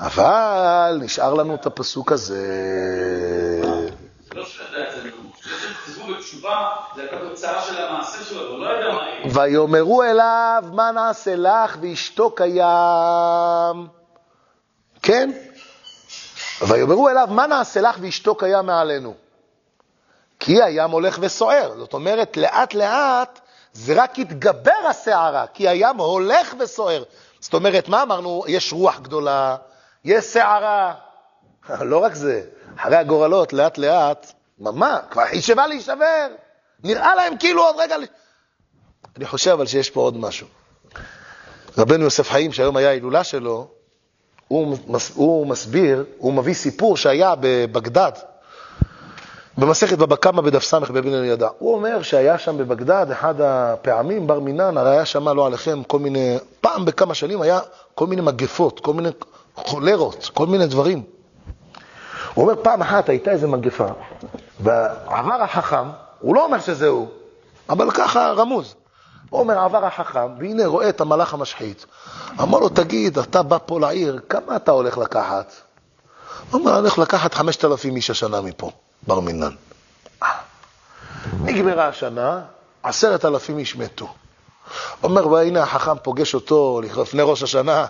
אבל 0.00 0.98
נשאר 1.00 1.34
לנו 1.34 1.54
את 1.54 1.66
הפסוק 1.66 2.12
הזה. 2.12 2.46
ויאמרו 9.32 10.02
אליו, 10.02 10.64
מה 10.72 10.90
נעשה 10.90 11.36
לך 11.36 11.76
ואשתו 11.80 12.30
קיים. 12.30 14.03
כן? 15.04 15.30
ויאמרו 16.68 17.08
אליו, 17.08 17.28
מה 17.30 17.46
נעשה 17.46 17.80
לך 17.80 17.96
ואשתו 18.00 18.34
קיים 18.34 18.66
מעלינו? 18.66 19.14
כי 20.40 20.62
הים 20.62 20.90
הולך 20.90 21.18
וסוער. 21.20 21.74
זאת 21.78 21.92
אומרת, 21.92 22.36
לאט 22.36 22.74
לאט 22.74 23.40
זה 23.72 24.02
רק 24.02 24.18
יתגבר 24.18 24.86
הסערה, 24.90 25.46
כי 25.54 25.68
הים 25.68 25.96
הולך 25.96 26.54
וסוער. 26.58 27.02
זאת 27.40 27.54
אומרת, 27.54 27.88
מה 27.88 28.02
אמרנו? 28.02 28.44
יש 28.48 28.72
רוח 28.72 29.00
גדולה, 29.00 29.56
יש 30.04 30.24
סערה. 30.24 30.94
לא 31.90 31.98
רק 31.98 32.14
זה, 32.14 32.42
אחרי 32.76 32.96
הגורלות, 32.96 33.52
לאט 33.52 33.78
לאט, 33.78 34.32
מה, 34.58 34.98
כבר 35.10 35.22
שווה 35.40 35.66
להישבר. 35.66 36.26
נראה 36.84 37.14
להם 37.14 37.36
כאילו 37.36 37.62
עוד 37.62 37.76
רגע... 37.78 37.96
אני 39.16 39.26
חושב 39.26 39.50
אבל 39.50 39.66
שיש 39.66 39.90
פה 39.90 40.00
עוד 40.00 40.16
משהו. 40.16 40.46
רבנו 41.78 42.04
יוסף 42.04 42.30
חיים, 42.30 42.52
שהיום 42.52 42.76
היה 42.76 42.88
ההילולה 42.88 43.24
שלו, 43.24 43.73
הוא, 44.54 44.76
הוא 45.14 45.46
מסביר, 45.46 46.04
הוא 46.18 46.32
מביא 46.32 46.54
סיפור 46.54 46.96
שהיה 46.96 47.34
בבגדד, 47.40 48.12
במסכת 49.58 49.98
בבא 49.98 50.16
קמא 50.16 50.42
בדף 50.42 50.64
ס' 50.64 50.74
בבן 50.74 51.24
ידע. 51.24 51.48
הוא 51.58 51.74
אומר 51.74 52.02
שהיה 52.02 52.38
שם 52.38 52.58
בבגדד, 52.58 53.06
אחד 53.12 53.34
הפעמים, 53.40 54.26
בר 54.26 54.40
מינן, 54.40 54.76
הרי 54.76 54.90
היה 54.90 55.04
שם, 55.04 55.28
לא 55.28 55.46
עליכם, 55.46 55.82
כל 55.82 55.98
מיני, 55.98 56.36
פעם 56.60 56.84
בכמה 56.84 57.14
שנים 57.14 57.42
היה 57.42 57.60
כל 57.94 58.06
מיני 58.06 58.22
מגפות, 58.22 58.80
כל 58.80 58.94
מיני 58.94 59.08
חולרות, 59.56 60.30
כל 60.34 60.46
מיני 60.46 60.66
דברים. 60.66 61.02
הוא 62.34 62.44
אומר, 62.44 62.62
פעם 62.62 62.82
אחת 62.82 63.08
הייתה 63.08 63.30
איזו 63.30 63.48
מגפה, 63.48 63.86
ועבר 64.60 65.42
החכם, 65.42 65.88
הוא 66.20 66.34
לא 66.34 66.44
אומר 66.44 66.60
שזה 66.60 66.88
הוא, 66.88 67.06
אבל 67.68 67.90
ככה 67.90 68.32
רמוז. 68.36 68.74
אומר, 69.40 69.58
עבר 69.58 69.84
החכם, 69.84 70.38
והנה 70.38 70.66
רואה 70.66 70.88
את 70.88 71.00
המלאך 71.00 71.34
המשחית. 71.34 71.86
אמר 72.40 72.58
לו, 72.58 72.68
תגיד, 72.68 73.18
אתה 73.18 73.42
בא 73.42 73.58
פה 73.66 73.80
לעיר, 73.80 74.20
כמה 74.28 74.56
אתה 74.56 74.70
הולך 74.70 74.98
לקחת? 74.98 75.52
הוא 76.50 76.60
אומר, 76.60 76.72
אני 76.72 76.80
הולך 76.80 76.98
לקחת 76.98 77.34
חמשת 77.34 77.64
אלפים 77.64 77.96
איש 77.96 78.10
השנה 78.10 78.40
מפה, 78.40 78.70
בר 79.06 79.20
מינן. 79.20 79.54
נגמרה 81.40 81.88
השנה, 81.88 82.40
עשרת 82.82 83.24
אלפים 83.24 83.58
איש 83.58 83.76
מתו. 83.76 84.08
אומר, 85.02 85.28
והנה 85.28 85.62
החכם 85.62 85.98
פוגש 86.02 86.34
אותו 86.34 86.80
לפני 86.96 87.22
ראש 87.22 87.42
השנה, 87.42 87.86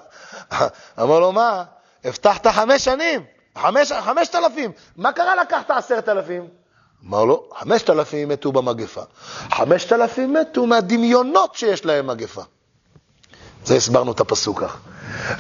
אמר 1.03 1.21
לו, 1.21 1.33
מה, 1.33 1.65
הבטחת 2.05 2.47
חמש 2.47 2.85
שנים, 2.85 3.25
חמש, 3.59 3.93
חמשת 3.93 4.35
אלפים, 4.35 4.73
מה 4.97 5.13
קרה 5.13 5.37
לקחת 5.37 5.71
עשרת 5.71 6.09
אלפים? 6.09 6.64
אמר 7.09 7.25
לו, 7.25 7.45
חמשת 7.59 7.91
אלפים 7.91 8.29
מתו 8.29 8.53
במגפה. 8.53 9.03
חמשת 9.51 9.93
אלפים 9.93 10.35
מתו 10.35 10.67
מהדמיונות 10.67 11.55
שיש 11.55 11.85
להם 11.85 12.07
מגפה. 12.07 12.43
זה 13.65 13.75
הסברנו 13.75 14.13
את 14.13 14.21
הפסוק 14.21 14.61
כך. 14.61 14.79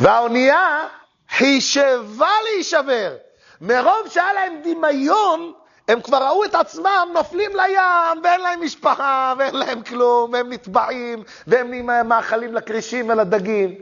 והאונייה 0.00 0.86
חישבה 1.30 2.30
להישבר. 2.44 3.16
מרוב 3.60 4.08
שהיה 4.08 4.32
להם 4.32 4.52
דמיון, 4.64 5.52
הם 5.88 6.00
כבר 6.00 6.26
ראו 6.28 6.44
את 6.44 6.54
עצמם 6.54 7.08
נופלים 7.14 7.50
לים, 7.56 8.22
ואין 8.24 8.40
להם 8.40 8.64
משפחה, 8.64 9.34
ואין 9.38 9.54
להם 9.56 9.82
כלום, 9.82 10.32
והם 10.32 10.52
נטבעים, 10.52 11.22
והם 11.46 12.08
מאכלים 12.08 12.54
לכרישים 12.54 13.08
ולדגים. 13.08 13.74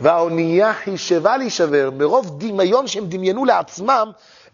והאונייה 0.00 0.74
חישבה 0.74 1.36
להישבר, 1.36 1.90
מרוב 1.90 2.38
דמיון 2.38 2.86
שהם 2.86 3.04
דמיינו 3.06 3.44
לעצמם 3.44 4.10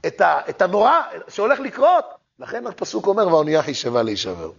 את, 0.06 0.20
ה, 0.20 0.40
את 0.48 0.62
הנורא 0.62 1.00
שהולך 1.28 1.60
לקרות. 1.60 2.17
לכן 2.40 2.66
הפסוק 2.66 3.06
אומר, 3.06 3.26
והאונייה 3.26 3.62
חישבה 3.62 4.02
להישבר. 4.02 4.50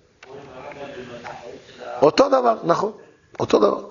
אותו 2.01 2.27
דבר, 2.27 2.55
נכון, 2.63 2.91
אותו 3.39 3.59
דבר. 3.59 3.85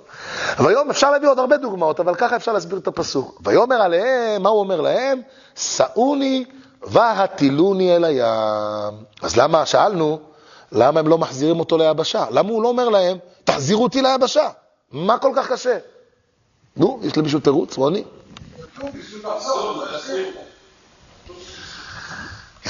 והיום 0.58 0.90
אפשר 0.90 1.10
להביא 1.10 1.28
עוד 1.28 1.38
הרבה 1.38 1.56
דוגמאות, 1.56 2.00
אבל 2.00 2.14
ככה 2.14 2.36
אפשר 2.36 2.52
להסביר 2.52 2.78
את 2.78 2.86
הפסוק. 2.86 3.40
ויאמר 3.44 3.82
עליהם, 3.82 4.42
מה 4.42 4.48
הוא 4.48 4.60
אומר 4.60 4.80
להם? 4.80 5.20
שאוני 5.56 6.44
והטילוני 6.82 7.96
אל 7.96 8.04
הים. 8.04 8.94
אז 9.22 9.36
למה, 9.36 9.66
שאלנו, 9.66 10.20
למה 10.72 11.00
הם 11.00 11.08
לא 11.08 11.18
מחזירים 11.18 11.60
אותו 11.60 11.78
ליבשה? 11.78 12.24
למה 12.30 12.48
הוא 12.48 12.62
לא 12.62 12.68
אומר 12.68 12.88
להם, 12.88 13.18
תחזירו 13.44 13.82
אותי 13.82 14.02
ליבשה? 14.02 14.48
מה 14.92 15.18
כל 15.18 15.32
כך 15.36 15.52
קשה? 15.52 15.78
נו, 16.76 17.00
יש 17.02 17.16
למישהו 17.16 17.40
תירוץ, 17.40 17.76
רוני? 17.76 18.04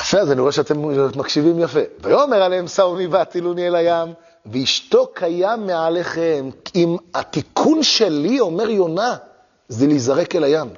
יפה, 0.08 0.18
אז 0.18 0.32
אני 0.32 0.40
רואה 0.40 0.52
שאתם 0.52 0.82
מקשיבים 1.16 1.58
יפה. 1.58 1.80
ויאמר 2.02 2.42
עליהם 2.42 2.68
שאוני 2.68 3.06
והטילוני 3.06 3.68
אל 3.68 3.74
הים, 3.74 4.12
ואשתו 4.46 5.06
קיים 5.14 5.66
מעליכם. 5.66 6.50
אם 6.74 6.96
התיקון 7.14 7.82
שלי, 7.82 8.40
אומר 8.40 8.70
יונה, 8.70 9.16
זה 9.68 9.86
להיזרק 9.86 10.36
אל 10.36 10.44
הים. 10.44 10.68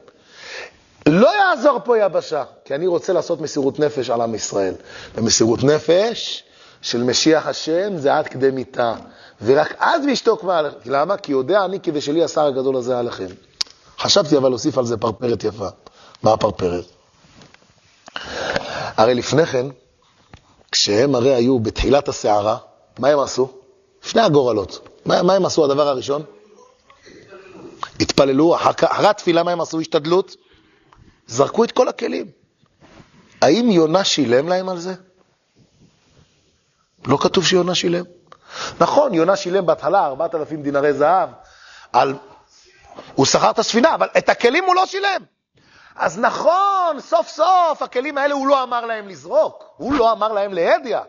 לא 1.09 1.29
יעזור 1.29 1.81
פה 1.85 1.99
יבשה, 1.99 2.45
כי 2.65 2.75
אני 2.75 2.87
רוצה 2.87 3.13
לעשות 3.13 3.41
מסירות 3.41 3.79
נפש 3.79 4.11
על 4.11 4.21
עם 4.21 4.35
ישראל. 4.35 4.75
ומסירות 5.15 5.65
נפש 5.65 6.45
של 6.83 7.03
משיח 7.03 7.47
השם 7.47 7.97
זה 7.97 8.17
עד 8.17 8.29
כדי 8.29 8.51
מיתה. 8.51 8.95
ורק 9.43 9.75
אז 9.79 10.05
וישתוק 10.05 10.45
מעליכם. 10.45 10.77
למה? 10.87 11.17
כי 11.17 11.33
יודע 11.33 11.65
אני 11.65 11.81
כי 11.81 11.91
ושלי 11.95 12.25
השר 12.25 12.47
הגדול 12.47 12.77
הזה 12.77 12.99
עליכם. 12.99 13.29
חשבתי 13.99 14.37
אבל 14.37 14.49
להוסיף 14.49 14.79
על 14.79 14.87
זה 14.87 14.97
פרפרת 14.97 15.45
יפה. 15.45 15.69
מה 16.23 16.33
הפרפרת? 16.33 16.85
הרי 18.97 19.15
לפני 19.15 19.47
כן, 19.47 19.67
כשהם 20.73 21.15
הרי 21.15 21.35
היו 21.35 21.59
בתחילת 21.59 22.09
הסערה, 22.09 22.57
מה 22.99 23.09
הם 23.09 23.19
עשו? 23.19 23.51
שני 24.03 24.23
הגורלות. 24.23 24.89
מה, 25.07 25.23
מה 25.23 25.35
הם 25.35 25.47
עשו 25.47 25.65
הדבר 25.65 25.89
הראשון? 25.89 26.23
התפללו, 28.01 28.57
אחרי 28.57 29.09
התפילה 29.09 29.43
מה 29.43 29.51
הם 29.51 29.61
עשו? 29.61 29.81
השתדלות? 29.81 30.37
זרקו 31.27 31.65
את 31.65 31.73
כל 31.73 31.89
הכלים. 31.89 32.27
האם 33.43 33.71
יונה 33.71 34.05
שילם 34.05 34.49
להם 34.49 34.69
על 34.69 34.79
זה? 34.79 34.95
לא 37.07 37.19
כתוב 37.21 37.47
שיונה 37.47 37.75
שילם. 37.75 38.05
נכון, 38.81 39.15
יונה 39.15 39.37
שילם 39.37 39.67
בהתחלה 39.67 40.07
4,000 40.07 40.63
דינרי 40.63 40.93
זהב 40.93 41.29
על... 41.93 42.15
הוא 43.15 43.27
שכר 43.27 43.51
את 43.51 43.59
הספינה, 43.59 43.95
אבל 43.95 44.09
את 44.19 44.29
הכלים 44.29 44.65
הוא 44.65 44.75
לא 44.75 44.87
שילם. 44.87 45.23
אז 46.01 46.19
נכון, 46.19 47.01
סוף 47.01 47.29
סוף 47.29 47.83
הכלים 47.83 48.19
האלה 48.19 48.35
הוא 48.35 48.47
לא 48.47 48.63
אמר 48.63 48.87
להם 48.87 49.09
לזרוק, 49.09 49.65
הוא 49.77 49.95
לא 49.95 50.13
אמר 50.13 50.33
להם 50.33 50.53
להדיה. 50.53 51.03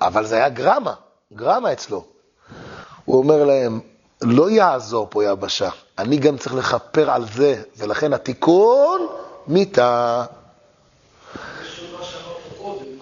אבל 0.00 0.26
זה 0.26 0.36
היה 0.36 0.48
גרמה, 0.48 0.94
גרמה 1.32 1.72
אצלו. 1.72 2.04
הוא 3.04 3.18
אומר 3.18 3.44
להם, 3.44 3.80
לא 4.22 4.50
יעזור 4.50 5.06
פה 5.10 5.24
יבשה, 5.24 5.68
אני 5.98 6.16
גם 6.16 6.38
צריך 6.38 6.54
לכפר 6.54 7.10
על 7.10 7.24
זה, 7.32 7.62
ולכן 7.76 8.12
התיקון 8.12 9.06
מיתה. 9.46 10.24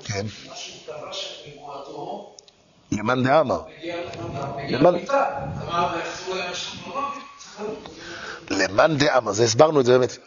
כן. 0.04 0.26
למאן 2.92 3.24
דאמר. 3.24 3.62
למאן 8.50 8.96
דאמר, 8.96 9.32
זה 9.32 9.44
הסברנו 9.44 9.80
את 9.80 9.84
זה 9.86 9.98
באמת. 9.98 10.18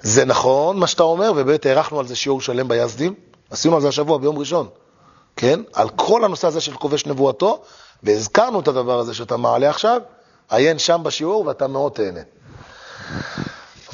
זה 0.00 0.24
נכון 0.24 0.76
מה 0.76 0.86
שאתה 0.86 1.02
אומר, 1.02 1.32
ובאמת 1.36 1.66
הארכנו 1.66 2.00
על 2.00 2.06
זה 2.06 2.16
שיעור 2.16 2.40
שלם 2.40 2.68
ביזדים. 2.68 3.14
עשינו 3.50 3.74
על 3.74 3.82
זה 3.82 3.88
השבוע 3.88 4.18
ביום 4.18 4.38
ראשון, 4.38 4.68
כן? 5.36 5.60
על 5.72 5.88
כל 5.88 6.24
הנושא 6.24 6.46
הזה 6.46 6.60
של 6.60 6.72
כובש 6.72 7.06
נבואתו, 7.06 7.62
והזכרנו 8.02 8.60
את 8.60 8.68
הדבר 8.68 8.98
הזה 8.98 9.14
שאתה 9.14 9.36
מעלה 9.36 9.70
עכשיו, 9.70 10.00
עיין 10.50 10.78
שם 10.78 11.00
בשיעור 11.04 11.46
ואתה 11.46 11.66
מאוד 11.66 11.92
תהנה. 11.92 12.20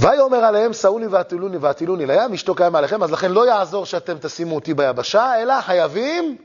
ויאמר 0.01 0.37
עליהם, 0.37 0.73
שאוני 0.73 1.07
והטילוני 1.07 1.57
והטילוני 1.57 2.07
לים, 2.07 2.33
אשתו 2.33 2.55
קיים 2.55 2.75
עליכם, 2.75 3.03
אז 3.03 3.11
לכן 3.11 3.33
לא 3.33 3.49
יעזור 3.49 3.87
שאתם 3.87 4.19
תשימו 4.21 4.55
אותי 4.55 4.75
ביבשה, 4.75 5.43
אלא 5.43 5.61
חייבים 5.61 6.37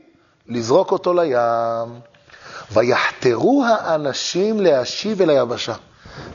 לזרוק 0.46 0.92
אותו 0.92 1.14
לים. 1.14 1.38
ויחתרו 2.72 3.64
האנשים 3.68 4.60
להשיב 4.60 5.22
אל 5.22 5.30
היבשה. 5.30 5.74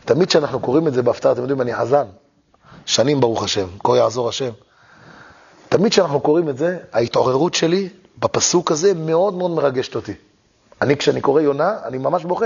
תמיד 0.06 0.28
כשאנחנו 0.28 0.60
קוראים 0.60 0.88
את 0.88 0.94
זה 0.94 1.02
בהפתעה, 1.02 1.32
אתם 1.32 1.42
יודעים, 1.42 1.62
אני 1.62 1.76
חזן. 1.76 2.06
שנים 2.86 3.22
ברוך 3.22 3.44
השם, 3.44 3.68
כה 3.84 3.98
יעזור 3.98 4.30
השם. 4.30 4.50
תמיד 5.70 5.92
כשאנחנו 5.92 6.20
קוראים 6.20 6.50
את 6.50 6.58
זה, 6.58 6.78
ההתעוררות 6.94 7.54
שלי 7.54 7.90
בפסוק 8.20 8.72
הזה 8.72 8.94
מאוד 8.94 9.34
מאוד 9.34 9.52
מרגשת 9.52 9.96
אותי. 9.96 10.14
אני, 10.82 10.98
כשאני 10.98 11.22
קורא 11.22 11.42
יונה, 11.42 11.74
אני 11.84 11.98
ממש 11.98 12.24
בוכה. 12.24 12.46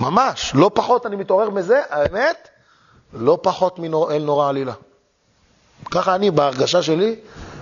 ממש, 0.00 0.52
לא 0.54 0.70
פחות 0.74 1.06
אני 1.06 1.16
מתעורר 1.16 1.50
מזה, 1.50 1.80
האמת, 1.90 2.48
לא 3.12 3.38
פחות 3.42 3.78
מאל 3.78 4.22
נורא 4.22 4.48
עלילה. 4.48 4.72
ככה 5.90 6.14
אני, 6.14 6.30
בהרגשה 6.30 6.82
שלי, 6.82 7.16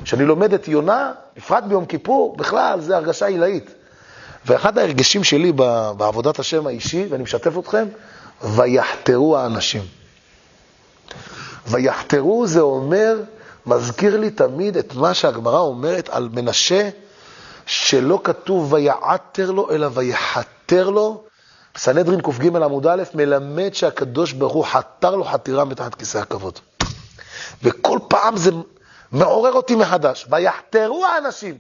כשאני 0.05 0.25
לומד 0.25 0.55
את 0.55 0.69
יונה, 0.69 1.13
בפרט 1.37 1.65
ביום 1.65 1.87
כיפור, 1.87 2.37
בכלל, 2.37 2.81
זה 2.81 2.97
הרגשה 2.97 3.27
עילאית. 3.27 3.71
ואחד 4.47 4.79
ההרגשים 4.79 5.25
שלי 5.25 5.53
בעבודת 5.97 6.39
השם 6.39 6.67
האישי, 6.67 7.07
ואני 7.11 7.23
משתף 7.23 7.59
אתכם, 7.59 7.89
ויחתרו 8.43 9.37
האנשים. 9.37 10.00
ויחתרו 11.71 12.47
זה 12.47 12.61
אומר, 12.61 13.23
מזכיר 13.67 14.17
לי 14.17 14.31
תמיד 14.31 14.77
את 14.77 14.95
מה 14.95 15.15
שהגמרא 15.15 15.59
אומרת 15.59 16.09
על 16.09 16.29
מנשה, 16.33 16.89
שלא 17.67 18.21
כתוב 18.25 18.73
ויעתר 18.73 19.51
לו, 19.51 19.71
אלא 19.71 19.89
ויחתר 19.95 20.91
לו. 20.91 21.25
סנהדרין 21.77 22.21
קג 22.21 22.57
עמוד 22.57 22.87
א' 22.87 23.03
מלמד 23.15 23.75
שהקדוש 23.75 24.33
ברוך 24.33 24.53
הוא 24.53 24.65
חתר 24.65 25.17
לו 25.17 25.25
חתירה 25.25 25.65
מתחת 25.65 25.95
כיסא 25.95 26.19
הכבוד. 26.19 26.59
וכל 27.63 27.99
פעם 28.09 28.37
זה 28.37 28.51
מעורר 29.13 29.53
אותי 29.53 29.75
מחדש. 29.75 30.27
ויחתרו 30.31 31.07
האנשים. 31.07 31.59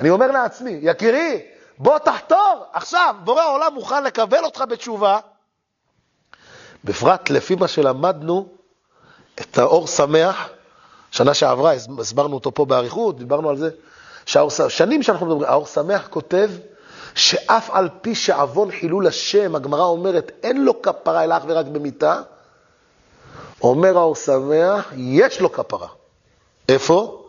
אני 0.00 0.10
אומר 0.10 0.26
לעצמי, 0.26 0.78
יקירי, 0.82 1.42
בוא 1.78 1.98
תחתור, 1.98 2.64
עכשיו, 2.72 3.14
בורא 3.24 3.42
העולם 3.42 3.74
מוכן 3.74 4.04
לקבל 4.04 4.44
אותך 4.44 4.64
בתשובה. 4.68 5.18
בפרט 6.84 7.30
לפי 7.30 7.54
מה 7.54 7.68
שלמדנו, 7.68 8.55
את 9.40 9.58
האור 9.58 9.86
שמח, 9.86 10.48
שנה 11.10 11.34
שעברה, 11.34 11.72
הסברנו 11.98 12.34
אותו 12.34 12.54
פה 12.54 12.64
באריכות, 12.64 13.18
דיברנו 13.18 13.50
על 13.50 13.56
זה, 13.56 13.70
שהאור, 14.26 14.50
שנים 14.68 15.02
שאנחנו 15.02 15.26
מדברים, 15.26 15.50
האור 15.50 15.66
שמח 15.66 16.06
כותב 16.10 16.50
שאף 17.14 17.70
על 17.70 17.88
פי 18.00 18.14
שעוון 18.14 18.70
חילול 18.70 19.06
השם, 19.06 19.54
הגמרא 19.54 19.84
אומרת, 19.84 20.32
אין 20.42 20.64
לו 20.64 20.82
כפרה 20.82 21.24
אלא 21.24 21.36
אך 21.36 21.42
ורק 21.46 21.66
במיתה, 21.66 22.20
אומר 23.62 23.98
האור 23.98 24.14
שמח, 24.14 24.92
יש 24.96 25.40
לו 25.40 25.52
כפרה. 25.52 25.88
איפה? 26.68 27.22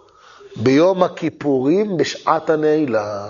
ביום 0.56 1.04
הכיפורים 1.04 1.98
בשעת 1.98 2.50
הנעילה. 2.50 3.28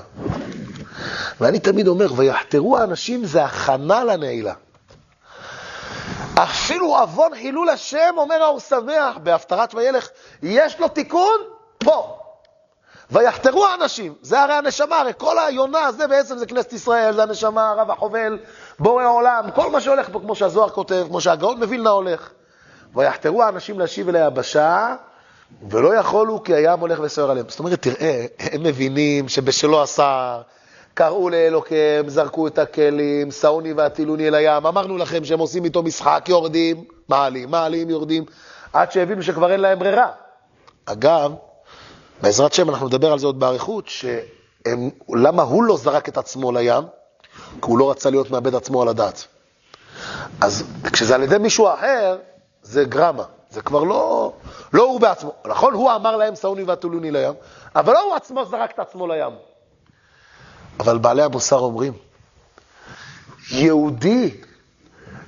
ואני 1.41 1.59
תמיד 1.59 1.87
אומר, 1.87 2.07
ויחתרו 2.15 2.77
האנשים 2.77 3.25
זה 3.25 3.43
הכנה 3.43 4.03
לנעילה. 4.03 4.53
אפילו 6.43 6.97
עוון 6.97 7.35
חילול 7.35 7.69
השם, 7.69 8.13
אומר 8.17 8.43
האור 8.43 8.59
שמח, 8.59 9.17
בהפטרת 9.23 9.75
וילך, 9.75 10.07
יש 10.43 10.79
לו 10.79 10.87
תיקון 10.87 11.39
פה. 11.77 12.17
ויחתרו 13.11 13.65
האנשים, 13.65 14.13
זה 14.21 14.41
הרי 14.41 14.53
הנשמה, 14.53 14.99
הרי 14.99 15.11
כל 15.17 15.39
היונה 15.39 15.85
הזה 15.85 16.07
בעצם 16.07 16.37
זה 16.37 16.45
כנסת 16.45 16.73
ישראל, 16.73 17.13
זה 17.13 17.23
הנשמה, 17.23 17.69
הרב 17.69 17.91
החובל, 17.91 18.39
בורא 18.79 19.03
העולם, 19.03 19.51
כל 19.55 19.71
מה 19.71 19.81
שהולך 19.81 20.09
פה, 20.11 20.19
כמו 20.19 20.35
שהזוהר 20.35 20.69
כותב, 20.69 21.05
כמו 21.07 21.21
שהגאון 21.21 21.57
מווילנה 21.57 21.89
הולך. 21.89 22.29
ויחתרו 22.95 23.43
האנשים 23.43 23.79
להשיב 23.79 24.09
אל 24.09 24.15
היבשה, 24.15 24.95
ולא 25.69 25.95
יכולו 25.95 26.43
כי 26.43 26.55
הים 26.55 26.79
הולך 26.79 26.99
וסוער 27.01 27.31
עליהם. 27.31 27.49
זאת 27.49 27.59
אומרת, 27.59 27.81
תראה, 27.81 28.25
הם 28.39 28.63
מבינים 28.63 29.29
שבשלו 29.29 29.83
השר, 29.83 30.41
קראו 30.97 31.29
לאלוקיהם, 31.29 32.09
זרקו 32.09 32.47
את 32.47 32.59
הכלים, 32.59 33.31
סאוני 33.31 33.73
והטילוני 33.73 34.27
אל 34.27 34.35
הים, 34.35 34.65
אמרנו 34.65 34.97
לכם 34.97 35.25
שהם 35.25 35.39
עושים 35.39 35.65
איתו 35.65 35.83
משחק, 35.83 36.25
יורדים, 36.29 36.83
מעלים, 37.09 37.51
מעלים, 37.51 37.89
יורדים, 37.89 38.25
עד 38.73 38.91
שהבינו 38.91 39.23
שכבר 39.23 39.51
אין 39.51 39.59
להם 39.59 39.79
ברירה. 39.79 40.11
אגב, 40.85 41.33
בעזרת 42.21 42.53
שם 42.53 42.69
אנחנו 42.69 42.87
נדבר 42.87 43.11
על 43.11 43.19
זה 43.19 43.25
עוד 43.25 43.39
באריכות, 43.39 43.85
למה 45.09 45.43
הוא 45.43 45.63
לא 45.63 45.77
זרק 45.77 46.09
את 46.09 46.17
עצמו 46.17 46.51
לים? 46.51 46.83
כי 47.61 47.67
הוא 47.67 47.77
לא 47.77 47.91
רצה 47.91 48.09
להיות 48.09 48.31
מאבד 48.31 48.55
עצמו 48.55 48.81
על 48.81 48.87
הדעת. 48.87 49.27
אז 50.41 50.63
כשזה 50.93 51.15
על 51.15 51.23
ידי 51.23 51.37
מישהו 51.37 51.67
אחר, 51.73 52.17
זה 52.61 52.83
גרמה. 52.83 53.23
זה 53.49 53.61
כבר 53.61 53.83
לא, 53.83 54.33
לא 54.73 54.83
הוא 54.83 54.99
בעצמו. 54.99 55.33
נכון, 55.45 55.73
הוא 55.73 55.91
אמר 55.95 56.17
להם, 56.17 56.35
סאוני 56.35 56.63
והטולוני 56.63 57.11
לים, 57.11 57.33
אבל 57.75 57.93
לא 57.93 58.03
הוא 58.03 58.15
עצמו 58.15 58.45
זרק 58.45 58.71
את 58.71 58.79
עצמו 58.79 59.07
לים. 59.07 59.33
אבל 60.79 60.97
בעלי 60.97 61.23
המוסר 61.23 61.59
אומרים, 61.59 61.93
יהודי, 63.51 64.41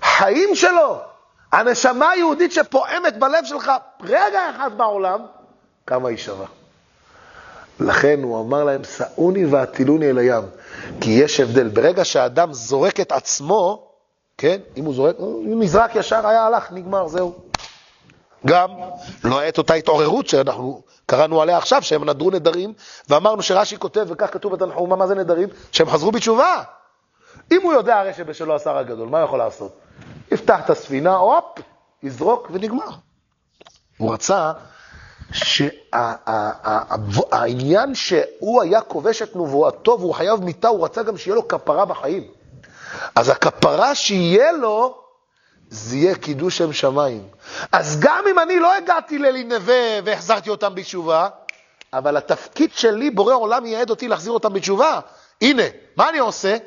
חיים 0.01 0.55
שלו, 0.55 0.97
הנשמה 1.51 2.09
היהודית 2.09 2.51
שפועמת 2.51 3.19
בלב 3.19 3.45
שלך 3.45 3.71
רגע 4.01 4.49
אחד 4.55 4.77
בעולם, 4.77 5.19
כמה 5.87 6.09
היא 6.09 6.17
שווה. 6.17 6.45
לכן 7.79 8.19
הוא 8.23 8.41
אמר 8.41 8.63
להם, 8.63 8.83
סעוני 8.83 9.45
והטילוני 9.45 10.09
אל 10.09 10.17
הים. 10.17 10.43
כי 11.01 11.09
יש 11.09 11.39
הבדל. 11.39 11.67
ברגע 11.67 12.05
שהאדם 12.05 12.53
זורק 12.53 12.99
את 12.99 13.11
עצמו, 13.11 13.87
כן, 14.37 14.57
אם 14.77 14.85
הוא 14.85 14.93
זורק, 14.93 15.15
הוא 15.17 15.55
נזרק 15.59 15.95
ישר, 15.95 16.27
היה 16.27 16.45
הלך, 16.45 16.71
נגמר, 16.71 17.07
זהו. 17.07 17.48
גם 18.45 18.69
לא 19.23 19.39
הייתה 19.39 19.61
אותה 19.61 19.73
התעוררות 19.73 20.27
שאנחנו 20.27 20.81
קראנו 21.05 21.41
עליה 21.41 21.57
עכשיו, 21.57 21.81
שהם 21.81 22.09
נדרו 22.09 22.31
נדרים, 22.31 22.73
ואמרנו 23.09 23.41
שרש"י 23.41 23.77
כותב, 23.77 24.05
וכך 24.09 24.33
כתוב 24.33 24.55
בתנחומה, 24.55 24.95
מה 24.95 25.07
זה 25.07 25.15
נדרים? 25.15 25.49
שהם 25.71 25.89
חזרו 25.89 26.11
בתשובה. 26.11 26.63
אם 27.51 27.61
הוא 27.63 27.73
יודע 27.73 27.99
הרי 27.99 28.13
שבשלו 28.13 28.55
השר 28.55 28.77
הגדול, 28.77 29.09
מה 29.09 29.17
הוא 29.17 29.25
יכול 29.25 29.39
לעשות? 29.39 29.79
יפתח 30.31 30.59
את 30.65 30.69
הספינה, 30.69 31.15
הופ, 31.15 31.45
יזרוק 32.03 32.47
ונגמר. 32.51 32.89
הוא 33.97 34.13
רצה 34.13 34.51
שהעניין 36.51 37.95
שהוא 37.95 38.61
היה 38.61 38.81
כובש 38.81 39.21
את 39.21 39.35
נבואתו 39.35 39.97
והוא 39.99 40.13
חייב 40.13 40.43
מיתה, 40.43 40.67
הוא 40.67 40.85
רצה 40.85 41.03
גם 41.03 41.17
שיהיה 41.17 41.35
לו 41.35 41.47
כפרה 41.47 41.85
בחיים. 41.85 42.27
אז 43.15 43.29
הכפרה 43.29 43.95
שיהיה 43.95 44.51
לו, 44.51 44.97
זה 45.69 45.97
יהיה 45.97 46.15
קידוש 46.15 46.57
שם 46.57 46.73
שמיים. 46.73 47.23
אז 47.71 47.99
גם 47.99 48.23
אם 48.31 48.39
אני 48.39 48.59
לא 48.59 48.75
הגעתי 48.75 49.17
ללנווה 49.17 49.99
והחזרתי 50.05 50.49
אותם 50.49 50.75
בתשובה, 50.75 51.27
אבל 51.93 52.17
התפקיד 52.17 52.69
שלי, 52.73 53.09
בורא 53.09 53.33
עולם 53.33 53.65
ייעד 53.65 53.89
אותי 53.89 54.07
להחזיר 54.07 54.33
אותם 54.33 54.53
בתשובה. 54.53 54.99
הנה, 55.41 55.63
מה 55.95 56.09
אני 56.09 56.17
עושה? 56.17 56.57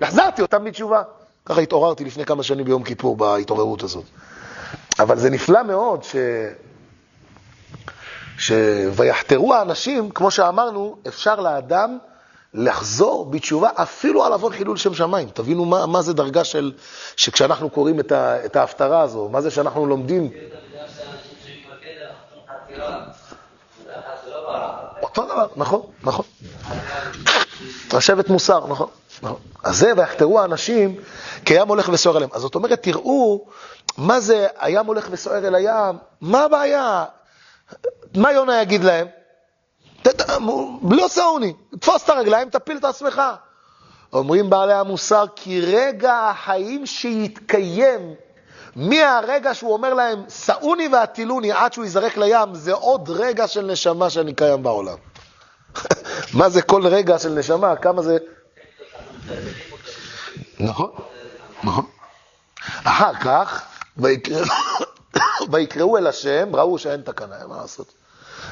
החזרתי 0.00 0.42
אותם 0.42 0.64
בתשובה. 0.64 1.02
ככה 1.46 1.60
התעוררתי 1.60 2.04
לפני 2.04 2.24
כמה 2.24 2.42
שנים 2.42 2.64
ביום 2.64 2.82
כיפור 2.82 3.16
בהתעוררות 3.16 3.82
הזאת. 3.82 4.04
אבל 4.98 5.18
זה 5.18 5.30
נפלא 5.30 5.62
מאוד 5.62 6.02
ש... 6.02 6.16
ש... 8.38 8.52
ויחתרו 8.92 9.54
האנשים, 9.54 10.10
כמו 10.10 10.30
שאמרנו, 10.30 10.96
אפשר 11.08 11.40
לאדם 11.40 11.98
לחזור 12.54 13.30
בתשובה 13.30 13.68
אפילו 13.74 14.24
על 14.24 14.32
עוון 14.32 14.52
חילול 14.52 14.76
שם 14.76 14.94
שמיים. 14.94 15.28
תבינו 15.28 15.64
מה, 15.64 15.86
מה 15.86 16.02
זה 16.02 16.12
דרגה 16.14 16.44
של, 16.44 16.72
שכשאנחנו 17.16 17.70
קוראים 17.70 18.00
את, 18.00 18.12
ה, 18.12 18.44
את 18.44 18.56
ההפטרה 18.56 19.00
הזו, 19.00 19.28
מה 19.28 19.40
זה 19.40 19.50
שאנחנו 19.50 19.86
לומדים. 19.86 20.30
אותו 25.02 25.24
דבר, 25.24 25.46
נכון, 25.56 25.82
נכון. 26.02 26.24
לשבת 27.94 28.28
מוסר, 28.28 28.66
נכון. 28.66 28.88
נכון. 29.22 29.40
אז 29.62 29.76
זה, 29.76 29.92
ויחתרו 29.96 30.40
האנשים, 30.40 30.96
כי 31.44 31.54
הים 31.54 31.68
הולך 31.68 31.88
וסוער 31.92 32.16
אליהם. 32.16 32.30
אז 32.34 32.40
זאת 32.40 32.54
אומרת, 32.54 32.82
תראו 32.82 33.46
מה 33.96 34.20
זה 34.20 34.46
הים 34.58 34.86
הולך 34.86 35.08
וסוער 35.10 35.46
אל 35.48 35.54
הים, 35.54 35.98
מה 36.20 36.44
הבעיה? 36.44 37.04
מה 38.16 38.32
יונה 38.32 38.62
יגיד 38.62 38.84
להם? 38.84 39.06
לא 40.90 41.08
סעוני, 41.08 41.52
תפוס 41.80 42.04
את 42.04 42.08
הרגליים, 42.08 42.50
תפיל 42.50 42.76
את 42.76 42.84
עצמך. 42.84 43.22
אומרים 44.12 44.50
בעלי 44.50 44.72
המוסר, 44.72 45.24
כי 45.36 45.60
רגע 45.60 46.14
החיים 46.14 46.86
שיתקיים 46.86 48.14
מהרגע 48.76 49.54
שהוא 49.54 49.72
אומר 49.72 49.94
להם, 49.94 50.22
סעוני 50.28 50.88
והטילוני 50.88 51.52
עד 51.52 51.72
שהוא 51.72 51.84
ייזרק 51.84 52.16
לים, 52.16 52.54
זה 52.54 52.72
עוד 52.72 53.10
רגע 53.10 53.48
של 53.48 53.62
נשמה 53.62 54.10
שאני 54.10 54.34
קיים 54.34 54.62
בעולם. 54.62 54.96
מה 56.38 56.48
זה 56.48 56.62
כל 56.62 56.86
רגע 56.86 57.18
של 57.18 57.28
נשמה? 57.28 57.76
כמה 57.76 58.02
זה... 58.02 58.18
נכון, 60.60 60.90
נכון. 61.64 61.84
אחר 62.84 63.14
כך, 63.14 63.66
ויקראו 65.50 65.96
אל 65.98 66.06
השם, 66.06 66.56
ראו 66.56 66.78
שאין 66.78 67.00
תקנה, 67.00 67.36
מה 67.48 67.56
לעשות? 67.56 67.94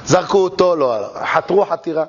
זרקו 0.05 0.37
אותו, 0.37 0.75
לא, 0.75 0.95
חתרו 1.33 1.65
חתירה. 1.65 2.05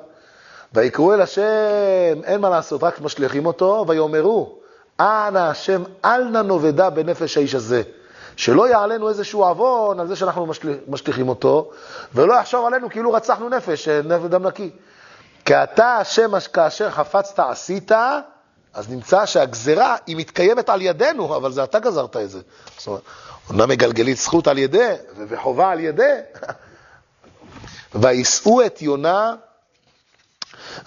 ויקראו 0.73 1.13
אל 1.13 1.21
השם, 1.21 2.23
אין 2.23 2.41
מה 2.41 2.49
לעשות, 2.49 2.83
רק 2.83 3.01
משליכים 3.01 3.45
אותו, 3.45 3.85
ויאמרו, 3.87 4.55
אנא 4.99 5.39
השם, 5.39 5.83
אל 6.05 6.23
נא 6.23 6.41
נאבדה 6.41 6.89
בנפש 6.89 7.37
האיש 7.37 7.55
הזה. 7.55 7.81
שלא 8.35 8.69
יעלנו 8.69 9.09
איזשהו 9.09 9.45
עוון 9.45 9.99
על 9.99 10.07
זה 10.07 10.15
שאנחנו 10.15 10.47
משליכים 10.87 11.29
אותו, 11.29 11.71
ולא 12.13 12.33
יחשוב 12.33 12.65
עלינו 12.65 12.89
כאילו 12.89 13.13
רצחנו 13.13 13.49
נפש, 13.49 13.87
נפש 13.87 14.25
דם 14.25 14.47
נקי. 14.47 14.69
כי 15.45 15.53
אתה 15.55 15.97
השם 15.97 16.31
כאשר 16.53 16.89
חפצת 16.89 17.39
עשית, 17.39 17.91
אז 18.73 18.89
נמצא 18.89 19.25
שהגזרה 19.25 19.95
היא 20.07 20.15
מתקיימת 20.15 20.69
על 20.69 20.81
ידינו, 20.81 21.35
אבל 21.35 21.51
זה 21.51 21.63
אתה 21.63 21.79
גזרת 21.79 22.17
את 22.17 22.29
זה. 22.29 22.39
זאת 22.77 22.87
אומרת, 22.87 23.01
אומנם 23.49 23.69
מגלגלית 23.69 24.17
זכות 24.17 24.47
על 24.47 24.57
ידי, 24.57 24.93
וחובה 25.27 25.69
על 25.69 25.79
ידי. 25.79 26.13
ויישאו 27.95 28.65
את 28.65 28.81
יונה, 28.81 29.35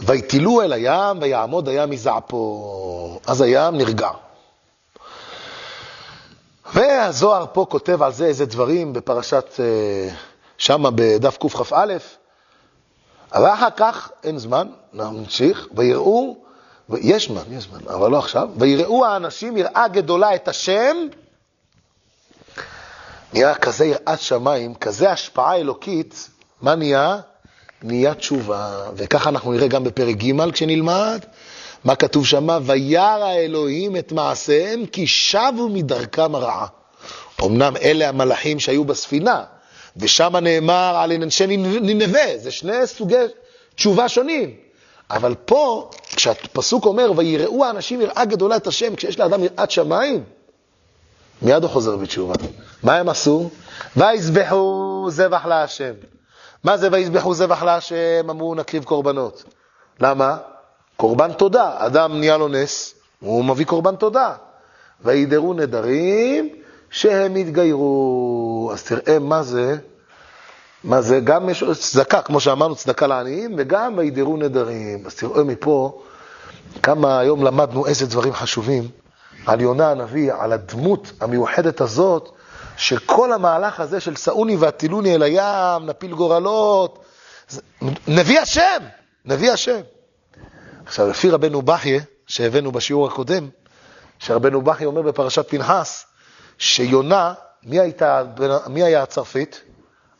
ויטילו 0.01 0.62
אל 0.62 0.73
הים, 0.73 1.19
ויעמוד 1.23 1.69
הים 1.69 1.91
מזעפו. 1.91 3.20
אז 3.27 3.41
הים 3.41 3.77
נרגע. 3.77 4.11
והזוהר 6.74 7.47
פה 7.53 7.66
כותב 7.69 8.03
על 8.03 8.12
זה 8.12 8.27
איזה 8.27 8.47
דברים 8.47 8.93
בפרשת, 8.93 9.61
אה, 9.61 10.15
שמה 10.59 10.91
בדף 10.95 11.37
קכ"א, 11.37 11.97
אבל 13.35 13.53
אחר 13.53 13.70
כך, 13.77 14.11
אין 14.24 14.39
זמן, 14.39 14.69
נמשיך, 14.93 15.69
ויראו, 15.74 16.37
יש 16.99 17.29
זמן, 17.29 17.43
יש 17.51 17.65
זמן, 17.65 17.79
אבל 17.89 18.11
לא 18.11 18.19
עכשיו, 18.19 18.49
ויראו 18.57 19.07
האנשים 19.07 19.57
יראה 19.57 19.89
גדולה 19.89 20.35
את 20.35 20.49
השם, 20.49 20.97
נהיה 23.33 23.55
כזה 23.55 23.85
יראת 23.85 24.20
שמיים, 24.20 24.74
כזה 24.74 25.11
השפעה 25.11 25.57
אלוקית, 25.57 26.29
מה 26.63 26.75
נהיה? 26.75 27.17
נהיה 27.83 28.15
תשובה, 28.15 28.91
וככה 28.97 29.31
אנחנו 29.31 29.53
נראה 29.53 29.69
גם 29.69 29.85
בפרק 29.85 30.17
ג' 30.17 30.51
כשנלמד, 30.51 31.25
מה 31.85 31.95
כתוב 31.95 32.27
שם? 32.27 32.49
וירא 32.63 33.25
האלוהים 33.25 33.97
את 33.97 34.13
מעשיהם 34.13 34.87
כי 34.87 35.07
שבו 35.07 35.69
מדרכם 35.69 36.35
הרעה. 36.35 36.67
אמנם 37.45 37.77
אלה 37.77 38.09
המלאכים 38.09 38.61
שהיו 38.61 38.85
בספינה, 38.85 39.45
ושם 39.97 40.37
נאמר 40.37 40.95
על 40.97 41.13
אנשי 41.13 41.47
נינווה, 41.47 42.39
זה 42.39 42.51
שני 42.51 42.87
סוגי 42.87 43.15
תשובה 43.75 44.09
שונים. 44.09 44.51
אבל 45.11 45.35
פה, 45.45 45.91
כשהפסוק 46.17 46.87
אומר, 46.87 47.13
ויראו 47.17 47.65
האנשים 47.65 48.01
יראה 48.01 48.25
גדולה 48.25 48.57
את 48.57 48.67
השם, 48.67 48.97
כשיש 48.97 49.19
לאדם 49.19 49.45
יראת 49.45 49.71
שמיים, 49.71 50.25
מיד 51.43 51.63
הוא 51.63 51.71
חוזר 51.71 51.97
בתשובה. 51.97 52.35
מה 52.83 52.97
הם 52.97 53.09
עשו? 53.09 53.51
ויזבחו 53.97 55.07
זבח 55.11 55.47
להשם. 55.47 55.93
מה 56.65 56.77
זה 56.77 56.89
ויזבחו 56.93 57.35
זבח 57.35 57.63
להשם? 57.63 58.31
אמרו 58.31 58.55
נקריב 58.55 58.85
קורבנות. 58.85 59.45
למה? 60.01 60.37
קורבן 60.97 61.33
תודה. 61.33 61.75
אדם 61.79 62.19
נהיה 62.19 62.37
לו 62.37 62.49
נס, 62.49 62.95
הוא 63.21 63.45
מביא 63.45 63.67
קורבן 63.67 63.97
תודה. 63.97 64.35
וידרו 65.01 65.55
נדרים 65.55 66.49
שהם 66.91 67.37
יתגיירו. 67.37 68.71
אז 68.73 68.83
תראה 68.83 69.19
מה 69.19 69.43
זה, 69.43 69.77
מה 70.85 71.01
זה, 71.03 71.21
גם 71.21 71.49
יש 71.49 71.65
צדקה, 71.81 72.23
כמו 72.23 72.41
שאמרנו, 72.41 72.75
צדקה 72.77 73.07
לעניים, 73.07 73.55
וגם 73.59 73.95
וידרו 73.97 74.37
נדרים. 74.37 75.07
אז 75.07 75.15
תראו 75.15 75.45
מפה 75.45 76.03
כמה 76.83 77.19
היום 77.19 77.45
למדנו 77.45 77.87
איזה 77.87 78.07
דברים 78.07 78.33
חשובים 78.33 78.89
על 79.47 79.61
יונה 79.61 79.91
הנביא, 79.91 80.33
על 80.33 80.53
הדמות 80.53 81.13
המיוחדת 81.21 81.81
הזאת, 81.81 82.33
שכל 82.83 83.33
המהלך 83.33 83.81
הזה 83.81 84.01
של 84.01 84.17
סעוני 84.17 84.57
והטילוני 84.57 85.15
אל 85.15 85.23
הים, 85.23 85.87
נפיל 85.87 86.15
גורלות, 86.15 87.05
נביא 88.09 88.41
השם, 88.41 88.83
נביא 89.25 89.53
השם. 89.53 89.81
עכשיו, 90.87 91.09
לפי 91.09 91.31
רבנו 91.31 91.63
בחיה, 91.63 92.01
שהבאנו 92.27 92.73
בשיעור 92.73 93.07
הקודם, 93.07 93.49
שרבנו 94.19 94.63
בכי 94.63 94.85
אומר 94.85 95.03
בפרשת 95.03 95.49
פנחס, 95.49 96.07
שיונה, 96.59 97.35
מי, 97.63 97.81
הייתה, 97.81 98.23
מי 98.67 98.83
היה 98.83 99.03
הצרפית? 99.03 99.61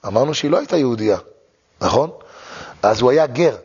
אמרנו 0.07 0.35
שהיא 0.35 0.51
לא 0.51 0.59
הייתה 0.59 0.77
יהודייה, 0.77 1.19
נכון? 1.81 2.11
אז 2.83 3.01
הוא 3.01 3.11
היה 3.11 3.27
גר. 3.27 3.57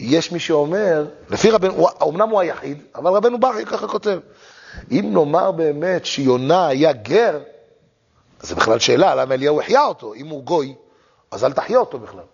יש 0.00 0.32
מי 0.32 0.40
שאומר, 0.40 1.06
לפי 1.30 1.50
רבנו, 1.50 1.86
אמנם 2.02 2.28
הוא 2.28 2.40
היחיד, 2.40 2.82
אבל 2.94 3.10
רבנו 3.10 3.40
בכי 3.40 3.64
ככה 3.64 3.88
כותב. 3.88 4.18
אם 4.90 5.10
נאמר 5.12 5.50
באמת 5.50 6.06
שיונה 6.06 6.66
היה 6.66 6.92
גר, 6.92 7.38
זה 8.44 8.54
בכלל 8.54 8.78
שאלה, 8.78 9.14
למה 9.14 9.34
אליהו 9.34 9.60
החיה 9.60 9.84
אותו? 9.84 10.14
אם 10.14 10.28
הוא 10.28 10.44
גוי, 10.44 10.74
אז 11.30 11.44
אל 11.44 11.52
תחיה 11.52 11.78
אותו 11.78 11.98
בכלל. 11.98 12.24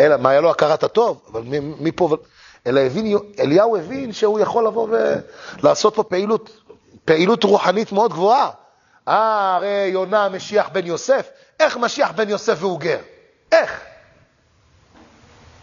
אלא, 0.00 0.16
מה 0.16 0.30
היה 0.30 0.40
לו 0.40 0.50
הכרת 0.50 0.82
הטוב? 0.82 1.20
אבל 1.32 1.42
מפה... 1.80 2.16
אלא 2.66 2.80
הבין, 2.80 3.16
אליהו 3.38 3.76
הבין 3.76 4.12
שהוא 4.12 4.40
יכול 4.40 4.66
לבוא 4.66 4.88
ולעשות 5.62 5.94
פה 5.94 6.02
פעילות, 6.02 6.50
פעילות 7.04 7.44
רוחנית 7.44 7.92
מאוד 7.92 8.12
גבוהה. 8.12 8.50
אה, 9.08 9.56
הרי 9.56 9.90
יונה 9.92 10.28
משיח 10.28 10.68
בן 10.72 10.86
יוסף, 10.86 11.28
איך 11.60 11.76
משיח 11.76 12.10
בן 12.10 12.28
יוסף 12.28 12.56
והוא 12.60 12.80
גר? 12.80 12.98
איך? 13.52 13.80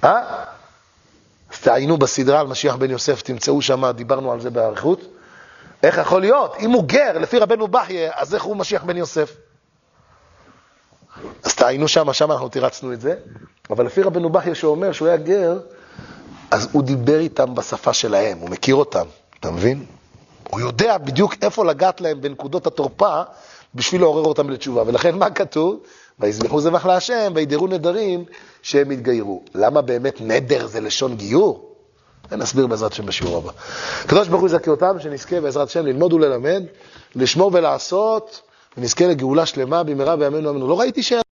אה? 0.03 0.43
אז 1.51 1.59
תעיינו 1.61 1.97
בסדרה 1.97 2.39
על 2.39 2.47
משיח 2.47 2.75
בן 2.75 2.91
יוסף, 2.91 3.21
תמצאו 3.21 3.61
שם, 3.61 3.91
דיברנו 3.91 4.31
על 4.31 4.41
זה 4.41 4.49
באריכות. 4.49 5.16
איך 5.83 5.97
יכול 5.97 6.21
להיות? 6.21 6.55
אם 6.59 6.71
הוא 6.71 6.83
גר, 6.83 7.17
לפי 7.17 7.39
רבנו 7.39 7.67
בחיה, 7.67 8.11
אז 8.15 8.35
איך 8.35 8.43
הוא 8.43 8.57
משיח 8.57 8.83
בן 8.83 8.97
יוסף? 8.97 9.37
אז 11.43 11.55
תעיינו 11.55 11.87
שם, 11.87 12.13
שם 12.13 12.31
אנחנו 12.31 12.49
תירצנו 12.49 12.93
את 12.93 13.01
זה. 13.01 13.15
אבל 13.69 13.85
לפי 13.85 14.01
רבנו 14.01 14.29
בחיה 14.29 14.55
שאומר 14.55 14.91
שהוא 14.91 15.07
היה 15.07 15.17
גר, 15.17 15.59
אז 16.51 16.69
הוא 16.71 16.83
דיבר 16.83 17.19
איתם 17.19 17.55
בשפה 17.55 17.93
שלהם, 17.93 18.37
הוא 18.37 18.49
מכיר 18.49 18.75
אותם, 18.75 19.05
אתה 19.39 19.51
מבין? 19.51 19.85
הוא 20.49 20.59
יודע 20.59 20.97
בדיוק 20.97 21.35
איפה 21.41 21.65
לגעת 21.65 22.01
להם 22.01 22.21
בנקודות 22.21 22.67
התורפה 22.67 23.21
בשביל 23.75 24.01
לעורר 24.01 24.23
אותם 24.23 24.49
לתשובה. 24.49 24.83
ולכן 24.85 25.17
מה 25.17 25.29
כתוב? 25.29 25.79
ויזבחו 26.19 26.61
זבח 26.61 26.85
להשם, 26.85 27.31
וידרו 27.35 27.67
נדרים 27.67 28.25
שהם 28.61 28.91
יתגיירו. 28.91 29.43
למה 29.55 29.81
באמת 29.81 30.21
נדר 30.21 30.67
זה 30.67 30.79
לשון 30.79 31.15
גיור? 31.15 31.66
נסביר 32.31 32.67
בעזרת 32.67 32.91
השם 32.91 33.05
בשיעור 33.05 33.37
הבא. 33.37 33.51
הקדוש 34.03 34.27
ברוך 34.27 34.41
הוא 34.41 34.49
יזכה 34.49 34.71
אותנו, 34.71 34.99
שנזכה 34.99 35.41
בעזרת 35.41 35.67
השם 35.67 35.85
ללמוד 35.85 36.13
וללמד, 36.13 36.63
לשמור 37.15 37.51
ולעשות, 37.53 38.41
ונזכה 38.77 39.07
לגאולה 39.07 39.45
שלמה 39.45 39.83
במהרה 39.83 40.15
בימינו 40.15 40.49
אמינו. 40.49 40.67
לא 40.67 40.79
ראיתי 40.79 41.03
ש... 41.03 41.13